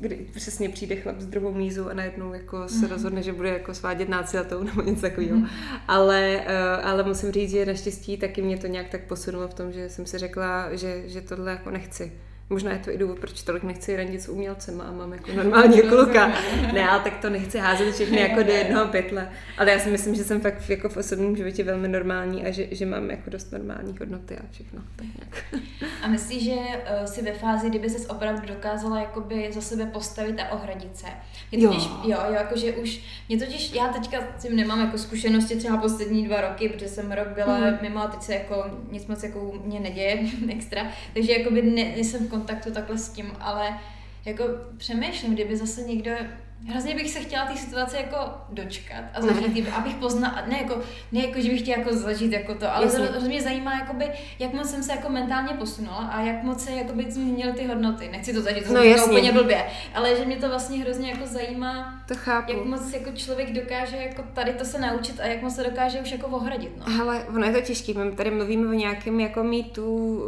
kdy 0.00 0.26
přesně 0.34 0.68
přijde 0.68 0.96
chlap 0.96 1.20
s 1.20 1.26
druhou 1.26 1.52
mízu 1.54 1.90
a 1.90 1.94
najednou 1.94 2.34
jako 2.34 2.68
se 2.68 2.86
mm. 2.86 2.92
rozhodne, 2.92 3.22
že 3.22 3.32
bude 3.32 3.48
jako 3.48 3.74
svádět 3.74 4.08
nácilatou 4.08 4.62
nebo 4.64 4.82
něco 4.82 5.00
takového. 5.00 5.36
Mm. 5.36 5.46
Ale, 5.88 6.42
eh, 6.46 6.82
ale 6.82 7.02
musím 7.02 7.32
říct, 7.32 7.50
že 7.50 7.66
naštěstí 7.66 8.16
taky 8.16 8.42
mě 8.42 8.58
to 8.58 8.66
nějak 8.66 8.88
tak 8.88 9.00
posunulo 9.04 9.48
v 9.48 9.54
tom, 9.54 9.72
že 9.72 9.88
jsem 9.88 10.06
si 10.06 10.18
řekla, 10.18 10.76
že, 10.76 11.02
že 11.08 11.20
tohle 11.20 11.50
jako 11.50 11.70
nechci. 11.70 12.12
Možná 12.50 12.72
je 12.72 12.78
to 12.78 12.90
i 12.90 12.98
důvod, 12.98 13.18
proč 13.18 13.42
tolik 13.42 13.62
nechci 13.62 13.96
randit 13.96 14.22
s 14.22 14.28
umělcem 14.28 14.80
a 14.80 14.92
mám 14.92 15.12
jako 15.12 15.32
normálně 15.32 15.82
kluka. 15.88 16.32
Ne, 16.72 16.88
ale 16.88 17.02
tak 17.02 17.18
to 17.18 17.30
nechci 17.30 17.58
házet 17.58 17.94
všechny 17.94 18.20
jako 18.20 18.42
do 18.42 18.52
jednoho 18.52 18.86
pytle. 18.86 19.30
Ale 19.58 19.70
já 19.70 19.78
si 19.78 19.90
myslím, 19.90 20.14
že 20.14 20.24
jsem 20.24 20.40
fakt 20.40 20.70
jako 20.70 20.88
v 20.88 20.96
osobním 20.96 21.36
životě 21.36 21.64
velmi 21.64 21.88
normální 21.88 22.46
a 22.46 22.50
že, 22.50 22.66
že 22.70 22.86
mám 22.86 23.10
jako 23.10 23.30
dost 23.30 23.52
normální 23.52 23.94
hodnoty 24.00 24.36
a 24.36 24.42
všechno. 24.50 24.80
Tak 24.96 25.06
nějak. 25.06 25.62
A 26.02 26.08
myslíš, 26.08 26.44
že 26.44 26.54
uh, 26.54 27.04
si 27.04 27.22
ve 27.22 27.32
fázi, 27.32 27.68
kdyby 27.68 27.90
ses 27.90 28.06
opravdu 28.06 28.46
dokázala 28.46 29.00
jakoby 29.00 29.50
za 29.52 29.60
sebe 29.60 29.86
postavit 29.86 30.40
a 30.40 30.52
ohradit 30.52 30.96
se? 30.96 31.06
Mě 31.52 31.68
totiž, 31.68 31.84
jo. 31.84 32.00
jo, 32.04 32.18
jo, 32.26 32.34
jakože 32.34 32.72
už, 32.72 33.00
mě 33.28 33.38
totiž, 33.38 33.72
já 33.74 33.88
teďka 33.88 34.18
tím 34.42 34.56
nemám 34.56 34.80
jako 34.80 34.98
zkušenosti 34.98 35.56
třeba 35.56 35.76
poslední 35.76 36.26
dva 36.26 36.40
roky, 36.40 36.68
protože 36.68 36.88
jsem 36.88 37.12
rok 37.12 37.28
byla 37.28 37.58
mm. 37.58 37.78
mimo 37.82 38.00
a 38.00 38.06
teď 38.06 38.22
se 38.22 38.34
jako 38.34 38.64
nic 38.90 39.06
moc 39.06 39.22
jako 39.22 39.52
mě 39.64 39.80
neděje 39.80 40.18
extra, 40.48 40.86
takže 41.14 41.32
jakoby 41.32 41.62
ne, 41.62 41.84
nejsem 41.84 42.26
v 42.26 42.30
kontaktu 42.38 42.72
takhle 42.72 42.98
s 42.98 43.08
tím, 43.08 43.32
ale 43.40 43.78
jako 44.24 44.44
přemýšlím, 44.76 45.34
kdyby 45.34 45.56
zase 45.56 45.82
někdo 45.82 46.10
Hrozně 46.66 46.94
bych 46.94 47.10
se 47.10 47.20
chtěla 47.20 47.46
té 47.46 47.56
situace 47.56 47.96
jako 47.96 48.16
dočkat 48.50 49.04
a 49.14 49.22
zažít, 49.22 49.56
jí, 49.56 49.66
abych 49.68 49.94
poznala, 49.94 50.44
ne 50.46 50.58
jako, 50.58 50.80
ne 51.12 51.20
jako, 51.26 51.40
že 51.40 51.50
bych 51.50 51.60
chtěla 51.60 51.78
jako 51.78 51.96
zažít 51.96 52.32
jako 52.32 52.54
to, 52.54 52.74
ale 52.74 52.86
hrozně 52.86 53.28
mě 53.28 53.42
zajímá, 53.42 53.74
jakoby, 53.74 54.10
jak 54.38 54.52
moc 54.52 54.70
jsem 54.70 54.82
se 54.82 54.92
jako 54.92 55.08
mentálně 55.08 55.54
posunula 55.54 55.96
a 55.96 56.20
jak 56.20 56.42
moc 56.42 56.64
se 56.64 56.70
jakoby 56.70 57.10
změnily 57.10 57.52
ty 57.52 57.66
hodnoty. 57.66 58.08
Nechci 58.12 58.32
to 58.32 58.40
zažít, 58.40 58.66
to 58.66 58.72
no, 58.72 58.82
jasně. 58.82 59.04
úplně 59.04 59.32
blbě, 59.32 59.64
ale 59.94 60.16
že 60.16 60.24
mě 60.24 60.36
to 60.36 60.48
vlastně 60.48 60.78
hrozně 60.78 61.10
jako 61.10 61.26
zajímá, 61.26 62.02
to 62.08 62.14
chápu. 62.14 62.52
jak 62.52 62.64
moc 62.64 62.92
jako 62.92 63.10
člověk 63.12 63.52
dokáže 63.52 63.96
jako 63.96 64.22
tady 64.34 64.52
to 64.52 64.64
se 64.64 64.78
naučit 64.78 65.20
a 65.20 65.26
jak 65.26 65.42
moc 65.42 65.54
se 65.54 65.64
dokáže 65.64 66.00
už 66.00 66.12
jako 66.12 66.26
ohradit. 66.26 66.72
No. 66.76 67.02
Ale 67.02 67.24
ono 67.28 67.46
je 67.46 67.52
to 67.52 67.60
těžké, 67.60 67.94
my 67.94 68.12
tady 68.12 68.30
mluvíme 68.30 68.68
o 68.68 68.72
nějakém 68.72 69.20
jako 69.20 69.44
mýtu 69.44 70.20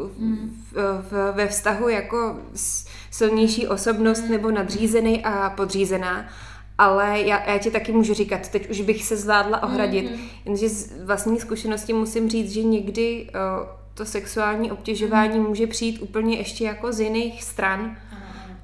v, 0.72 1.02
v, 1.10 1.32
ve 1.32 1.48
vztahu 1.48 1.88
jako 1.88 2.38
s, 2.54 2.86
silnější 3.10 3.68
osobnost 3.68 4.28
nebo 4.28 4.50
nadřízený 4.50 5.24
a 5.24 5.50
podřízená. 5.50 6.28
Ale 6.78 7.20
já, 7.20 7.50
já 7.50 7.58
ti 7.58 7.70
taky 7.70 7.92
můžu 7.92 8.14
říkat, 8.14 8.48
teď 8.48 8.70
už 8.70 8.80
bych 8.80 9.04
se 9.04 9.16
zvládla 9.16 9.62
ohradit, 9.62 10.04
mm-hmm. 10.04 10.28
jenže 10.44 10.68
z 10.68 11.04
vlastní 11.04 11.40
zkušenosti 11.40 11.92
musím 11.92 12.30
říct, 12.30 12.52
že 12.52 12.62
někdy 12.62 13.26
uh, 13.34 13.68
to 13.94 14.04
sexuální 14.04 14.72
obtěžování 14.72 15.38
mm-hmm. 15.38 15.48
může 15.48 15.66
přijít 15.66 16.02
úplně 16.02 16.36
ještě 16.36 16.64
jako 16.64 16.92
z 16.92 17.00
jiných 17.00 17.42
stran 17.42 17.96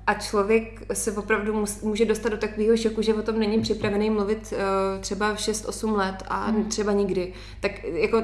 a 0.07 0.15
člověk 0.15 0.83
se 0.93 1.13
opravdu 1.13 1.65
může 1.83 2.05
dostat 2.05 2.29
do 2.29 2.37
takového 2.37 2.77
šoku, 2.77 3.03
že 3.03 3.15
o 3.15 3.23
tom 3.23 3.39
není 3.39 3.61
připravený 3.61 4.11
mluvit 4.11 4.53
uh, 4.53 5.01
třeba 5.01 5.35
v 5.35 5.39
6-8 5.39 5.97
let 5.97 6.23
a 6.29 6.51
mm. 6.51 6.65
třeba 6.65 6.93
nikdy. 6.93 7.33
Tak 7.61 7.85
jako 7.85 8.23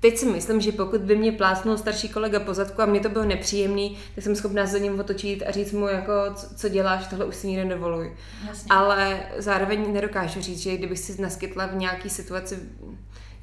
Teď 0.00 0.16
si 0.16 0.26
myslím, 0.26 0.60
že 0.60 0.72
pokud 0.72 1.00
by 1.00 1.16
mě 1.16 1.32
plásnul 1.32 1.76
starší 1.76 2.08
kolega 2.08 2.40
po 2.40 2.54
zadku 2.54 2.82
a 2.82 2.86
mě 2.86 3.00
to 3.00 3.08
bylo 3.08 3.24
nepříjemný, 3.24 3.98
tak 4.14 4.24
jsem 4.24 4.36
schopná 4.36 4.66
za 4.66 4.78
ním 4.78 5.00
otočit 5.00 5.42
a 5.42 5.50
říct 5.50 5.72
mu, 5.72 5.88
jako, 5.88 6.12
co 6.56 6.68
děláš, 6.68 7.06
tohle 7.06 7.24
už 7.24 7.36
si 7.36 7.46
nikdy 7.46 7.64
nedovoluj. 7.64 8.12
Jasně. 8.48 8.68
Ale 8.70 9.20
zároveň 9.36 9.92
nedokážu 9.92 10.40
říct, 10.40 10.58
že 10.58 10.76
kdybych 10.76 10.98
si 10.98 11.22
naskytla 11.22 11.66
v 11.66 11.74
nějaký 11.74 12.10
situaci 12.10 12.58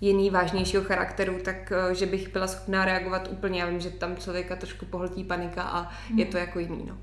jiný 0.01 0.29
vážnějšího 0.29 0.83
charakteru, 0.83 1.39
tak 1.43 1.71
eh, 1.71 1.95
že 1.95 2.05
bych 2.05 2.33
byla 2.33 2.47
schopná 2.47 2.85
reagovat 2.85 3.27
úplně. 3.31 3.61
Já 3.61 3.69
vím, 3.69 3.79
že 3.79 3.89
tam 3.89 4.17
člověka 4.17 4.55
trošku 4.55 4.85
pohltí 4.85 5.23
panika 5.23 5.61
a 5.61 5.91
hmm. 6.09 6.19
je 6.19 6.25
to 6.25 6.37
jako 6.37 6.59
jiný. 6.59 6.85
No. 6.87 6.97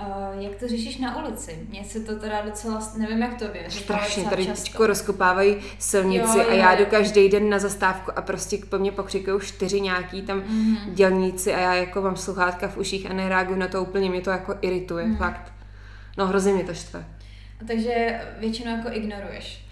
Uh, 0.00 0.42
jak 0.42 0.54
to 0.54 0.68
řešíš 0.68 0.98
na 0.98 1.24
ulici? 1.24 1.58
Mně 1.68 1.84
se 1.84 2.00
to 2.00 2.16
teda 2.16 2.42
docela, 2.42 2.92
nevím 2.96 3.22
jak 3.22 3.38
to 3.38 3.44
je. 3.44 3.70
Strašně, 3.70 4.24
tady 4.24 4.46
často. 4.46 4.86
rozkopávají 4.86 5.56
silnici 5.78 6.38
jo, 6.38 6.44
jo, 6.44 6.50
a 6.50 6.52
já 6.52 6.74
jdu 6.74 6.86
každý 6.86 7.28
den 7.28 7.50
na 7.50 7.58
zastávku 7.58 8.18
a 8.18 8.22
prostě 8.22 8.58
po 8.68 8.78
mně 8.78 8.92
pokřikují 8.92 9.40
čtyři 9.40 9.80
nějaký 9.80 10.22
tam 10.22 10.40
mm-hmm. 10.40 10.78
dělníci 10.94 11.54
a 11.54 11.60
já 11.60 11.74
jako 11.74 12.02
mám 12.02 12.16
sluchátka 12.16 12.68
v 12.68 12.76
uších 12.76 13.10
a 13.10 13.12
nereaguju 13.12 13.58
na 13.58 13.68
to 13.68 13.82
úplně, 13.82 14.10
mě 14.10 14.20
to 14.20 14.30
jako 14.30 14.54
irituje, 14.60 15.06
mm-hmm. 15.06 15.16
fakt. 15.16 15.52
No 16.18 16.26
hrozně 16.26 16.52
mě 16.52 16.64
to 16.64 16.74
štve. 16.74 17.04
A 17.60 17.64
takže 17.66 18.20
většinou 18.38 18.70
jako 18.70 18.88
ignoruješ. 18.92 19.66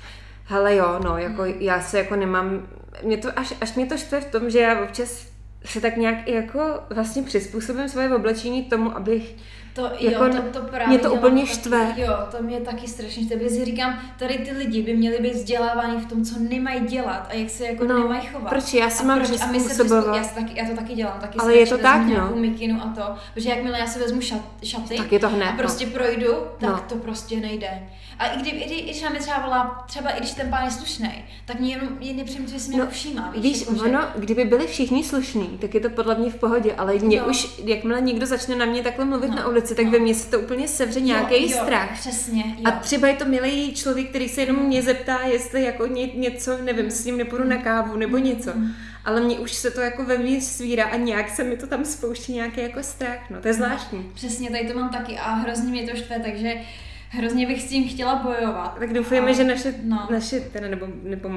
Hele 0.45 0.77
jo, 0.77 1.01
no, 1.05 1.19
jako 1.19 1.43
mm. 1.43 1.55
já 1.59 1.81
se 1.81 1.99
jako 1.99 2.17
nemám, 2.17 2.67
mě 3.03 3.17
to, 3.17 3.39
až, 3.39 3.55
až 3.61 3.75
mě 3.75 3.87
to 3.87 3.97
štve 3.97 4.21
v 4.21 4.31
tom, 4.31 4.51
že 4.51 4.61
já 4.61 4.81
občas 4.81 5.27
se 5.65 5.81
tak 5.81 5.97
nějak 5.97 6.29
i 6.29 6.35
jako 6.35 6.81
vlastně 6.91 7.23
přizpůsobím 7.23 7.89
svoje 7.89 8.15
oblečení 8.15 8.65
tomu, 8.65 8.97
abych 8.97 9.37
to, 9.75 9.91
jako, 9.99 10.25
jo, 10.25 10.31
to, 10.33 10.61
to 10.61 10.67
právě 10.67 10.89
mě 10.89 10.99
to 10.99 11.15
úplně 11.15 11.47
štve. 11.47 11.87
Taky, 11.87 12.01
jo, 12.01 12.15
to 12.31 12.43
mě 12.43 12.61
taky 12.61 12.89
strašně 12.89 13.23
štve. 13.25 13.49
Si 13.49 13.65
říkám, 13.65 13.99
tady 14.19 14.39
ty 14.39 14.51
lidi 14.51 14.83
by 14.83 14.97
měli 14.97 15.19
být 15.19 15.35
vzděláváni 15.35 16.01
v 16.01 16.07
tom, 16.07 16.25
co 16.25 16.35
nemají 16.39 16.81
dělat 16.81 17.29
a 17.31 17.35
jak 17.35 17.51
se 17.51 17.67
jako 17.67 17.85
no, 17.85 17.99
nemají 17.99 18.27
chovat. 18.27 18.49
Proč 18.49 18.75
já 18.75 18.91
si 18.91 19.05
mám 19.05 19.19
proč, 19.19 19.41
a 19.41 19.47
my 19.47 19.61
se 19.61 19.85
přizpů, 19.85 20.15
já, 20.15 20.25
taky, 20.25 20.59
já 20.59 20.69
to 20.69 20.77
taky 20.77 20.95
dělám, 20.95 21.21
taky 21.21 21.39
Ale 21.39 21.55
je 21.55 21.67
to 21.67 21.79
tak, 21.79 22.07
no. 22.07 22.37
mikinu 22.37 22.81
a 22.83 22.93
to, 22.95 23.15
protože 23.35 23.49
jakmile 23.49 23.79
já 23.79 23.87
si 23.87 23.99
vezmu 23.99 24.21
šat, 24.21 24.41
šaty 24.63 24.97
tak 24.97 25.13
je 25.13 25.19
to 25.19 25.29
hned, 25.29 25.49
a 25.49 25.57
prostě 25.57 25.87
no. 25.87 25.93
projdu, 25.93 26.35
tak 26.59 26.71
no. 26.71 26.85
to 26.89 26.95
prostě 26.95 27.41
nejde. 27.41 27.89
A 28.19 28.27
i, 28.27 28.39
kdy, 28.41 28.51
i, 28.51 28.75
i 28.75 28.83
když 28.83 29.03
nám 29.03 29.17
třeba 29.17 29.39
volá, 29.39 29.85
třeba 29.87 30.11
i 30.11 30.19
když 30.19 30.31
ten 30.31 30.51
pán 30.51 30.65
je 30.65 30.71
slušný, 30.71 31.25
tak 31.45 31.61
mě 31.61 31.75
jenom 31.75 31.89
je 32.01 32.13
nepřijím, 32.15 32.49
že 32.49 32.59
si 32.61 32.69
mě 32.69 32.79
no, 32.79 32.87
všímá. 32.91 33.31
Víš, 33.37 33.43
víš 33.43 33.61
jako, 33.61 33.73
ono, 33.73 34.01
že... 34.01 34.21
kdyby 34.21 34.45
byli 34.45 34.67
všichni 34.67 35.05
slušní, 35.05 35.59
tak 35.61 35.75
je 35.75 35.81
to 35.81 35.91
podle 35.91 36.15
mě 36.15 36.31
v 36.31 36.35
pohodě, 36.35 36.75
ale 36.75 36.95
mě 36.95 37.17
Jo. 37.17 37.27
už, 37.31 37.49
jakmile 37.65 38.01
někdo 38.01 38.27
začne 38.27 38.57
na 38.57 38.65
mě 38.65 38.83
takhle 38.83 39.05
mluvit 39.05 39.29
No, 39.31 39.37
na 39.37 39.49
ulici, 39.49 39.75
tak 39.75 39.85
no. 39.85 39.91
ve 39.91 39.99
mně 39.99 40.15
se 40.15 40.31
to 40.31 40.41
úplně 40.41 40.69
sevře 40.69 41.01
nějaký 41.01 41.35
jo, 41.35 41.49
jo, 41.59 41.63
strach. 41.65 41.99
Přesně, 42.01 42.45
jo. 42.59 42.63
A 42.65 42.71
třeba 42.71 43.09
je 43.09 43.15
to 43.17 43.25
milý 43.25 43.75
člověk, 43.75 44.09
který 44.09 44.29
se 44.29 44.41
jenom 44.41 44.57
mě 44.57 44.83
zeptá, 44.83 45.19
jestli 45.23 45.63
jako 45.65 45.87
ně, 45.87 46.07
něco, 46.07 46.59
nevím, 46.63 46.91
s 46.91 47.05
ním 47.05 47.17
nepůjdu 47.19 47.45
na 47.45 47.57
kávu 47.57 47.97
nebo 47.97 48.19
něco. 48.19 48.51
Ale 49.05 49.21
mně 49.21 49.39
už 49.39 49.53
se 49.53 49.71
to 49.71 49.81
jako 49.81 50.05
ve 50.05 50.19
mně 50.19 50.41
svírá 50.41 50.85
a 50.85 50.97
nějak 50.97 51.31
se 51.31 51.45
mi 51.45 51.57
to 51.57 51.67
tam 51.67 51.85
spouští 51.85 52.33
nějaký 52.33 52.61
jako 52.61 52.83
strach, 52.83 53.31
no 53.31 53.41
to 53.41 53.49
je 53.49 53.55
zvláštní. 53.55 54.11
Přesně, 54.15 54.51
tady 54.51 54.69
to 54.69 54.79
mám 54.79 54.89
taky 54.89 55.19
a 55.19 55.31
hrozně 55.35 55.71
mě 55.71 55.91
to 55.91 55.97
štve, 55.97 56.21
takže 56.21 56.55
hrozně 57.17 57.47
bych 57.47 57.63
s 57.63 57.65
tím 57.69 57.89
chtěla 57.89 58.17
bojovat. 58.17 58.77
Tak 58.79 58.93
doufujeme, 58.93 59.31
A- 59.31 59.35
že 59.35 59.45
naše, 59.45 59.75
no. 59.83 60.09
naše 60.11 60.41
teda, 60.41 60.69
nebo, 60.69 60.87
nebo 61.03 61.29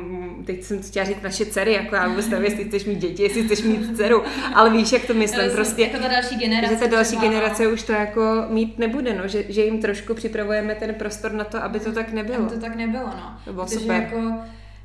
teď 0.46 0.64
jsem 0.64 0.82
chtěla 0.84 1.06
říct 1.06 1.22
naše 1.24 1.46
dcery, 1.46 1.74
jako 1.74 1.96
já 1.96 2.08
vůbec 2.08 2.30
nevím, 2.30 2.46
jestli 2.46 2.64
chceš 2.66 2.86
mít 2.86 3.00
děti, 3.00 3.24
jestli 3.24 3.44
chceš 3.44 3.62
mít 3.64 3.98
dceru, 3.98 4.24
ale 4.54 4.70
víš, 4.70 4.92
jak 4.92 5.06
to 5.06 5.14
myslím, 5.14 5.40
Rozumím, 5.40 5.56
prostě, 5.56 5.82
Jako 5.82 5.98
ta 5.98 6.08
další 6.08 6.36
generace. 6.36 6.74
že 6.74 6.80
ta 6.80 6.88
další 6.88 7.08
třeba, 7.08 7.22
no. 7.24 7.30
generace 7.30 7.68
už 7.68 7.84
to 7.84 7.92
jako 7.92 8.22
mít 8.50 8.80
nebude, 8.80 9.14
no, 9.14 9.28
že, 9.28 9.44
že 9.50 9.62
jim 9.62 9.82
trošku 9.82 10.14
připravujeme 10.14 10.76
ten 10.76 10.94
prostor 10.94 11.32
na 11.34 11.44
to, 11.44 11.64
aby 11.64 11.80
to 11.80 11.92
tak 11.92 12.08
Aby 12.08 12.16
nebylo. 12.16 12.50
to 12.50 12.60
tak 12.60 12.76
nebylo, 12.76 13.04
no. 13.08 13.38
To 13.46 13.54
bylo 13.54 13.66
Protože 13.66 13.80
super. 13.80 13.96
jako 14.02 14.34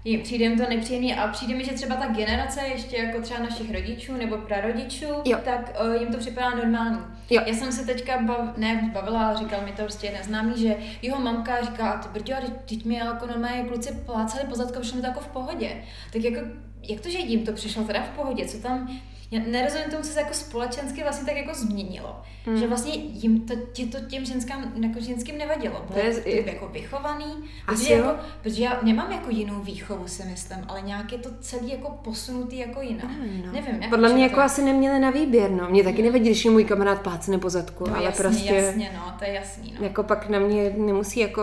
je, 0.04 0.18
přijde 0.18 0.48
mi 0.48 0.56
to 0.56 0.68
nepříjemný 0.68 1.14
a 1.14 1.28
přijde 1.28 1.54
mi, 1.54 1.64
že 1.64 1.72
třeba 1.72 1.96
ta 1.96 2.06
generace 2.06 2.60
ještě 2.66 2.96
jako 2.96 3.20
třeba 3.20 3.40
našich 3.40 3.72
rodičů 3.74 4.16
nebo 4.16 4.36
prarodičů, 4.38 5.06
Jo. 5.24 5.38
tak 5.44 5.72
uh, 5.84 5.94
jim 5.94 6.12
to 6.12 6.18
připadá 6.18 6.50
normální. 6.50 6.98
Jo. 7.30 7.42
Já 7.46 7.54
jsem 7.54 7.72
se 7.72 7.86
teďka 7.86 8.18
bav, 8.22 8.56
ne 8.56 8.90
bavila, 8.92 9.26
ale 9.26 9.36
říkal 9.38 9.60
mi 9.64 9.72
to 9.72 9.82
prostě 9.82 10.10
neznámý, 10.18 10.52
že 10.62 10.76
jeho 11.02 11.20
mamka 11.20 11.62
říká, 11.64 11.92
ty 11.98 12.08
brďo, 12.12 12.34
teď- 12.68 12.84
mi 12.84 12.94
jako 12.94 13.26
normálně 13.26 13.62
kluci 13.64 13.94
plácali 14.06 14.44
po 14.48 14.54
zadku, 14.54 14.82
všechno 14.82 15.00
to 15.00 15.06
jako 15.06 15.20
v 15.20 15.26
pohodě. 15.28 15.84
Tak 16.12 16.22
jako, 16.24 16.40
jak 16.88 17.00
to, 17.00 17.10
že 17.10 17.18
jim 17.18 17.46
to 17.46 17.52
přišlo 17.52 17.84
teda 17.84 18.02
v 18.02 18.08
pohodě, 18.08 18.44
co 18.46 18.58
tam, 18.58 18.90
já 19.30 19.40
nerozumím 19.50 19.90
tomu, 19.90 20.02
co 20.02 20.08
se 20.10 20.20
jako 20.20 20.34
společensky 20.34 21.02
vlastně 21.02 21.26
tak 21.26 21.36
jako 21.36 21.54
změnilo. 21.54 22.20
Hmm. 22.46 22.56
Že 22.58 22.66
vlastně 22.68 22.94
jim 22.94 23.40
to, 23.40 23.54
tě, 23.72 23.86
to 23.86 23.98
těm 24.00 24.24
ženskám, 24.24 24.72
jako 24.82 25.00
ženským 25.00 25.38
nevadilo. 25.38 25.74
To 25.88 25.92
Bylo 25.94 26.06
je- 26.06 26.14
to 26.20 26.28
je- 26.28 26.52
jako 26.52 26.68
vychovaný, 26.68 27.24
Asi 27.66 27.76
protože, 27.76 27.94
jo. 27.94 28.04
jako, 28.06 28.18
protože 28.42 28.62
já 28.62 28.80
nemám 28.82 29.12
jako 29.12 29.30
jinou 29.30 29.60
výchovu, 29.60 30.08
si 30.08 30.22
myslím, 30.24 30.58
ale 30.68 30.80
nějak 30.82 31.12
je 31.12 31.18
to 31.18 31.28
celý 31.40 31.70
jako 31.70 31.90
posunutý 31.90 32.58
jako 32.58 32.80
jinak. 32.80 33.04
no. 33.46 33.52
Nevím, 33.52 33.82
jak 33.82 33.90
Podle 33.90 34.08
to 34.08 34.14
mě 34.14 34.24
je 34.24 34.28
jako 34.28 34.40
to. 34.40 34.44
asi 34.44 34.62
neměli 34.64 34.98
na 34.98 35.10
výběr, 35.10 35.50
no. 35.50 35.68
Mě 35.70 35.84
taky 35.84 36.02
nevadí, 36.02 36.24
když 36.24 36.44
je 36.44 36.50
můj 36.50 36.64
kamarád 36.64 37.00
plácne 37.02 37.38
po 37.38 37.50
zadku, 37.50 37.84
no, 37.88 37.94
ale 37.96 38.04
jasně, 38.04 38.22
prostě 38.24 38.54
Jasně, 38.54 38.92
no, 38.96 39.14
to 39.18 39.24
je 39.24 39.32
jasný, 39.32 39.74
no. 39.80 39.84
jako 39.86 40.02
pak 40.02 40.28
na 40.28 40.38
mě 40.38 40.74
nemusí 40.76 41.20
jako 41.20 41.42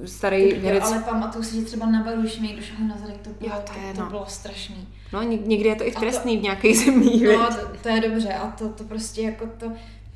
mm, 0.00 0.08
starý 0.08 0.54
herec 0.54 0.84
ale 0.84 0.98
pamatuju 1.02 1.44
si, 1.44 1.56
že 1.56 1.62
třeba 1.62 1.86
na 1.86 2.02
baru, 2.02 2.20
když 2.20 2.38
mi 2.40 2.46
někdo 2.48 2.62
šel 2.62 2.76
na 2.88 2.96
zadek, 2.98 3.16
to 3.22 3.30
bylo, 3.30 3.50
Jo, 3.54 3.62
to 3.66 3.72
to, 3.72 3.78
je, 3.86 3.94
to, 3.94 4.00
no. 4.00 4.10
bylo 4.10 4.24
strašný. 4.52 4.88
No, 5.12 5.22
ně- 5.22 5.38
někdy 5.38 5.68
je 5.68 5.74
to 5.74 5.86
i 5.86 5.92
to- 5.92 6.00
trestný 6.00 6.38
v 6.38 6.42
nějakých 6.42 6.78
zemích, 6.84 7.22
No, 7.24 7.46
to, 7.46 7.76
to, 7.82 7.88
je 7.88 8.00
dobře 8.00 8.28
a 8.34 8.46
to, 8.58 8.68
to 8.68 8.84
prostě 8.84 9.22
jako 9.22 9.46
to, 9.58 9.72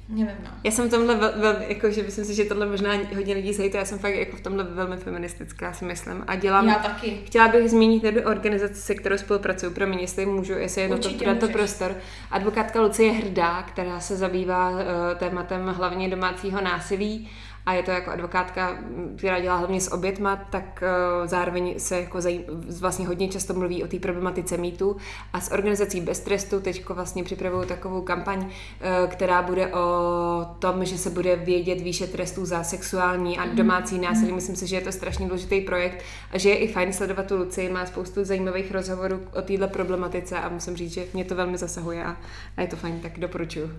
nevím, 0.08 0.26
no. 0.44 0.50
Já 0.64 0.70
jsem 0.70 0.88
v 0.88 0.90
tomhle 0.90 1.14
vel, 1.16 1.32
vel, 1.36 1.56
jako, 1.68 1.90
že 1.90 2.02
myslím 2.02 2.24
si, 2.24 2.34
že 2.34 2.44
tohle 2.44 2.66
možná 2.66 2.92
hodně 3.14 3.34
lidí 3.34 3.52
zajítá, 3.52 3.78
já 3.78 3.84
jsem 3.84 3.98
fakt 3.98 4.14
jako 4.14 4.36
v 4.36 4.40
tomhle 4.40 4.64
velmi 4.64 4.96
feministická, 4.96 5.72
si 5.72 5.84
myslím. 5.84 6.24
A 6.26 6.34
dělám, 6.36 6.68
Já 6.68 6.74
taky. 6.74 7.18
Chtěla 7.24 7.48
bych 7.48 7.70
zmínit 7.70 8.04
jednu 8.04 8.22
organizaci, 8.22 8.74
se 8.74 8.94
kterou 8.94 9.18
spolupracuju, 9.18 9.72
pro 9.72 9.86
mě, 9.86 10.00
jestli 10.00 10.26
můžu, 10.26 10.52
jestli 10.52 10.82
je 10.82 10.88
na 10.88 10.96
to, 10.96 11.02
Určitě 11.08 11.26
na 11.26 11.34
to 11.34 11.40
můžeš. 11.40 11.52
prostor. 11.56 11.96
Advokátka 12.30 12.80
Lucie 12.80 13.12
Hrdá, 13.12 13.62
která 13.62 14.00
se 14.00 14.16
zabývá 14.16 14.70
uh, 14.70 14.78
tématem 15.16 15.66
hlavně 15.66 16.08
domácího 16.08 16.60
násilí 16.60 17.28
a 17.66 17.72
je 17.72 17.82
to 17.82 17.90
jako 17.90 18.10
advokátka, 18.10 18.78
která 19.16 19.40
dělá 19.40 19.56
hlavně 19.56 19.80
s 19.80 19.92
obětma, 19.92 20.36
tak 20.36 20.82
uh, 20.82 21.26
zároveň 21.26 21.74
se 21.78 22.00
jako 22.00 22.20
zaj, 22.20 22.44
vlastně 22.80 23.06
hodně 23.06 23.28
často 23.28 23.54
mluví 23.54 23.84
o 23.84 23.86
té 23.86 23.98
problematice 23.98 24.56
mýtu 24.56 24.96
a 25.32 25.40
s 25.40 25.52
organizací 25.52 26.00
Bez 26.00 26.20
trestu 26.20 26.60
teď 26.60 26.88
vlastně 26.88 27.24
připravuju 27.24 27.64
takovou 27.64 28.02
kampaň, 28.02 28.38
uh, 28.44 28.50
která 29.08 29.42
bude 29.42 29.74
o 29.74 30.46
tom, 30.58 30.84
že 30.84 30.98
se 30.98 31.10
bude 31.10 31.36
vědět 31.36 31.80
výše 31.80 32.06
trestů 32.06 32.44
za 32.44 32.64
sexuální 32.64 33.38
a 33.38 33.46
domácí 33.46 33.98
násilí. 33.98 34.32
Myslím 34.32 34.56
si, 34.56 34.66
že 34.66 34.76
je 34.76 34.82
to 34.82 34.92
strašně 34.92 35.26
důležitý 35.26 35.60
projekt 35.60 36.04
a 36.32 36.38
že 36.38 36.48
je 36.48 36.56
i 36.56 36.72
fajn 36.72 36.92
sledovat 36.92 37.26
tu 37.26 37.36
Lucii, 37.36 37.72
má 37.72 37.86
spoustu 37.86 38.24
zajímavých 38.24 38.72
rozhovorů 38.72 39.20
o 39.38 39.42
této 39.42 39.68
problematice 39.68 40.38
a 40.38 40.48
musím 40.48 40.76
říct, 40.76 40.92
že 40.92 41.04
mě 41.14 41.24
to 41.24 41.34
velmi 41.34 41.58
zasahuje 41.58 42.04
a, 42.04 42.16
a 42.56 42.60
je 42.60 42.66
to 42.66 42.76
fajn, 42.76 43.00
tak 43.00 43.18
doporučuju. 43.18 43.70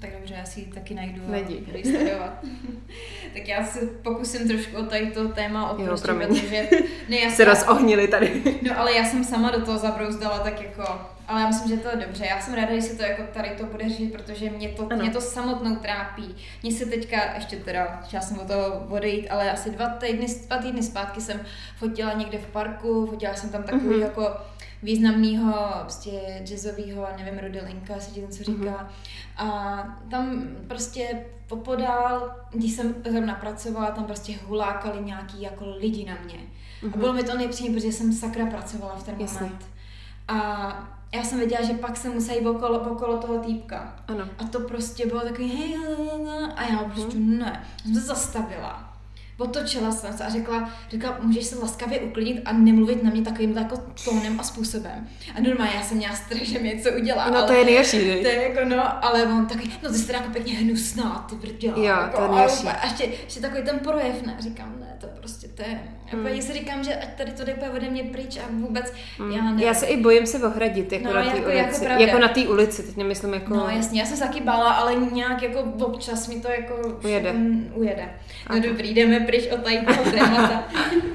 Tak 0.00 0.10
dobře, 0.18 0.34
já 0.38 0.44
si 0.44 0.60
ji 0.60 0.66
taky 0.66 0.94
najdu 0.94 1.22
a 1.28 1.30
Najdi. 1.30 1.56
budu 1.56 1.78
ji 1.78 1.84
sledovat. 1.84 2.44
tak 3.34 3.48
já 3.48 3.64
se 3.66 3.80
pokusím 3.86 4.48
trošku 4.48 4.76
o 4.76 4.82
tady 4.82 5.10
to 5.10 5.28
téma 5.28 5.70
oprostit, 5.70 6.10
protože... 6.10 6.68
Ne, 7.08 7.16
já 7.16 7.30
Se 7.30 7.44
rozohnili 7.44 8.08
tady. 8.08 8.42
No 8.62 8.78
ale 8.78 8.94
já 8.94 9.04
jsem 9.04 9.24
sama 9.24 9.50
do 9.50 9.64
toho 9.64 9.78
zabrouzdala, 9.78 10.38
tak 10.38 10.62
jako... 10.62 11.15
Ale 11.28 11.40
já 11.40 11.46
myslím, 11.48 11.68
že 11.76 11.82
to 11.82 11.88
je 11.88 11.96
dobře. 12.06 12.26
Já 12.26 12.40
jsem 12.40 12.54
ráda, 12.54 12.74
že 12.74 12.82
se 12.82 12.96
to 12.96 13.02
jako 13.02 13.22
tady 13.34 13.50
to 13.50 13.66
bude 13.66 13.88
řešit, 13.88 14.12
protože 14.12 14.50
mě 14.50 14.68
to, 14.68 14.86
Ano. 14.90 14.96
mě 14.96 15.10
to 15.10 15.20
samotnou 15.20 15.76
trápí. 15.76 16.36
Mně 16.62 16.72
se 16.72 16.86
teďka, 16.86 17.34
ještě 17.34 17.56
teda, 17.56 17.84
chtěla 18.04 18.22
jsem 18.22 18.38
od 18.38 18.46
toho 18.46 18.86
odejít, 18.88 19.28
ale 19.28 19.52
asi 19.52 19.70
dva 19.70 19.88
týdny, 19.88 20.26
dva 20.46 20.56
týdny 20.58 20.82
zpátky 20.82 21.20
jsem 21.20 21.40
fotila 21.76 22.12
někde 22.12 22.38
v 22.38 22.46
parku, 22.46 23.06
fotila 23.06 23.34
jsem 23.34 23.50
tam 23.50 23.62
takový 23.62 23.86
Mhm. 23.94 24.00
jako 24.02 24.36
významného, 24.82 25.54
prostě 25.80 26.10
jazzového, 26.44 27.06
nevím, 27.18 27.38
Rodelinka, 27.38 27.94
jestli 27.94 28.12
ti 28.12 28.20
Mhm. 28.20 28.32
říká. 28.32 28.88
A 29.36 29.78
tam 30.10 30.42
prostě 30.68 31.24
popodál, 31.48 32.30
když 32.52 32.72
jsem 32.72 32.94
zrovna 33.10 33.34
pracovala, 33.34 33.90
tam 33.90 34.04
prostě 34.04 34.34
hulákali 34.46 35.00
nějaký 35.04 35.42
jako 35.42 35.64
lidi 35.78 36.04
na 36.04 36.14
mě. 36.24 36.38
A 36.94 36.96
bylo 36.98 37.12
mi 37.12 37.22
to 37.22 37.36
nejpříjemnější, 37.36 37.86
protože 37.86 37.98
jsem 37.98 38.12
sakra 38.12 38.46
pracovala 38.46 38.94
v 38.96 39.02
ten 39.02 39.14
Mhm. 39.14 39.22
Jasně. 39.22 39.40
moment. 39.40 39.64
A 40.28 40.95
já 41.14 41.22
jsem 41.24 41.38
věděla, 41.38 41.62
že 41.66 41.74
pak 41.74 41.96
se 41.96 42.08
musí 42.08 42.40
okolo, 42.46 42.78
okolo 42.80 43.16
toho 43.18 43.38
týpka. 43.38 43.94
Ano. 44.08 44.24
A 44.38 44.44
to 44.44 44.60
prostě 44.60 45.06
bylo 45.06 45.20
takový 45.20 45.48
hej, 45.48 45.76
a 46.56 46.64
já 46.64 46.78
prostě 46.78 47.18
Mhm. 47.18 47.38
ne. 47.38 47.64
Jsem 47.82 47.94
se 47.94 48.00
zastavila. 48.00 48.95
Otočila 49.38 49.92
jsem 49.92 50.12
se 50.12 50.24
a 50.24 50.28
řekla, 50.30 50.70
řekla, 50.90 51.18
můžeš 51.22 51.46
se 51.46 51.58
laskavě 51.58 51.98
uklidnit 52.00 52.42
a 52.44 52.52
nemluvit 52.52 53.02
na 53.02 53.10
mě 53.10 53.22
takovým 53.22 53.56
jako 53.56 53.76
tónem 54.04 54.40
a 54.40 54.42
způsobem. 54.42 55.08
A 55.34 55.40
normálně 55.40 55.72
já 55.76 55.82
jsem 55.82 55.96
měla 55.96 56.14
strach, 56.16 56.42
že 56.42 56.58
mi 56.58 56.68
něco 56.68 56.90
udělá. 56.92 57.30
No 57.30 57.46
to 57.46 57.52
je 57.52 57.64
nejhorší, 57.64 57.98
to 57.98 58.28
je 58.28 58.42
jako 58.42 58.68
no, 58.68 59.04
ale 59.04 59.22
on 59.24 59.46
takový, 59.46 59.72
no 59.82 59.88
ty 59.90 59.94
jsi 59.98 60.06
teda 60.06 60.18
jako 60.18 60.30
pěkně 60.32 60.52
hnusná, 60.54 61.26
ty 61.30 61.34
brděla. 61.36 61.76
Jo, 61.78 61.84
jako, 61.84 62.16
to 62.16 62.22
je 62.22 62.28
a 62.28 62.32
nejhorší. 62.34 62.66
A 62.66 62.86
ještě, 62.86 63.04
ještě 63.24 63.40
takový 63.40 63.62
ten 63.62 63.78
projev, 63.78 64.22
ne, 64.26 64.36
říkám, 64.38 64.74
ne, 64.80 64.96
to 65.00 65.06
prostě 65.06 65.48
to 65.48 65.62
je, 65.62 65.80
Hmm. 66.12 66.22
mm. 66.34 66.42
si 66.42 66.52
říkám, 66.52 66.84
že 66.84 66.94
ať 66.96 67.08
tady 67.18 67.32
to 67.32 67.44
jde 67.44 67.54
ode 67.76 67.90
mě 67.90 68.04
pryč 68.04 68.36
a 68.38 68.42
vůbec, 68.50 68.92
já 69.18 69.24
nevím. 69.26 69.40
Hmm. 69.42 69.58
Já 69.58 69.74
se 69.74 69.86
i 69.86 70.02
bojím 70.02 70.26
se 70.26 70.46
ohradit, 70.46 70.92
jako 70.92 71.04
No, 71.04 71.14
na 71.14 71.22
té 71.22 71.26
jako- 71.28 71.40
ulici. 71.50 71.56
jako 71.84 71.84
Jako, 71.84 72.02
jako 72.02 72.18
na 72.18 72.28
té 72.28 72.40
ulici, 72.40 72.82
teď 72.82 72.96
nemyslím 72.96 73.34
jako... 73.34 73.54
No 73.54 73.68
jasně, 73.68 74.00
já 74.00 74.06
jsem 74.06 74.16
se 74.16 74.24
taky 74.24 74.40
bála, 74.40 74.72
ale 74.72 74.94
nějak 74.94 75.42
jako 75.42 75.60
občas 75.84 76.28
mi 76.28 76.40
to 76.40 76.48
jako 76.48 76.98
Ujede. 77.04 77.32
Mm, 77.32 77.72
ujede. 77.74 78.02
No 78.50 78.56
Aha. 78.56 78.58
dobrý, 78.58 78.94
jdeme 78.94 79.20
pryč 79.26 79.46
od 79.52 79.62
tady 79.62 79.86
toho 79.86 80.10
témata. 80.10 80.64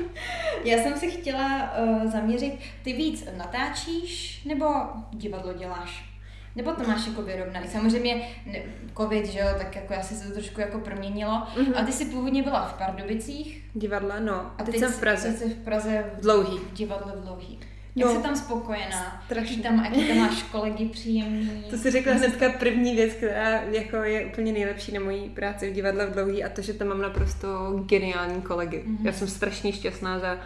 já 0.64 0.78
jsem 0.78 0.98
si 0.98 1.12
chtěla 1.12 1.74
uh, 1.80 2.12
zaměřit, 2.12 2.54
ty 2.84 2.94
víc 2.94 3.26
natáčíš 3.38 4.44
nebo 4.46 4.66
divadlo 5.12 5.54
děláš? 5.54 6.12
Nebo 6.56 6.72
to 6.72 6.84
máš 6.84 7.08
jako 7.08 7.22
vyrovnaný? 7.22 7.68
Samozřejmě 7.68 8.28
ne, 8.46 8.60
covid, 8.98 9.26
že 9.26 9.40
jo, 9.40 9.48
tak 9.58 9.76
jako 9.76 9.94
asi 9.94 10.16
se 10.16 10.28
to 10.28 10.34
trošku 10.34 10.62
jako 10.62 10.80
proměnilo. 10.80 11.44
Mhm. 11.58 11.66
Mm-hmm. 11.66 11.82
A 11.82 11.86
ty 11.86 11.92
jsi 11.92 12.06
původně 12.06 12.44
byla 12.44 12.66
v 12.66 12.74
Pardubicích. 12.74 13.64
Divadla, 13.74 14.20
no. 14.20 14.52
A 14.58 14.64
teď, 14.64 14.66
teď 14.66 14.80
jsem 14.80 14.92
v 14.92 15.00
Praze. 15.00 15.28
Teď 15.28 15.38
jsi 15.38 15.50
v 15.50 15.64
Praze 15.64 16.12
v, 16.18 16.22
Dlouhý. 16.22 16.58
v 16.58 16.74
divadle 16.74 17.14
v 17.16 17.26
Dlouhý. 17.26 17.60
Jak 17.96 18.10
No, 18.10 18.16
jsi 18.16 18.22
tam 18.22 18.36
spokojená? 18.36 19.22
strašně. 19.26 19.56
Jaký 19.56 19.62
tam, 19.64 19.86
jaký 19.86 20.08
tam 20.08 20.18
máš 20.18 20.44
kolegy 20.44 20.86
příjemný? 20.86 21.64
To 21.70 21.78
si 21.78 21.92
řekla 21.92 22.14
hnedka 22.14 22.50
první 22.60 22.96
věc, 22.96 23.14
která 23.14 23.62
jako 23.62 23.96
je 23.96 24.26
úplně 24.26 24.52
nejlepší 24.52 24.92
na 24.92 25.00
mojí 25.00 25.30
práci 25.30 25.70
v 25.70 25.74
divadle 25.74 26.06
v 26.06 26.14
dlouhý 26.14 26.44
a 26.44 26.50
to, 26.50 26.62
že 26.62 26.74
tam 26.74 26.88
mám 26.88 27.02
naprosto 27.02 27.48
geniální 27.86 28.42
kolegy. 28.42 28.84
Mhm. 28.86 28.98
Mm-hmm. 28.98 29.06
Já 29.06 29.12
jsem 29.14 29.28
strašně 29.28 29.72
šťastná 29.74 30.20
za 30.20 30.38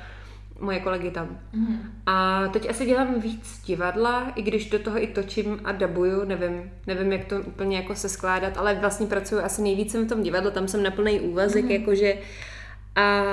moje 0.60 0.80
kolegy 0.80 1.12
tam. 1.12 1.40
Mhm. 1.54 1.92
A 2.06 2.48
teď 2.54 2.70
asi 2.70 2.86
dělám 2.86 3.20
víc 3.22 3.62
divadla, 3.66 4.32
i 4.36 4.42
když 4.42 4.70
do 4.70 4.80
toho 4.80 5.04
i 5.04 5.08
točím 5.08 5.60
a 5.64 5.72
dabuju, 5.72 6.26
nevím, 6.26 6.72
nevím, 6.88 7.12
jak 7.12 7.26
to 7.26 7.40
úplně 7.42 7.78
jako 7.78 7.96
se 7.96 8.10
skládat, 8.10 8.58
ale 8.58 8.76
vlastně 8.76 9.08
pracuji 9.08 9.42
asi 9.42 9.62
nejvíc 9.62 9.92
jsem 9.92 10.06
v 10.06 10.10
tom 10.10 10.24
divadle, 10.24 10.52
tam 10.52 10.68
jsem 10.68 10.84
na 10.84 10.92
plný 10.92 11.20
úvazek, 11.20 11.64
Mhm. 11.66 11.74
mm-hmm. 11.74 11.80
jakože 11.80 12.18
a 12.96 13.24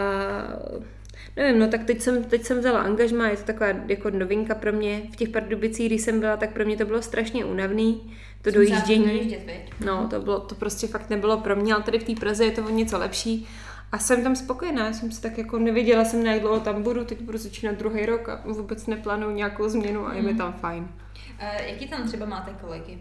nevím, 1.37 1.59
no 1.59 1.69
tak 1.69 1.85
teď 1.85 2.01
jsem, 2.01 2.25
teď 2.25 2.45
jsem 2.45 2.59
vzala 2.59 2.81
angažma, 2.81 3.29
je 3.29 3.37
to 3.37 3.43
taková 3.43 3.67
jako 3.89 4.11
novinka 4.11 4.55
pro 4.55 4.73
mě. 4.73 5.03
V 5.13 5.17
těch 5.17 5.29
Pardubicích, 5.29 5.87
když 5.87 6.03
jsem 6.03 6.21
byla, 6.21 6.37
tak 6.37 6.53
pro 6.53 6.65
mě 6.65 6.77
to 6.77 6.85
bylo 6.85 7.03
strašně 7.03 7.45
únavný, 7.45 8.17
to 8.43 8.51
Jsem 8.51 8.55
dojíždění. 8.55 9.37
No, 9.85 10.09
to, 10.11 10.21
bylo, 10.21 10.41
to 10.41 10.55
prostě 10.55 10.87
fakt 10.87 11.11
nebylo 11.11 11.39
pro 11.39 11.57
mě, 11.57 11.75
ale 11.75 11.83
tady 11.83 11.99
v 11.99 12.05
té 12.05 12.21
Praze 12.21 12.45
je 12.45 12.51
to 12.51 12.65
o 12.65 12.71
něco 12.71 12.99
lepší. 12.99 13.49
A 13.93 13.99
jsem 13.99 14.23
tam 14.23 14.37
spokojená, 14.37 14.87
já 14.87 14.93
jsem 14.93 15.13
si 15.13 15.23
tak 15.23 15.39
jako 15.39 15.59
nevěděla 15.59 16.05
jsem, 16.05 16.25
na 16.25 16.33
jak 16.33 16.41
dlouho 16.41 16.61
tam 16.61 16.83
budu, 16.83 17.05
teď 17.05 17.21
budu 17.21 17.39
začínat 17.39 17.75
druhý 17.75 18.07
rok 18.07 18.29
a 18.29 18.43
vůbec 18.45 18.87
neplánuju 18.87 19.31
nějakou 19.31 19.69
změnu 19.69 20.07
a 20.07 20.15
je 20.15 20.23
mi 20.23 20.35
tam 20.35 20.53
fajn. 20.53 20.83
Uh, 20.83 21.67
jaký 21.67 21.89
tam 21.89 22.09
třeba 22.09 22.27
máte 22.27 22.51
kolegy? 22.61 22.99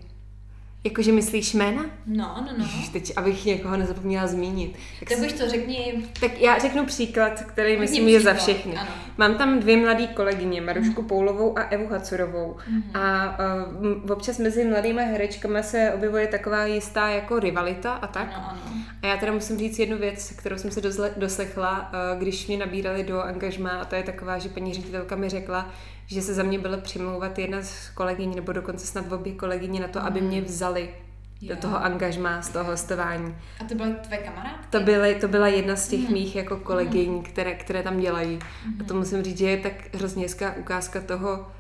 Jakože 0.83 1.11
myslíš 1.11 1.53
jména? 1.53 1.85
No, 2.05 2.35
no, 2.45 2.53
no. 2.57 2.65
Ježiš, 2.65 2.89
teď, 2.89 3.13
abych 3.15 3.45
někoho 3.45 3.77
nezapomněla 3.77 4.27
zmínit. 4.27 4.77
Tak, 4.99 5.09
tak 5.09 5.19
už 5.19 5.33
to 5.33 5.49
řekni. 5.49 6.03
Tak 6.19 6.41
já 6.41 6.59
řeknu 6.59 6.85
příklad, 6.85 7.43
který 7.43 7.69
řekni 7.71 7.81
myslím 7.81 8.07
je 8.07 8.19
za 8.19 8.33
všechny. 8.33 8.77
Ano. 8.77 8.89
Mám 9.17 9.35
tam 9.35 9.59
dvě 9.59 9.77
mladé 9.77 10.07
kolegyně, 10.07 10.61
Marušku 10.61 11.01
mm. 11.01 11.07
Poulovou 11.07 11.59
a 11.59 11.61
Evu 11.61 11.87
Hacurovou. 11.87 12.57
Mm. 12.69 12.83
A 12.93 13.37
uh, 13.79 14.11
občas 14.11 14.37
mezi 14.37 14.65
mladými 14.65 15.01
herečkami 15.01 15.63
se 15.63 15.91
objevuje 15.95 16.27
taková 16.27 16.65
jistá 16.65 17.09
jako 17.09 17.39
rivalita 17.39 17.93
a 17.93 18.07
tak. 18.07 18.29
Ano, 18.35 18.47
ano. 18.49 18.61
A 19.01 19.07
já 19.07 19.17
teda 19.17 19.31
musím 19.31 19.57
říct 19.57 19.79
jednu 19.79 19.97
věc, 19.97 20.33
kterou 20.37 20.57
jsem 20.57 20.71
se 20.71 20.81
doslechla, 21.17 21.91
uh, 22.13 22.19
když 22.19 22.47
mě 22.47 22.57
nabírali 22.57 23.03
do 23.03 23.21
angažmá, 23.21 23.69
a 23.69 23.85
to 23.85 23.95
je 23.95 24.03
taková, 24.03 24.37
že 24.37 24.49
paní 24.49 24.73
ředitelka 24.73 25.15
mi 25.15 25.29
řekla, 25.29 25.69
že 26.07 26.21
se 26.21 26.33
za 26.33 26.43
mě 26.43 26.59
byla 26.59 26.77
přimlouvat 26.77 27.39
jedna 27.39 27.61
z 27.61 27.89
kolegyň, 27.89 28.35
nebo 28.35 28.51
dokonce 28.51 28.87
snad 28.87 29.11
obě 29.11 29.33
kolegyně 29.33 29.79
na 29.79 29.87
to, 29.87 30.03
aby 30.03 30.21
mě 30.21 30.41
vzali 30.41 30.89
do 31.41 31.55
toho 31.55 31.83
angažmá, 31.83 32.41
z 32.41 32.49
toho 32.49 32.65
hostování. 32.65 33.35
A 33.61 33.63
to 33.63 33.75
byly 33.75 33.93
tvoje 33.93 34.21
kamarádky? 34.21 34.65
To, 34.69 34.79
byly, 34.79 35.15
to 35.15 35.27
byla 35.27 35.47
jedna 35.47 35.75
z 35.75 35.87
těch 35.87 35.99
mm. 35.99 36.13
mých 36.13 36.35
jako 36.35 36.57
kolegyň, 36.57 37.11
mm. 37.11 37.23
které, 37.23 37.55
které 37.55 37.83
tam 37.83 37.99
dělají. 37.99 38.39
Mm. 38.65 38.81
A 38.81 38.83
to 38.83 38.93
musím 38.93 39.23
říct, 39.23 39.37
že 39.37 39.49
je 39.49 39.57
tak 39.57 39.95
hrozně 39.95 40.23
hezká 40.23 40.55
ukázka 40.55 41.01
toho, 41.01 41.51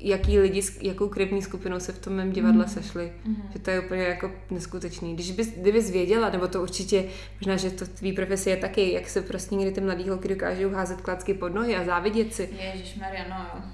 jaký 0.00 0.38
lidi, 0.38 0.62
jakou 0.80 1.08
krevní 1.08 1.42
skupinou 1.42 1.80
se 1.80 1.92
v 1.92 1.98
tom 1.98 2.12
mém 2.12 2.32
divadle 2.32 2.64
mm. 2.64 2.70
sešli. 2.70 3.12
Mm. 3.24 3.36
Že 3.52 3.58
to 3.58 3.70
je 3.70 3.80
úplně 3.80 4.02
jako 4.02 4.30
neskutečný. 4.50 5.14
Když 5.14 5.30
bys, 5.30 5.52
kdybys 5.56 5.90
věděla, 5.90 6.30
nebo 6.30 6.48
to 6.48 6.62
určitě, 6.62 7.04
možná, 7.40 7.56
že 7.56 7.70
to 7.70 7.86
tvý 7.86 8.12
profesie 8.12 8.56
je 8.56 8.60
taky, 8.60 8.92
jak 8.92 9.08
se 9.08 9.22
prostě 9.22 9.54
někdy 9.54 9.74
ty 9.74 9.80
mladý 9.80 10.08
holky 10.08 10.28
dokážou 10.28 10.70
házet 10.70 11.00
klacky 11.00 11.34
pod 11.34 11.54
nohy 11.54 11.76
a 11.76 11.84
závidět 11.84 12.34
si. 12.34 12.48
Ježišmarja, 12.74 13.24
no 13.28 13.64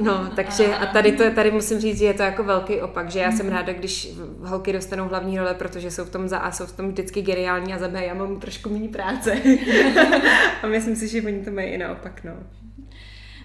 no, 0.00 0.30
takže 0.36 0.66
a 0.66 0.86
tady, 0.86 1.12
to, 1.12 1.30
tady 1.30 1.50
musím 1.50 1.80
říct, 1.80 1.98
že 1.98 2.04
je 2.04 2.14
to 2.14 2.22
jako 2.22 2.44
velký 2.44 2.80
opak, 2.80 3.10
že 3.10 3.18
já 3.18 3.30
mm. 3.30 3.36
jsem 3.36 3.48
ráda, 3.48 3.72
když 3.72 4.12
holky 4.42 4.72
dostanou 4.72 5.08
hlavní 5.08 5.38
role, 5.38 5.54
protože 5.54 5.90
jsou 5.90 6.04
v 6.04 6.10
tom 6.10 6.28
za 6.28 6.38
A 6.38 6.52
jsou 6.52 6.66
v 6.66 6.76
tom 6.76 6.88
vždycky 6.88 7.22
geniální 7.22 7.74
a 7.74 7.78
za 7.78 7.88
B 7.88 8.04
já 8.04 8.14
mám 8.14 8.40
trošku 8.40 8.70
méně 8.70 8.88
práce. 8.88 9.42
a 10.62 10.66
myslím 10.66 10.96
si, 10.96 11.08
že 11.08 11.22
oni 11.22 11.44
to 11.44 11.50
mají 11.50 11.68
i 11.68 11.78
naopak, 11.78 12.24
no. 12.24 12.32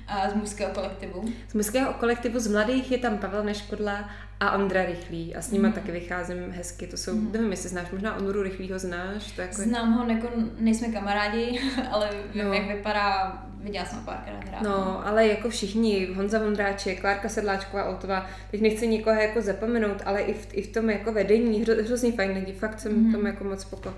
A 0.08 0.30
z 0.30 0.34
mužského 0.34 0.74
kolektivu? 0.74 1.26
Z 1.48 1.54
mužského 1.54 1.94
kolektivu 1.94 2.40
z 2.40 2.48
mladých 2.48 2.92
je 2.92 2.98
tam 2.98 3.18
Pavel 3.18 3.44
Neškodla 3.44 4.10
a 4.40 4.52
Ondra 4.52 4.86
Rychlý 4.86 5.36
a 5.36 5.42
s 5.42 5.52
nima 5.52 5.68
mm. 5.68 5.74
taky 5.74 5.92
vycházím 5.92 6.52
hezky. 6.52 6.88
To 6.88 6.98
jsou, 6.98 7.16
mm. 7.16 7.32
nevím, 7.32 7.52
jestli 7.52 7.70
znáš, 7.70 7.92
možná 7.92 8.16
Ondru 8.16 8.44
Rychlýho 8.44 8.80
znáš? 8.80 9.32
To 9.32 9.42
jako... 9.42 9.62
Znám 9.62 9.94
ho, 9.94 10.10
jako 10.10 10.30
nejsme 10.60 10.88
kamarádi, 10.88 11.62
ale 11.92 12.10
vím, 12.34 12.46
no. 12.46 12.54
jak 12.54 12.68
vypadá, 12.68 13.44
viděla 13.60 13.86
jsem 13.86 13.98
ho 13.98 14.06
párkrát 14.06 14.48
hrát. 14.48 14.62
No, 14.62 15.08
ale 15.08 15.28
jako 15.28 15.50
všichni, 15.50 16.06
Honza 16.16 16.40
Vondráček, 16.40 17.02
Klárka 17.02 17.30
Sedláčková, 17.30 17.86
Oltová, 17.86 18.30
teď 18.52 18.62
nechci 18.62 18.88
nikoho 18.88 19.22
jako 19.22 19.42
zapomenout, 19.42 20.02
ale 20.06 20.22
i 20.22 20.34
v, 20.34 20.48
i 20.52 20.62
v 20.62 20.74
tom 20.74 20.90
jako 20.90 21.14
vedení, 21.14 21.62
hro, 21.62 21.74
hrozný 21.86 22.12
fajn 22.12 22.32
lidi, 22.32 22.54
fakt 22.54 22.80
jsem 22.80 23.06
mm. 23.06 23.12
tomu 23.12 23.28
jako 23.28 23.44
moc 23.44 23.62
spoko. 23.62 23.94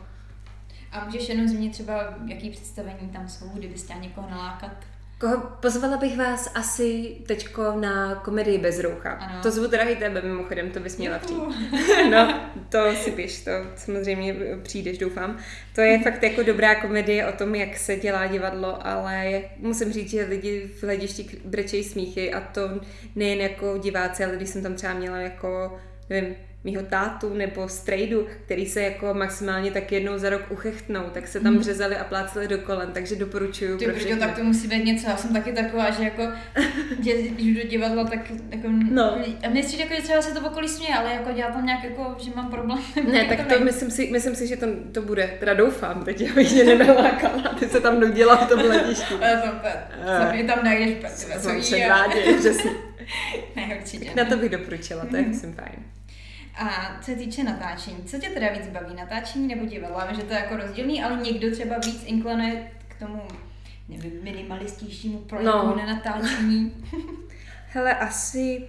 A 0.91 1.05
můžeš 1.05 1.29
jenom 1.29 1.47
zmínit 1.47 1.71
třeba, 1.73 2.13
jaký 2.25 2.49
představení 2.49 3.09
tam 3.13 3.29
jsou, 3.29 3.49
kdybyste 3.49 3.85
chtěla 3.85 4.03
někoho 4.03 4.29
nalákat? 4.29 4.71
Koho, 5.19 5.37
pozvala 5.61 5.97
bych 5.97 6.17
vás 6.17 6.51
asi 6.55 7.17
teďko 7.27 7.75
na 7.79 8.15
komedii 8.15 8.57
bez 8.57 8.79
roucha. 8.79 9.11
Ano. 9.11 9.43
To 9.43 9.51
zvu 9.51 9.67
drahý 9.67 9.95
tebe, 9.95 10.21
mimochodem, 10.21 10.71
to 10.71 10.79
bys 10.79 10.97
měla 10.97 11.19
přijít. 11.19 11.41
no, 12.11 12.49
to 12.69 12.95
si 12.95 13.11
piš, 13.11 13.43
to 13.43 13.51
samozřejmě 13.75 14.35
přijdeš, 14.63 14.97
doufám. 14.97 15.37
To 15.75 15.81
je 15.81 15.99
fakt 15.99 16.23
jako 16.23 16.43
dobrá 16.43 16.75
komedie 16.81 17.27
o 17.27 17.31
tom, 17.31 17.55
jak 17.55 17.77
se 17.77 17.95
dělá 17.95 18.27
divadlo, 18.27 18.87
ale 18.87 19.41
musím 19.57 19.93
říct, 19.93 20.09
že 20.09 20.25
lidi 20.25 20.71
v 20.79 20.83
hledišti 20.83 21.29
brečejí 21.45 21.83
smíchy 21.83 22.33
a 22.33 22.41
to 22.41 22.61
nejen 23.15 23.41
jako 23.41 23.77
diváci, 23.77 24.23
ale 24.23 24.35
když 24.35 24.49
jsem 24.49 24.63
tam 24.63 24.75
třeba 24.75 24.93
měla 24.93 25.17
jako, 25.17 25.79
nevím, 26.09 26.35
mýho 26.63 26.83
tátu 26.83 27.33
nebo 27.33 27.69
strejdu, 27.69 28.27
který 28.45 28.65
se 28.65 28.81
jako 28.81 29.13
maximálně 29.13 29.71
tak 29.71 29.91
jednou 29.91 30.17
za 30.17 30.29
rok 30.29 30.41
uchechtnou, 30.49 31.03
tak 31.13 31.27
se 31.27 31.39
tam 31.39 31.53
mm. 31.53 31.59
březali 31.59 31.95
a 31.95 32.03
pláceli 32.03 32.47
do 32.47 32.57
kolen, 32.57 32.91
takže 32.93 33.15
doporučuju 33.15 33.77
Ty 33.77 33.85
pro 33.85 34.15
tak 34.19 34.37
to 34.37 34.43
musí 34.43 34.67
být 34.67 34.85
něco, 34.85 35.09
já 35.09 35.17
jsem 35.17 35.33
taky 35.33 35.51
taková, 35.51 35.91
že 35.91 36.03
jako, 36.03 36.23
když 36.97 37.31
jdu 37.37 37.63
do 37.63 37.67
divadla, 37.69 38.03
tak 38.03 38.19
jako, 38.49 38.67
no. 38.91 39.17
a 39.43 39.49
mě 39.49 39.61
jako, 39.77 39.93
že 39.95 40.01
třeba 40.01 40.21
se 40.21 40.33
to 40.33 40.41
v 40.41 40.45
okolí 40.45 40.67
směje, 40.67 40.95
ale 40.95 41.13
jako 41.13 41.29
já 41.35 41.51
tam 41.51 41.65
nějak 41.65 41.83
jako, 41.83 42.15
že 42.19 42.31
mám 42.35 42.49
problém. 42.51 42.79
Ne, 43.11 43.25
tak 43.25 43.47
to, 43.47 43.57
to 43.57 43.63
myslím 43.63 43.91
si, 43.91 44.09
myslím 44.11 44.35
si, 44.35 44.47
že 44.47 44.57
to, 44.57 44.67
to 44.91 45.01
bude, 45.01 45.37
teda 45.39 45.53
doufám, 45.53 46.03
teď 46.03 46.31
abych 46.31 46.53
tě 46.53 46.63
nenalákala, 46.63 47.55
ty 47.59 47.67
se 47.69 47.81
tam 47.81 47.99
nudila 47.99 48.35
v 48.35 48.49
tom 48.49 48.59
hledišti. 48.59 49.13
Já 49.21 49.41
jsem 49.41 49.59
pet, 49.61 49.79
tam 50.47 50.63
najdeš 50.63 50.95
pet, 51.01 51.11
jí. 52.27 52.37
přesně. 52.37 52.71
ne, 53.55 53.77
určitě. 53.79 54.11
Na 54.15 54.25
to 54.25 54.37
bych 54.37 54.49
doporučila, 54.49 55.05
to 55.05 55.15
je 55.15 55.21
mm. 55.21 55.29
myslím 55.29 55.53
fajn. 55.53 55.96
A 56.57 56.97
co 56.99 57.05
se 57.05 57.15
týče 57.15 57.43
natáčení, 57.43 58.03
co 58.03 58.19
tě 58.19 58.29
teda 58.29 58.51
víc 58.51 58.67
baví, 58.67 58.95
natáčení 58.95 59.47
nebo 59.47 59.65
divadlo? 59.65 60.01
Vím, 60.07 60.15
že 60.15 60.23
to 60.23 60.33
je 60.33 60.39
jako 60.39 60.57
rozdílný, 60.57 61.03
ale 61.03 61.21
někdo 61.21 61.51
třeba 61.51 61.75
víc 61.77 62.03
inklinuje 62.05 62.71
k 62.87 62.99
tomu 62.99 63.21
nevím, 63.89 64.23
minimalistějšímu 64.23 65.17
projektu 65.17 65.57
no. 65.57 65.75
na 65.75 65.85
natáčení. 65.85 66.85
Hele, 67.69 67.95
asi... 67.95 68.67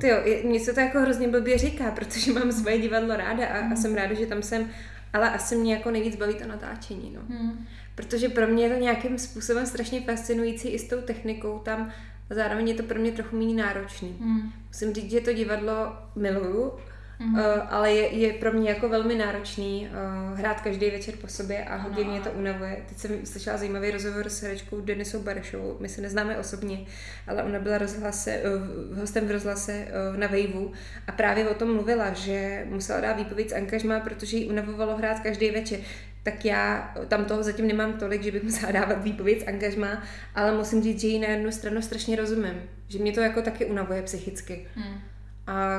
Ty 0.00 0.08
jo, 0.08 0.16
mě 0.44 0.60
se 0.60 0.72
to 0.72 0.80
jako 0.80 1.00
hrozně 1.00 1.28
blbě 1.28 1.58
říká, 1.58 1.90
protože 1.90 2.32
mám 2.32 2.52
svoje 2.52 2.78
divadlo 2.78 3.16
ráda 3.16 3.46
a, 3.46 3.60
mm. 3.60 3.72
a 3.72 3.76
jsem 3.76 3.94
ráda, 3.94 4.14
že 4.14 4.26
tam 4.26 4.42
jsem, 4.42 4.70
ale 5.12 5.30
asi 5.30 5.56
mě 5.56 5.74
jako 5.74 5.90
nejvíc 5.90 6.16
baví 6.16 6.34
to 6.34 6.46
natáčení, 6.46 7.12
no. 7.14 7.20
Mm. 7.28 7.66
Protože 7.94 8.28
pro 8.28 8.46
mě 8.46 8.64
je 8.64 8.74
to 8.74 8.80
nějakým 8.80 9.18
způsobem 9.18 9.66
strašně 9.66 10.00
fascinující 10.00 10.68
i 10.68 10.78
s 10.78 10.88
tou 10.88 11.00
technikou 11.00 11.58
tam 11.58 11.92
a 12.30 12.34
zároveň 12.34 12.68
je 12.68 12.74
to 12.74 12.82
pro 12.82 13.00
mě 13.00 13.12
trochu 13.12 13.36
méně 13.36 13.54
náročný. 13.54 14.16
Mm. 14.20 14.52
Musím 14.68 14.94
říct, 14.94 15.10
že 15.10 15.20
to 15.20 15.32
divadlo 15.32 15.96
miluju, 16.16 16.72
mm. 17.18 17.34
uh, 17.34 17.40
ale 17.68 17.92
je, 17.92 18.14
je 18.14 18.32
pro 18.32 18.52
mě 18.52 18.70
jako 18.70 18.88
velmi 18.88 19.14
náročný 19.14 19.88
uh, 19.88 20.38
hrát 20.38 20.60
každý 20.60 20.90
večer 20.90 21.14
po 21.16 21.28
sobě 21.28 21.64
a 21.64 21.76
hodně 21.76 22.04
no. 22.04 22.10
mě 22.10 22.20
to 22.20 22.30
unavuje. 22.30 22.82
Teď 22.88 22.98
jsem 22.98 23.26
slyšela 23.26 23.56
zajímavý 23.56 23.90
rozhovor 23.90 24.28
s 24.28 24.42
herečkou 24.42 24.80
Denisou 24.80 25.22
Barešovou. 25.22 25.76
My 25.80 25.88
se 25.88 26.00
neznáme 26.00 26.38
osobně, 26.38 26.78
ale 27.26 27.42
ona 27.42 27.58
byla 27.58 27.78
rozhlase, 27.78 28.42
uh, 28.90 28.98
hostem 28.98 29.26
v 29.26 29.30
rozhlase 29.30 29.86
uh, 30.12 30.16
na 30.16 30.26
Vejvu 30.26 30.72
a 31.06 31.12
právě 31.12 31.48
o 31.48 31.54
tom 31.54 31.74
mluvila, 31.74 32.12
že 32.12 32.66
musela 32.68 33.00
dát 33.00 33.16
výpověď 33.16 33.50
z 33.50 33.52
angažma, 33.52 34.00
protože 34.00 34.36
jí 34.36 34.50
unavovalo 34.50 34.96
hrát 34.96 35.20
každý 35.20 35.50
večer 35.50 35.80
tak 36.24 36.44
já 36.44 36.94
tam 37.08 37.24
toho 37.24 37.42
zatím 37.42 37.66
nemám 37.66 37.92
tolik, 37.92 38.22
že 38.22 38.32
bych 38.32 38.42
musela 38.42 38.72
dávat 38.72 39.04
výpověď 39.04 39.40
z 39.44 39.48
angažma, 39.48 40.02
ale 40.34 40.56
musím 40.56 40.82
říct, 40.82 41.00
že 41.00 41.06
jí 41.06 41.18
na 41.18 41.28
jednu 41.28 41.52
stranu 41.52 41.82
strašně 41.82 42.16
rozumím. 42.16 42.62
Že 42.88 42.98
mě 42.98 43.12
to 43.12 43.20
jako 43.20 43.42
taky 43.42 43.64
unavuje 43.64 44.02
psychicky. 44.02 44.66
Hmm. 44.74 45.00
A 45.46 45.78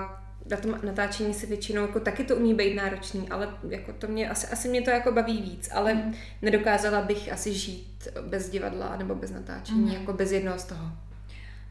na 0.52 0.58
tom 0.58 0.80
natáčení 0.84 1.34
se 1.34 1.46
většinou 1.46 1.82
jako 1.82 2.00
taky 2.00 2.24
to 2.24 2.36
umí 2.36 2.54
být 2.54 2.76
náročný, 2.76 3.30
ale 3.30 3.50
jako 3.70 3.93
to 3.93 4.08
mě, 4.08 4.30
asi, 4.30 4.48
asi 4.48 4.70
mě 4.70 4.82
to 4.82 4.89
jako 4.89 5.12
baví 5.12 5.41
víc, 5.41 5.70
ale 5.74 5.93
hmm. 5.93 6.14
nedokázala 6.41 7.02
bych 7.02 7.32
asi 7.32 7.54
žít 7.54 8.08
bez 8.28 8.50
divadla 8.50 8.96
nebo 8.98 9.16
bez 9.16 9.32
natáčení, 9.32 9.84
hmm. 9.84 9.93
jako 9.93 10.14
bez 10.14 10.32
jednoho 10.32 10.60
z 10.60 10.64
toho. 10.64 10.86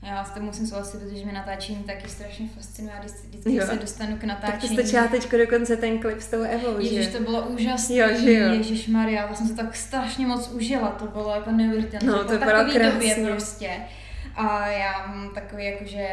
Já 0.04 0.24
s 0.24 0.30
tím 0.30 0.42
musím 0.42 0.66
souhlasit, 0.66 0.98
protože 0.98 1.26
mi 1.26 1.32
natáčení 1.32 1.84
taky 1.84 2.08
strašně 2.08 2.48
fascinuje 2.56 2.94
a 2.94 3.00
vždycky 3.00 3.54
jo. 3.54 3.66
se 3.66 3.76
dostanu 3.76 4.16
k 4.16 4.24
natáčení. 4.24 4.60
Tak 4.60 4.70
ty 4.70 4.88
stačila 4.88 5.08
teď 5.08 5.32
dokonce 5.32 5.76
ten 5.76 5.98
klip 5.98 6.20
s 6.20 6.26
tou 6.26 6.42
Evou, 6.42 6.78
Ježiš, 6.78 7.04
že? 7.04 7.10
to 7.10 7.24
bylo 7.24 7.42
úžasné. 7.46 7.96
Jo, 7.96 8.08
že 8.20 8.32
jo. 8.32 8.52
Ježíš 8.52 8.88
Maria, 8.88 9.26
já 9.26 9.34
jsem 9.34 9.48
se 9.48 9.54
tak 9.54 9.76
strašně 9.76 10.26
moc 10.26 10.48
užila, 10.48 10.88
to 10.88 11.06
bylo 11.06 11.34
jako 11.34 11.50
neuvěřitelné. 11.50 12.06
No, 12.06 12.18
to, 12.18 12.24
to 12.24 12.38
bylo 12.38 12.50
takový 12.50 12.74
krásně. 12.74 12.92
době 12.92 13.30
prostě. 13.30 13.70
A 14.36 14.68
já 14.68 15.06
mám 15.06 15.30
takový 15.34 15.64
jakože 15.64 16.06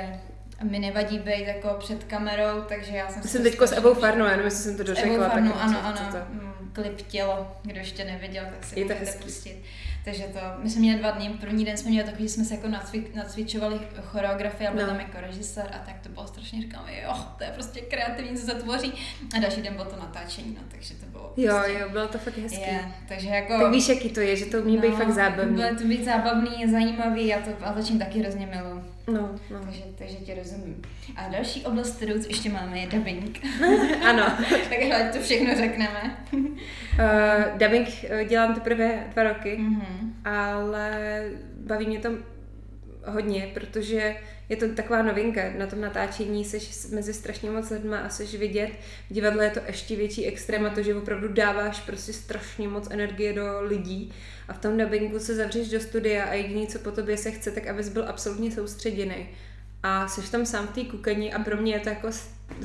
mi 0.64 0.80
nevadí 0.80 1.20
být 1.20 1.48
jako 1.48 1.76
před 1.80 2.04
kamerou, 2.04 2.62
takže 2.62 2.98
já 2.98 3.10
jsem... 3.10 3.24
Jsem 3.24 3.44
teďko 3.44 3.68
s 3.68 3.72
Evou 3.72 3.94
Farnou, 3.94 4.26
já 4.26 4.32
nevím, 4.32 4.46
jestli 4.46 4.64
jsem 4.64 4.78
to 4.78 4.84
dořekla. 4.84 5.14
Evou 5.14 5.24
Farnou, 5.24 5.54
ano, 5.54 5.86
ano, 5.86 6.00
to... 6.12 6.18
Mm, 6.34 6.72
klip 6.74 7.02
tělo, 7.02 7.52
kdo 7.64 7.80
ještě 7.80 8.06
neviděl, 8.06 8.44
tak 8.50 8.64
se 8.64 8.76
můžete 8.80 9.12
pustit. 9.24 9.64
Takže 10.06 10.24
to, 10.24 10.40
my 10.64 10.70
jsme 10.70 10.82
měli 10.82 11.00
dva 11.00 11.12
dny, 11.12 11.30
první 11.40 11.66
den 11.66 11.78
jsme 11.78 11.90
měli 11.92 12.06
takový, 12.06 12.28
že 12.28 12.34
jsme 12.34 12.46
se 12.46 12.56
jako 12.56 12.68
nacvik, 12.68 13.16
nacvičovali 13.16 13.80
choreografii 14.02 14.68
a 14.68 14.72
byl 14.72 14.82
no. 14.82 14.88
tam 14.88 15.00
jako 15.00 15.18
režisér 15.22 15.66
a 15.74 15.78
tak 15.86 16.00
to 16.04 16.10
bylo 16.10 16.28
strašně, 16.28 16.62
říkám, 16.62 16.86
jo, 17.04 17.16
to 17.38 17.44
je 17.44 17.50
prostě 17.50 17.82
kreativní, 17.82 18.38
co 18.38 18.46
se 18.46 18.56
tvoří. 18.56 18.94
A 19.36 19.40
další 19.40 19.62
den 19.62 19.74
bylo 19.74 19.86
to 19.86 19.96
natáčení, 19.96 20.58
no, 20.60 20.62
takže 20.72 20.94
to 20.94 21.06
bylo 21.06 21.34
Jo, 21.38 21.54
prostě, 21.56 21.80
jo, 21.80 21.90
bylo 21.90 22.08
to 22.08 22.18
fakt 22.18 22.38
hezké. 22.38 22.72
Je, 22.72 22.92
takže 23.08 23.28
jako... 23.30 23.60
Tak 23.60 23.72
víš, 23.72 23.90
jaký 23.90 24.10
to 24.10 24.20
je, 24.20 24.36
že 24.36 24.46
to 24.46 24.58
umí 24.58 24.76
no, 24.76 24.82
být 24.82 24.96
fakt 24.96 25.12
zábavný. 25.12 25.56
Bylo 25.56 25.76
to 25.76 25.84
být 25.84 26.06
zábavný, 26.06 26.72
zajímavý 26.72 27.34
a 27.34 27.42
to 27.42 27.52
a 27.62 27.74
začím 27.74 28.00
taky 28.00 28.20
hrozně 28.20 28.46
milu. 28.46 28.84
No, 29.14 29.40
no. 29.52 29.60
Takže, 29.64 29.84
takže 29.98 30.16
tě 30.16 30.36
rozumím. 30.36 30.82
A 31.16 31.28
další 31.28 31.66
oblast, 31.66 31.96
kterou 31.96 32.14
ještě 32.28 32.50
máme, 32.50 32.80
je 32.80 32.88
dubbing. 32.88 33.40
ano. 34.10 34.24
tak 34.50 35.14
to 35.14 35.22
všechno 35.22 35.56
řekneme. 35.56 36.18
uh, 36.34 37.58
dubbing 37.58 37.88
eh, 38.10 38.26
dělám 38.26 38.56
teprve 38.56 39.08
dva 39.14 39.24
roky, 39.24 39.58
mm-hmm. 39.60 40.14
ale 40.26 41.24
baví 41.66 41.86
mě 41.86 42.00
to 42.00 42.10
hodně, 43.06 43.52
protože 43.54 44.16
je 44.52 44.58
to 44.58 44.68
taková 44.68 45.02
novinka. 45.02 45.42
Na 45.58 45.68
tom 45.68 45.82
natáčení 45.82 46.46
seš 46.46 46.88
mezi 46.92 47.14
strašně 47.14 47.52
moc 47.52 47.70
lidma 47.70 47.98
a 47.98 48.10
seš 48.10 48.36
vidět. 48.36 48.72
V 49.10 49.14
divadle 49.14 49.46
je 49.46 49.52
to 49.52 49.60
ještě 49.68 49.96
větší 49.96 50.26
extrém 50.26 50.66
a 50.66 50.70
to, 50.70 50.84
že 50.84 50.96
opravdu 50.96 51.28
dáváš 51.28 51.80
prostě 51.80 52.14
strašně 52.14 52.68
moc 52.68 52.88
energie 52.92 53.34
do 53.34 53.62
lidí 53.62 54.14
a 54.48 54.54
v 54.54 54.60
tom 54.60 54.78
dubbingu 54.78 55.20
se 55.20 55.36
zavřeš 55.36 55.70
do 55.70 55.80
studia 55.80 56.26
a 56.26 56.34
jediný, 56.34 56.68
co 56.68 56.80
po 56.80 56.92
tobě 56.92 57.18
se 57.18 57.32
chce, 57.32 57.52
tak 57.52 57.68
abys 57.68 57.90
byl 57.90 58.06
absolutně 58.08 58.52
soustředěný. 58.52 59.30
a 59.84 60.08
jsi 60.08 60.32
tam 60.32 60.46
sám 60.46 60.68
v 60.68 60.72
té 60.72 60.84
kukani 60.84 61.34
a 61.34 61.40
pro 61.40 61.58
mě 61.58 61.74
je 61.74 61.80
to 61.80 61.90
jako 61.90 62.10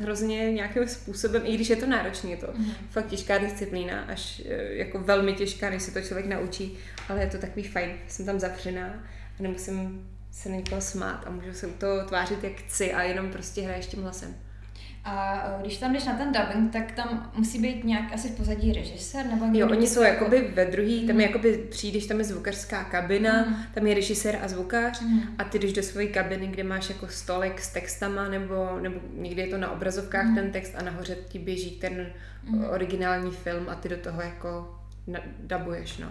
hrozně 0.00 0.52
nějakým 0.52 0.88
způsobem, 0.88 1.42
i 1.44 1.54
když 1.54 1.70
je 1.70 1.76
to 1.76 1.86
náročné, 1.86 2.30
je 2.30 2.36
to 2.36 2.46
mm. 2.54 2.72
fakt 2.90 3.06
těžká 3.06 3.38
disciplína, 3.38 4.00
až 4.00 4.42
e, 4.48 4.74
jako 4.74 4.98
velmi 4.98 5.32
těžká, 5.32 5.70
než 5.70 5.82
se 5.82 5.90
to 5.90 6.00
člověk 6.00 6.26
naučí, 6.26 6.78
ale 7.08 7.20
je 7.20 7.26
to 7.26 7.38
takový 7.38 7.62
fajn, 7.62 7.90
jsem 8.08 8.26
tam 8.26 8.40
zavřená 8.40 8.86
a 9.38 9.42
nemusím 9.42 10.06
se 10.36 10.48
na 10.48 10.56
někoho 10.56 10.80
smát 10.80 11.24
a 11.26 11.30
můžu 11.30 11.52
se 11.52 11.66
u 11.66 11.72
toho 11.72 12.04
tvářit 12.04 12.44
jak 12.44 12.52
chci 12.52 12.92
a 12.92 13.02
jenom 13.02 13.30
prostě 13.30 13.62
hraješ 13.62 13.86
tím 13.86 14.02
hlasem. 14.02 14.34
A 15.04 15.44
e, 15.58 15.62
když 15.62 15.78
tam 15.78 15.92
jdeš 15.92 16.04
na 16.04 16.12
ten 16.12 16.32
dubbing, 16.32 16.72
tak 16.72 16.92
tam 16.92 17.30
musí 17.34 17.58
být 17.58 17.84
nějak 17.84 18.12
asi 18.12 18.28
v 18.28 18.36
pozadí 18.36 18.72
režisér? 18.72 19.26
Nebo 19.26 19.46
jo, 19.52 19.68
oni 19.70 19.86
jsou 19.86 20.02
jako... 20.02 20.24
jakoby 20.24 20.50
ve 20.54 20.64
druhý, 20.64 21.06
tam 21.06 21.20
je 21.20 21.26
jakoby 21.26 21.66
přijdeš, 21.70 22.06
tam 22.06 22.18
je 22.18 22.24
zvukařská 22.24 22.84
kabina, 22.84 23.44
mm. 23.44 23.56
tam 23.74 23.86
je 23.86 23.94
režisér 23.94 24.38
a 24.42 24.48
zvukař 24.48 25.00
mm. 25.00 25.22
a 25.38 25.44
ty 25.44 25.58
jdeš 25.58 25.72
do 25.72 25.82
své 25.82 26.06
kabiny, 26.06 26.46
kde 26.46 26.64
máš 26.64 26.88
jako 26.88 27.08
stolek 27.08 27.60
s 27.60 27.72
textama 27.72 28.28
nebo, 28.28 28.78
nebo 28.80 29.00
někdy 29.12 29.42
je 29.42 29.48
to 29.48 29.58
na 29.58 29.70
obrazovkách 29.70 30.26
mm. 30.26 30.34
ten 30.34 30.52
text 30.52 30.74
a 30.78 30.82
nahoře 30.82 31.16
ti 31.28 31.38
běží 31.38 31.70
ten 31.70 32.06
mm. 32.44 32.64
originální 32.64 33.30
film 33.30 33.68
a 33.68 33.74
ty 33.74 33.88
do 33.88 33.96
toho 33.96 34.22
jako 34.22 34.80
dabuješ, 35.40 35.98
no. 35.98 36.08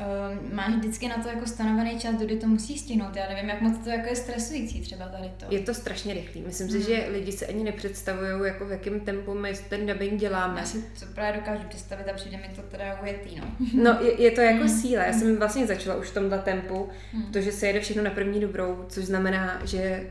Uh, 0.00 0.54
máš 0.54 0.74
vždycky 0.74 1.08
na 1.08 1.16
to 1.22 1.28
jako 1.28 1.46
stanovený 1.46 1.98
čas, 1.98 2.14
kdy 2.14 2.36
to 2.36 2.46
musí 2.46 2.78
stihnout. 2.78 3.16
Já 3.16 3.28
nevím, 3.28 3.48
jak 3.48 3.60
moc 3.60 3.78
to 3.84 3.90
jako 3.90 4.08
je 4.08 4.16
stresující 4.16 4.80
třeba 4.80 5.08
tady 5.08 5.30
to. 5.36 5.46
Je 5.50 5.60
to 5.60 5.74
strašně 5.74 6.14
rychlý. 6.14 6.42
Myslím 6.46 6.66
mm. 6.66 6.72
si, 6.72 6.82
že 6.82 7.06
lidi 7.12 7.32
se 7.32 7.46
ani 7.46 7.64
nepředstavují, 7.64 8.30
jako 8.44 8.66
v 8.66 8.70
jakém 8.70 9.00
tempu 9.00 9.34
my 9.34 9.52
ten 9.68 9.86
dubbing 9.86 10.20
děláme. 10.20 10.60
Já 10.60 10.66
si 10.66 10.82
to 10.82 11.06
právě 11.14 11.40
dokážu 11.40 11.62
představit 11.68 12.08
a 12.08 12.12
přijde 12.12 12.36
mi 12.36 12.50
to 12.56 12.62
teda 12.62 13.00
ujetý, 13.02 13.40
no. 13.40 13.44
no, 13.82 13.98
je, 14.00 14.22
je 14.22 14.30
to 14.30 14.40
jako 14.40 14.62
mm. 14.62 14.68
síla. 14.68 15.04
Já 15.04 15.12
jsem 15.12 15.36
vlastně 15.36 15.66
začala 15.66 15.96
už 15.96 16.08
v 16.08 16.14
tomhle 16.14 16.38
tempu, 16.38 16.88
mm. 17.12 17.32
to, 17.32 17.40
že 17.40 17.52
se 17.52 17.66
jede 17.66 17.80
všechno 17.80 18.02
na 18.02 18.10
první 18.10 18.40
dobrou, 18.40 18.84
což 18.88 19.04
znamená, 19.04 19.60
že 19.64 20.10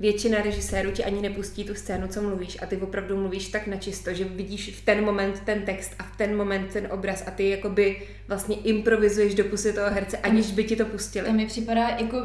většina 0.00 0.42
režisérů 0.42 0.90
ti 0.90 1.04
ani 1.04 1.22
nepustí 1.22 1.64
tu 1.64 1.74
scénu, 1.74 2.08
co 2.08 2.22
mluvíš 2.22 2.58
a 2.62 2.66
ty 2.66 2.76
opravdu 2.76 3.16
mluvíš 3.16 3.48
tak 3.48 3.66
načisto, 3.66 4.14
že 4.14 4.24
vidíš 4.24 4.76
v 4.76 4.84
ten 4.84 5.04
moment 5.04 5.40
ten 5.40 5.62
text 5.62 5.94
a 5.98 6.02
v 6.02 6.16
ten 6.16 6.36
moment 6.36 6.72
ten 6.72 6.88
obraz 6.90 7.24
a 7.26 7.30
ty 7.30 7.50
jakoby 7.50 8.02
vlastně 8.28 8.56
improvizuješ 8.56 9.34
do 9.34 9.44
pusy 9.44 9.72
toho 9.72 9.90
herce, 9.90 10.16
aniž 10.16 10.50
by 10.50 10.64
ti 10.64 10.76
to 10.76 10.84
pustili. 10.84 11.26
To 11.26 11.32
mi 11.32 11.46
připadá 11.46 11.88
jako 11.88 12.16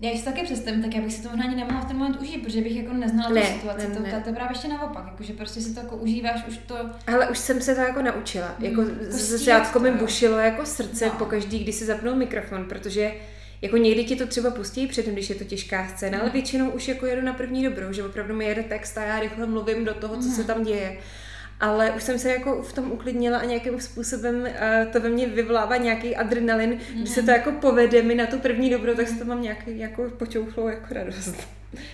já 0.00 0.18
si 0.18 0.24
taky 0.24 0.42
představím, 0.42 0.82
tak 0.82 0.94
já 0.94 1.02
bych 1.02 1.12
si 1.12 1.22
to 1.22 1.28
možná 1.28 1.44
ani 1.44 1.56
nemohla 1.56 1.80
v 1.80 1.84
ten 1.84 1.96
moment 1.96 2.20
užít, 2.20 2.42
protože 2.44 2.60
bych 2.60 2.76
jako 2.76 2.92
neznala 2.92 3.30
ne, 3.30 3.40
tu 3.40 3.46
situaci. 3.46 3.88
Ne, 3.88 3.94
to, 3.94 4.02
ne. 4.02 4.10
to, 4.10 4.28
to 4.28 4.34
právě 4.34 4.52
ještě 4.52 4.68
naopak, 4.68 5.06
jako, 5.06 5.22
že 5.22 5.32
prostě 5.32 5.60
si 5.60 5.74
to 5.74 5.80
jako 5.80 5.96
užíváš 5.96 6.46
už 6.48 6.58
to. 6.58 6.76
Ale 7.06 7.28
už 7.28 7.38
jsem 7.38 7.60
se 7.60 7.74
to 7.74 7.80
jako 7.80 8.02
naučila. 8.02 8.54
Jako 8.58 8.84
ze 9.00 9.38
začátku 9.38 9.78
mi 9.78 9.90
bušilo 9.90 10.38
jako 10.38 10.66
srdce 10.66 11.06
no. 11.06 11.12
po 11.12 11.24
každý, 11.24 11.58
když 11.58 11.74
si 11.74 11.84
zapnul 11.84 12.14
mikrofon, 12.14 12.64
protože 12.64 13.12
jako 13.62 13.76
někdy 13.76 14.04
ti 14.04 14.16
to 14.16 14.26
třeba 14.26 14.50
pustí 14.50 14.86
předtím, 14.86 15.12
když 15.12 15.30
je 15.30 15.36
to 15.36 15.44
těžká 15.44 15.88
scéna, 15.88 16.18
ale 16.20 16.30
většinou 16.30 16.70
už 16.70 16.88
jako 16.88 17.06
jedu 17.06 17.22
na 17.22 17.32
první 17.32 17.64
dobrou, 17.64 17.92
že 17.92 18.04
opravdu 18.04 18.34
mi 18.34 18.44
jede 18.44 18.62
text 18.62 18.98
a 18.98 19.02
já 19.02 19.20
rychle 19.20 19.46
mluvím 19.46 19.84
do 19.84 19.94
toho, 19.94 20.16
co 20.16 20.28
se 20.28 20.44
tam 20.44 20.64
děje. 20.64 20.98
Ale 21.60 21.90
už 21.90 22.02
jsem 22.02 22.18
se 22.18 22.30
jako 22.30 22.62
v 22.62 22.72
tom 22.72 22.92
uklidnila 22.92 23.38
a 23.38 23.44
nějakým 23.44 23.80
způsobem 23.80 24.40
uh, 24.40 24.92
to 24.92 25.00
ve 25.00 25.08
mně 25.08 25.26
vyvolává 25.26 25.76
nějaký 25.76 26.16
adrenalin. 26.16 26.70
Mm. 26.70 27.00
Když 27.00 27.10
se 27.10 27.22
to 27.22 27.30
jako 27.30 27.52
povede 27.52 28.02
mi 28.02 28.14
na 28.14 28.26
tu 28.26 28.38
první 28.38 28.70
dobrou, 28.70 28.94
tak 28.94 29.08
se 29.08 29.18
to 29.18 29.24
mám 29.24 29.42
nějaký 29.42 29.78
jako 29.78 30.10
počouchlou 30.10 30.68
jako 30.68 30.94
radost. 30.94 31.48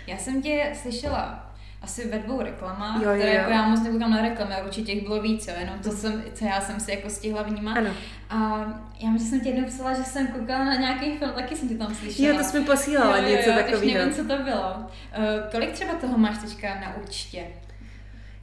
Já 0.06 0.16
jsem 0.16 0.42
tě 0.42 0.72
slyšela 0.82 1.51
asi 1.82 2.08
ve 2.08 2.18
dvou 2.18 2.42
reklamách, 2.42 3.02
jo, 3.02 3.10
jo, 3.10 3.16
které 3.16 3.34
jako 3.34 3.50
já 3.50 3.68
moc 3.68 3.82
nekoukám 3.82 4.10
na 4.10 4.22
reklamy, 4.22 4.54
ale 4.54 4.64
určitě 4.64 4.94
těch 4.94 5.02
bylo 5.02 5.22
více, 5.22 5.50
jenom 5.60 5.78
to, 5.78 5.90
jsem, 5.90 6.22
co 6.34 6.44
já 6.44 6.60
jsem 6.60 6.80
si 6.80 6.90
jako 6.90 7.10
stihla 7.10 7.42
vnímat. 7.42 7.76
Ano. 7.76 7.90
A 8.30 8.66
já 9.00 9.10
myslím, 9.10 9.18
že 9.18 9.24
jsem 9.24 9.40
ti 9.40 9.48
jednou 9.48 9.64
psala, 9.64 9.94
že 9.94 10.04
jsem 10.04 10.26
koukala 10.26 10.64
na 10.64 10.74
nějaký 10.74 11.18
film, 11.18 11.32
taky 11.32 11.56
jsem 11.56 11.68
ti 11.68 11.74
tam 11.74 11.94
slyšela. 11.94 12.28
Jo, 12.28 12.38
to 12.38 12.44
jsme 12.44 12.60
posílala 12.60 13.16
jo, 13.16 13.24
jo, 13.24 13.36
něco 13.36 13.50
takového. 13.50 13.80
Takže 13.80 13.98
nevím, 13.98 14.14
co 14.14 14.24
to 14.24 14.42
bylo. 14.42 14.74
Uh, 14.76 15.50
kolik 15.50 15.72
třeba 15.72 15.94
toho 15.94 16.18
máš 16.18 16.38
teďka 16.38 16.80
na 16.80 16.96
účtě? 16.96 17.44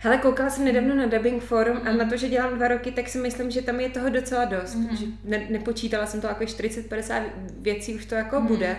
Hele, 0.01 0.17
koukala 0.17 0.49
jsem 0.49 0.65
nedávno 0.65 0.95
na 0.95 1.05
Dubbing 1.05 1.43
Forum 1.43 1.77
mm. 1.77 1.87
a 1.87 1.91
na 1.91 2.05
to, 2.05 2.17
že 2.17 2.29
dělám 2.29 2.55
dva 2.55 2.67
roky, 2.67 2.91
tak 2.91 3.09
si 3.09 3.17
myslím, 3.17 3.51
že 3.51 3.61
tam 3.61 3.79
je 3.79 3.89
toho 3.89 4.09
docela 4.09 4.45
dost. 4.45 4.75
Mm. 4.75 4.95
Že 4.97 5.05
ne, 5.23 5.47
nepočítala 5.49 6.05
jsem 6.05 6.21
to 6.21 6.27
jako 6.27 6.43
40-50 6.43 7.23
věcí, 7.59 7.95
už 7.95 8.05
to 8.05 8.15
jako 8.15 8.39
mm. 8.39 8.47
bude. 8.47 8.77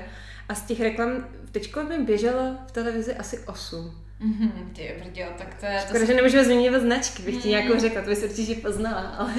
A 0.49 0.55
z 0.55 0.63
těch 0.63 0.81
reklam, 0.81 1.11
teďko 1.53 1.83
mi 1.83 1.99
běželo 1.99 2.57
v 2.67 2.73
televizi 2.73 3.15
asi 3.15 3.39
8. 3.39 4.10
Mm-hmm, 4.21 4.51
ty 4.73 4.95
brďo, 4.99 5.23
tak 5.39 5.55
to 5.55 5.67
je... 5.67 5.79
Škoda, 5.81 6.01
to 6.01 6.07
že 6.07 6.15
nemůžeme 6.15 6.45
zmiňovat 6.45 6.83
značky, 6.83 7.23
bych 7.23 7.43
ti 7.43 7.49
mm. 7.49 7.51
nějakou 7.51 7.81
řekla, 7.81 8.03
to 8.03 8.09
bys 8.09 8.23
určitě 8.23 8.55
poznala, 8.55 9.01
ale... 9.19 9.33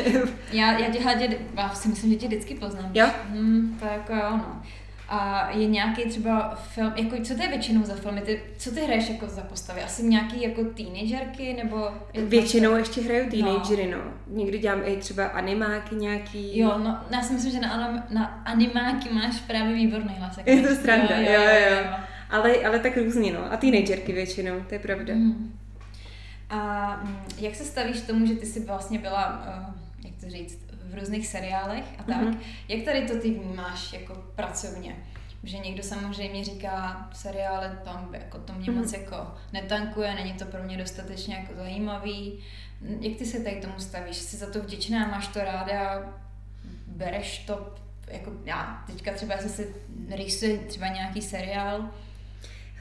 já, 0.51 0.79
já 0.79 0.91
tě 0.91 0.99
hladě, 0.99 1.38
já 1.57 1.69
si 1.69 1.88
myslím, 1.88 2.11
že 2.11 2.17
tě 2.17 2.27
vždycky 2.27 2.55
poznám. 2.55 2.91
Jo? 2.93 3.07
Mm, 3.29 3.77
to 3.79 3.86
jako 3.86 4.13
jo, 4.13 4.38
no. 4.38 4.61
A 5.13 5.49
je 5.51 5.67
nějaký 5.67 6.01
třeba 6.09 6.55
film, 6.55 6.93
jako 6.95 7.15
co 7.23 7.36
to 7.36 7.43
je 7.43 7.49
většinou 7.49 7.84
za 7.84 7.95
filmy, 7.95 8.21
ty, 8.21 8.41
co 8.57 8.71
ty 8.71 8.82
hraješ 8.82 9.09
jako 9.09 9.27
za 9.27 9.41
postavy? 9.41 9.82
Asi 9.82 10.03
nějaký 10.03 10.41
jako 10.41 10.63
teenagerky, 10.63 11.53
nebo... 11.63 11.89
Většinou 12.13 12.75
ještě 12.75 13.01
hraju 13.01 13.29
teenagery, 13.29 13.88
no. 13.88 13.97
no. 13.97 14.03
Někdy 14.27 14.59
dělám 14.59 14.82
i 14.86 14.97
třeba 14.97 15.25
animáky 15.25 15.95
nějaký. 15.95 16.59
Jo, 16.59 16.77
no, 16.77 16.97
já 17.11 17.21
si 17.21 17.34
myslím, 17.34 17.51
že 17.51 17.59
na, 17.59 18.03
na 18.09 18.25
animáky 18.45 19.09
máš 19.09 19.39
právě 19.39 19.75
výborný 19.75 20.15
hlas. 20.19 20.39
Je 20.45 20.67
to 20.67 20.75
stranda, 20.75 21.17
jo, 21.17 21.32
jo, 21.32 21.41
jo. 21.41 21.69
jo. 21.69 21.75
jo. 21.75 21.91
Ale, 22.32 22.63
ale 22.65 22.79
tak 22.79 22.97
různě, 22.97 23.34
no. 23.34 23.53
A 23.53 23.57
teenagerky 23.57 24.13
většinou, 24.13 24.61
to 24.61 24.75
je 24.75 24.79
pravda. 24.79 25.13
Mm. 25.13 25.59
A 26.49 26.89
mm, 27.03 27.17
jak 27.38 27.55
se 27.55 27.63
stavíš 27.63 28.01
tomu, 28.01 28.25
že 28.25 28.36
ty 28.36 28.45
jsi 28.45 28.65
vlastně 28.65 28.99
byla, 28.99 29.43
uh, 29.47 29.75
jak 30.05 30.15
to 30.19 30.29
říct, 30.29 30.71
v 30.91 30.99
různých 30.99 31.27
seriálech 31.27 31.86
a 31.97 32.03
tak. 32.03 32.21
Mm-hmm. 32.21 32.38
Jak 32.67 32.86
tady 32.86 33.01
to 33.01 33.19
ty 33.19 33.32
vnímáš 33.32 33.93
jako 33.93 34.15
pracovně? 34.36 34.95
Že 35.43 35.57
někdo 35.57 35.84
samozřejmě 35.84 36.43
říká, 36.43 37.09
seriály 37.13 37.67
tam 37.84 38.09
jako 38.13 38.38
to 38.38 38.53
mě 38.53 38.67
mm-hmm. 38.67 38.75
moc 38.75 38.93
jako 38.93 39.27
netankuje, 39.53 40.15
není 40.15 40.34
to 40.34 40.45
pro 40.45 40.63
mě 40.63 40.77
dostatečně 40.77 41.36
jako 41.36 41.53
zajímavý. 41.55 42.39
Jak 42.99 43.17
ty 43.17 43.25
se 43.25 43.39
tady 43.39 43.55
tomu 43.55 43.73
stavíš? 43.77 44.17
Jsi 44.17 44.38
za 44.38 44.49
to 44.49 44.59
vděčná, 44.59 45.07
máš 45.07 45.27
to 45.27 45.39
ráda, 45.39 46.03
bereš 46.88 47.39
to, 47.39 47.73
jako 48.07 48.32
já 48.45 48.84
teďka 48.88 49.13
třeba, 49.13 49.34
jestli 49.34 49.49
si 49.49 49.75
rýsuje 50.09 50.57
třeba 50.57 50.88
nějaký 50.88 51.21
seriál, 51.21 51.89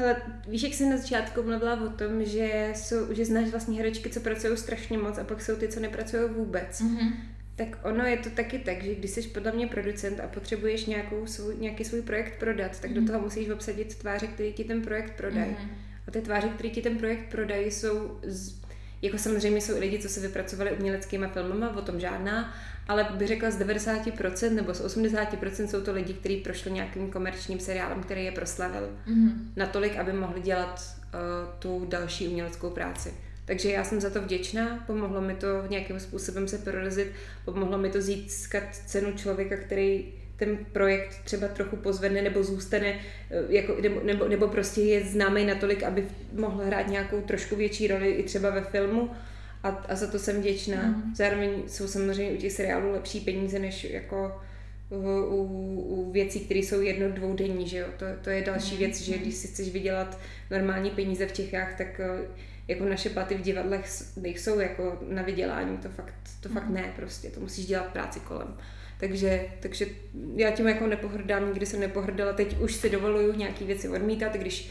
Hele, 0.01 0.17
víš, 0.49 0.63
jak 0.63 0.75
jsem 0.75 0.91
na 0.91 0.97
začátku 0.97 1.43
mluvila 1.43 1.81
o 1.81 1.89
tom, 1.89 2.25
že, 2.25 2.73
jsou, 2.75 3.15
že 3.15 3.25
znáš 3.25 3.49
vlastně 3.49 3.77
herečky, 3.77 4.11
co 4.11 4.21
pracují 4.21 4.57
strašně 4.57 4.99
moc 4.99 5.19
a 5.19 5.25
pak 5.25 5.43
jsou 5.43 5.57
ty, 5.57 5.69
co 5.69 5.81
nepracují 5.81 6.23
vůbec. 6.29 6.81
Mm-hmm. 6.81 7.13
Tak 7.57 7.79
ono 7.83 8.05
je 8.05 8.17
to 8.17 8.31
taky 8.31 8.59
tak, 8.59 8.83
že 8.83 8.95
když 8.95 9.11
jsi 9.11 9.23
podle 9.23 9.53
mě 9.53 9.67
producent 9.67 10.21
a 10.21 10.27
potřebuješ 10.27 10.87
nějakou 10.87 11.27
svůj, 11.27 11.57
nějaký 11.57 11.85
svůj 11.85 12.03
projekt 12.03 12.39
prodat, 12.39 12.81
tak 12.81 12.91
mm-hmm. 12.91 13.05
do 13.05 13.13
toho 13.13 13.21
musíš 13.25 13.49
obsadit 13.49 13.95
tváře, 13.95 14.27
které 14.27 14.51
ti 14.51 14.65
ten 14.65 14.83
projekt 14.83 15.17
prodají. 15.17 15.53
Mm-hmm. 15.53 15.69
A 16.09 16.11
ty 16.11 16.21
tváře, 16.21 16.49
které 16.49 16.69
ti 16.69 16.83
ten 16.83 16.99
projekt 16.99 17.31
prodají, 17.31 17.71
jsou 17.71 18.19
z, 18.23 18.61
jako 19.03 19.19
samozřejmě 19.19 19.61
jsou 19.61 19.77
i 19.77 19.81
lidi, 19.81 19.99
co 19.99 20.09
se 20.09 20.21
vypracovali 20.21 20.73
uměleckýma 20.73 21.29
filmama, 21.29 21.77
o 21.77 21.83
tom 21.83 22.01
žádná, 22.01 22.55
ale 22.91 23.07
bych 23.15 23.29
řekla 23.29 23.51
z 23.51 23.59
90% 23.59 24.55
nebo 24.55 24.75
z 24.75 24.85
80% 24.85 25.67
jsou 25.67 25.81
to 25.81 25.93
lidi, 25.93 26.15
kteří 26.15 26.37
prošli 26.37 26.71
nějakým 26.71 27.11
komerčním 27.11 27.61
seriálem, 27.61 28.03
který 28.03 28.25
je 28.25 28.33
proslavil. 28.33 28.89
Mm-hmm. 29.09 29.33
Natolik, 29.57 29.97
aby 29.97 30.13
mohli 30.13 30.41
dělat 30.41 30.81
uh, 30.81 31.21
tu 31.59 31.87
další 31.89 32.29
uměleckou 32.29 32.71
práci. 32.71 33.15
Takže 33.45 33.71
já 33.71 33.85
jsem 33.85 34.01
za 34.01 34.11
to 34.11 34.23
vděčná, 34.23 34.85
pomohlo 34.87 35.21
mi 35.21 35.35
to 35.35 35.47
nějakým 35.69 36.01
způsobem 36.01 36.49
se 36.49 36.59
prorazit, 36.59 37.13
pomohlo 37.45 37.79
mi 37.79 37.91
to 37.91 38.01
získat 38.01 38.63
cenu 38.87 39.13
člověka, 39.13 39.57
který 39.57 40.13
ten 40.37 40.59
projekt 40.73 41.21
třeba 41.25 41.49
trochu 41.49 41.77
pozvedne 41.77 42.23
nebo 42.23 42.43
zůstane, 42.43 43.01
eh, 43.31 43.45
jako, 43.49 43.77
nebo, 43.83 44.01
nebo, 44.05 44.29
nebo 44.29 44.49
prostě 44.49 44.81
je 44.81 45.05
známý 45.05 45.47
natolik, 45.47 45.83
aby 45.83 46.07
mohl 46.33 46.65
hrát 46.65 46.89
nějakou 46.89 47.21
trošku 47.21 47.57
větší 47.57 47.89
roli 47.89 48.11
i 48.11 48.23
třeba 48.23 48.51
ve 48.51 48.61
filmu 48.61 49.11
a, 49.63 49.69
a 49.69 49.95
za 49.97 50.07
to 50.07 50.19
jsem 50.19 50.37
vděčná. 50.37 50.83
Mm. 50.83 51.15
Zároveň 51.17 51.63
jsou 51.67 51.89
samozřejmě 51.89 52.33
u 52.33 52.37
těch 52.37 52.53
seriálů 52.53 52.93
lepší 52.93 53.21
peníze, 53.21 53.59
než 53.59 53.85
jako 53.85 54.41
u, 54.91 54.97
u, 55.35 55.45
u 55.81 56.13
věcí, 56.13 56.41
které 56.41 56.61
jsou 56.61 56.81
jedno, 56.81 57.09
dvoudenní, 57.09 57.69
že 57.69 57.79
jo? 57.79 57.87
To, 57.97 58.05
to 58.23 58.31
je 58.31 58.43
další 58.43 58.73
mm. 58.73 58.79
věc, 58.79 59.01
že 59.01 59.19
když 59.19 59.35
si 59.35 59.49
chceš 59.49 59.69
vydělat 59.69 60.19
normální 60.51 60.91
peníze 60.91 61.27
v 61.27 61.33
Čechách, 61.33 61.79
tak 61.79 62.01
eh, 62.01 62.29
jako 62.69 62.85
naše 62.85 63.11
platy 63.11 63.35
v 63.35 63.41
divadlech 63.41 63.85
nejsou 64.17 64.61
jako 64.61 64.99
na 65.09 65.23
vydělání, 65.23 65.79
to 65.79 65.89
fakt, 65.89 66.15
to 66.41 66.49
fakt 66.49 66.69
mm. 66.69 66.75
ne 66.75 66.93
prostě, 66.97 67.29
to 67.31 67.41
musíš 67.41 67.67
dělat 67.67 67.87
práci 67.87 68.21
kolem. 68.21 68.57
Takže, 69.01 69.45
takže 69.61 69.87
já 70.37 70.51
tím 70.51 70.69
jako 70.69 70.87
nepohrdám, 70.87 71.49
nikdy 71.49 71.67
jsem 71.67 71.81
nepohrdala, 71.81 72.33
teď 72.33 72.59
už 72.59 72.75
si 72.75 72.91
dovoluju 72.91 73.33
nějaký 73.33 73.65
věci 73.65 73.89
odmítat, 73.89 74.37
když 74.37 74.71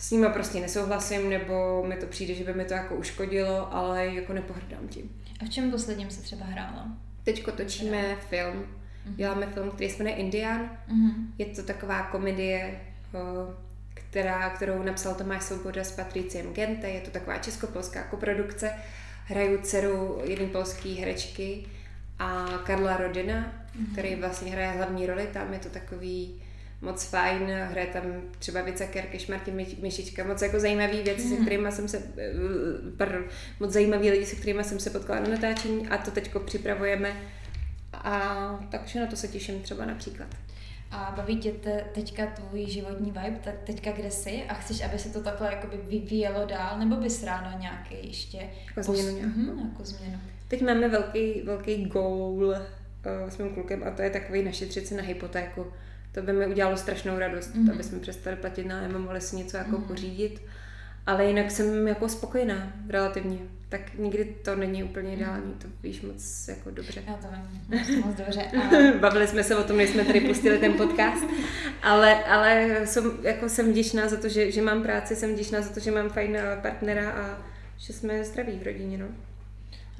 s 0.00 0.10
nima 0.10 0.28
prostě 0.28 0.60
nesouhlasím, 0.60 1.30
nebo 1.30 1.84
mi 1.86 1.96
to 1.96 2.06
přijde, 2.06 2.34
že 2.34 2.44
by 2.44 2.54
mi 2.54 2.64
to 2.64 2.74
jako 2.74 2.94
uškodilo, 2.94 3.74
ale 3.74 4.06
jako 4.06 4.32
nepohrdám 4.32 4.88
tím. 4.88 5.10
A 5.40 5.44
v 5.44 5.48
čem 5.48 5.70
posledním 5.70 6.10
se 6.10 6.22
třeba 6.22 6.44
hrála? 6.44 6.88
Teďko 7.24 7.52
točíme 7.52 8.02
Hra. 8.02 8.16
film. 8.16 8.54
Mm-hmm. 8.54 9.14
Děláme 9.16 9.46
film, 9.46 9.70
který 9.70 9.90
se 9.90 10.02
jmenuje 10.02 10.16
Indian. 10.16 10.70
Mm-hmm. 10.88 11.14
Je 11.38 11.46
to 11.46 11.62
taková 11.62 12.02
komedie, 12.02 12.80
která, 13.94 14.50
kterou 14.50 14.82
napsal 14.82 15.14
Tomáš 15.14 15.42
Svoboda 15.42 15.84
s 15.84 15.92
Patriciem 15.92 16.54
Gente. 16.54 16.88
Je 16.88 17.00
to 17.00 17.10
taková 17.10 17.38
česko-polská 17.38 18.02
koprodukce. 18.02 18.72
Hraju 19.26 19.58
dceru 19.62 20.20
jedné 20.24 20.46
polské 20.46 20.88
herečky 20.88 21.66
a 22.18 22.46
Karla 22.64 22.96
Rodina, 22.96 23.34
mm-hmm. 23.34 23.92
který 23.92 24.14
vlastně 24.14 24.52
hraje 24.52 24.70
hlavní 24.70 25.06
roli. 25.06 25.28
Tam 25.32 25.52
je 25.52 25.58
to 25.58 25.68
takový 25.68 26.42
moc 26.80 27.04
fajn, 27.04 27.46
hraje 27.70 27.86
tam 27.86 28.02
třeba 28.38 28.62
Vica 28.62 28.86
Kerkeš, 28.86 29.26
Martin 29.26 29.66
Myšička, 29.82 30.24
moc 30.24 30.42
jako 30.42 30.60
zajímavý 30.60 31.02
věci, 31.02 31.24
mm. 31.24 31.36
se 31.36 31.36
kterými 31.36 31.72
jsem 31.72 31.88
se, 31.88 32.02
eh, 32.18 32.32
pardon, 32.96 33.24
moc 33.60 33.72
zajímavý 33.72 34.10
lidi, 34.10 34.26
se 34.26 34.36
kterými 34.36 34.64
jsem 34.64 34.80
se 34.80 34.90
potkala 34.90 35.20
na 35.20 35.28
natáčení 35.28 35.88
a 35.88 35.98
to 35.98 36.10
teďko 36.10 36.40
připravujeme 36.40 37.16
a 37.92 38.66
takže 38.70 39.00
na 39.00 39.06
to 39.06 39.16
se 39.16 39.28
těším 39.28 39.62
třeba 39.62 39.84
například. 39.84 40.28
A 40.90 41.14
baví 41.16 41.36
tě 41.36 41.52
te, 41.52 41.84
teďka 41.94 42.26
tvůj 42.26 42.66
životní 42.66 43.10
vibe, 43.10 43.38
tak 43.44 43.54
teďka 43.64 43.92
kde 43.92 44.10
jsi 44.10 44.42
a 44.48 44.54
chceš, 44.54 44.84
aby 44.84 44.98
se 44.98 45.08
to 45.08 45.22
takhle 45.22 45.52
jakoby 45.52 45.76
vyvíjelo 45.76 46.46
dál, 46.46 46.78
nebo 46.78 46.96
bys 46.96 47.22
ráno 47.22 47.58
nějaký 47.58 47.94
ještě... 48.02 48.38
Jako 48.66 48.82
změnu 48.82 49.16
nějakou? 49.16 49.38
Mm, 49.38 49.68
jako 49.70 49.84
změnu. 49.84 50.18
Teď 50.48 50.62
máme 50.62 50.88
velký, 50.88 51.42
velký 51.42 51.84
goal 51.84 52.32
uh, 52.32 52.56
s 53.28 53.38
mým 53.38 53.54
klukem 53.54 53.82
a 53.86 53.90
to 53.90 54.02
je 54.02 54.10
takový 54.10 54.42
našetřit 54.42 54.86
si 54.86 54.94
na 54.94 55.02
hypotéku. 55.02 55.66
To 56.12 56.22
by 56.22 56.32
mi 56.32 56.46
udělalo 56.46 56.76
strašnou 56.76 57.18
radost, 57.18 57.54
mm-hmm. 57.54 57.72
aby 57.72 57.82
jsme 57.82 57.98
přestali 57.98 58.36
platit 58.36 58.66
na 58.66 58.80
a 58.80 58.98
mohli 58.98 59.20
si 59.20 59.36
něco 59.36 59.56
jako 59.56 59.70
mm-hmm. 59.70 59.86
pořídit. 59.86 60.42
Ale 61.06 61.24
jinak 61.24 61.50
jsem 61.50 61.88
jako 61.88 62.08
spokojená 62.08 62.72
relativně. 62.88 63.38
Tak 63.68 63.80
nikdy 63.98 64.24
to 64.24 64.56
není 64.56 64.84
úplně 64.84 65.14
ideální, 65.14 65.54
to 65.54 65.68
víš 65.82 66.00
moc 66.00 66.48
jako 66.48 66.70
dobře. 66.70 67.02
Já 67.06 67.14
to 67.14 67.26
vím, 67.70 68.00
moc 68.00 68.16
dobře. 68.16 68.42
A... 68.42 68.98
Bavili 68.98 69.26
jsme 69.26 69.44
se 69.44 69.56
o 69.56 69.64
tom, 69.64 69.76
než 69.76 69.90
jsme 69.90 70.04
tady 70.04 70.20
pustili 70.20 70.58
ten 70.58 70.72
podcast, 70.72 71.24
ale, 71.82 72.24
ale 72.24 72.80
jsem, 72.84 73.18
jako 73.22 73.48
jsem 73.48 73.70
vděčná 73.70 74.08
za 74.08 74.16
to, 74.16 74.28
že, 74.28 74.50
že 74.50 74.62
mám 74.62 74.82
práci, 74.82 75.16
jsem 75.16 75.32
vděčná 75.32 75.60
za 75.60 75.74
to, 75.74 75.80
že 75.80 75.90
mám 75.90 76.08
fajn 76.08 76.38
partnera 76.62 77.10
a 77.10 77.38
že 77.78 77.92
jsme 77.92 78.24
zdraví 78.24 78.58
v 78.58 78.62
rodině. 78.62 78.98
No. 78.98 79.06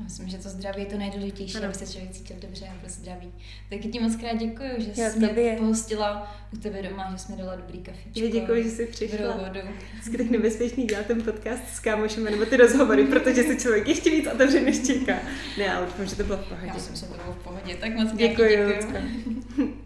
Myslím, 0.05 0.29
že 0.29 0.39
to 0.39 0.49
zdraví 0.49 0.83
je 0.83 0.87
to 0.87 0.99
nejdůležitější, 0.99 1.57
ano. 1.57 1.67
aby 1.67 1.75
se 1.75 1.93
člověk 1.93 2.13
cítil 2.13 2.37
dobře 2.41 2.67
a 2.67 2.81
byl 2.81 2.91
zdraví. 2.91 3.33
Tak 3.71 3.81
ti 3.93 4.01
moc 4.01 4.17
krát 4.17 4.37
děkuji, 4.37 4.71
že 4.79 5.03
Já 5.03 5.11
jsi 5.11 5.19
mě 5.19 5.57
pohostila 5.59 6.37
u 6.53 6.57
tebe 6.57 6.83
doma, 6.83 7.09
že 7.13 7.19
jsi 7.19 7.33
mi 7.33 7.39
dala 7.39 7.57
dobrý 7.57 7.79
kafičko. 7.79 8.21
Já 8.21 8.31
děkuji, 8.31 8.63
že 8.63 8.71
jsi 8.71 8.87
přišla. 8.87 9.37
Vodu. 9.37 9.61
Vždycky 9.93 10.19
tak 10.19 10.31
nebezpečný 10.31 10.85
dělat 10.87 11.07
ten 11.07 11.23
podcast 11.23 11.63
s 11.75 11.81
kámošem 11.81 12.25
nebo 12.25 12.45
ty 12.45 12.57
rozhovory, 12.57 13.07
protože 13.07 13.43
se 13.43 13.57
člověk 13.57 13.89
ještě 13.89 14.11
víc 14.11 14.27
otevře, 14.27 14.61
než 14.61 14.87
čeká. 14.87 15.19
Ne, 15.59 15.75
ale 15.75 15.87
doufám, 15.87 16.07
že 16.07 16.17
to 16.17 16.25
bylo 16.25 16.39
v 16.39 16.49
pohodě. 16.49 16.67
Já 16.67 16.79
jsem 16.79 16.97
se 16.97 17.07
to 17.07 17.15
bylo 17.15 17.33
v 17.33 17.45
pohodě, 17.45 17.77
tak 17.77 17.95
moc 17.95 18.13
děkuji. 18.13 18.57
děkuji. 18.81 19.75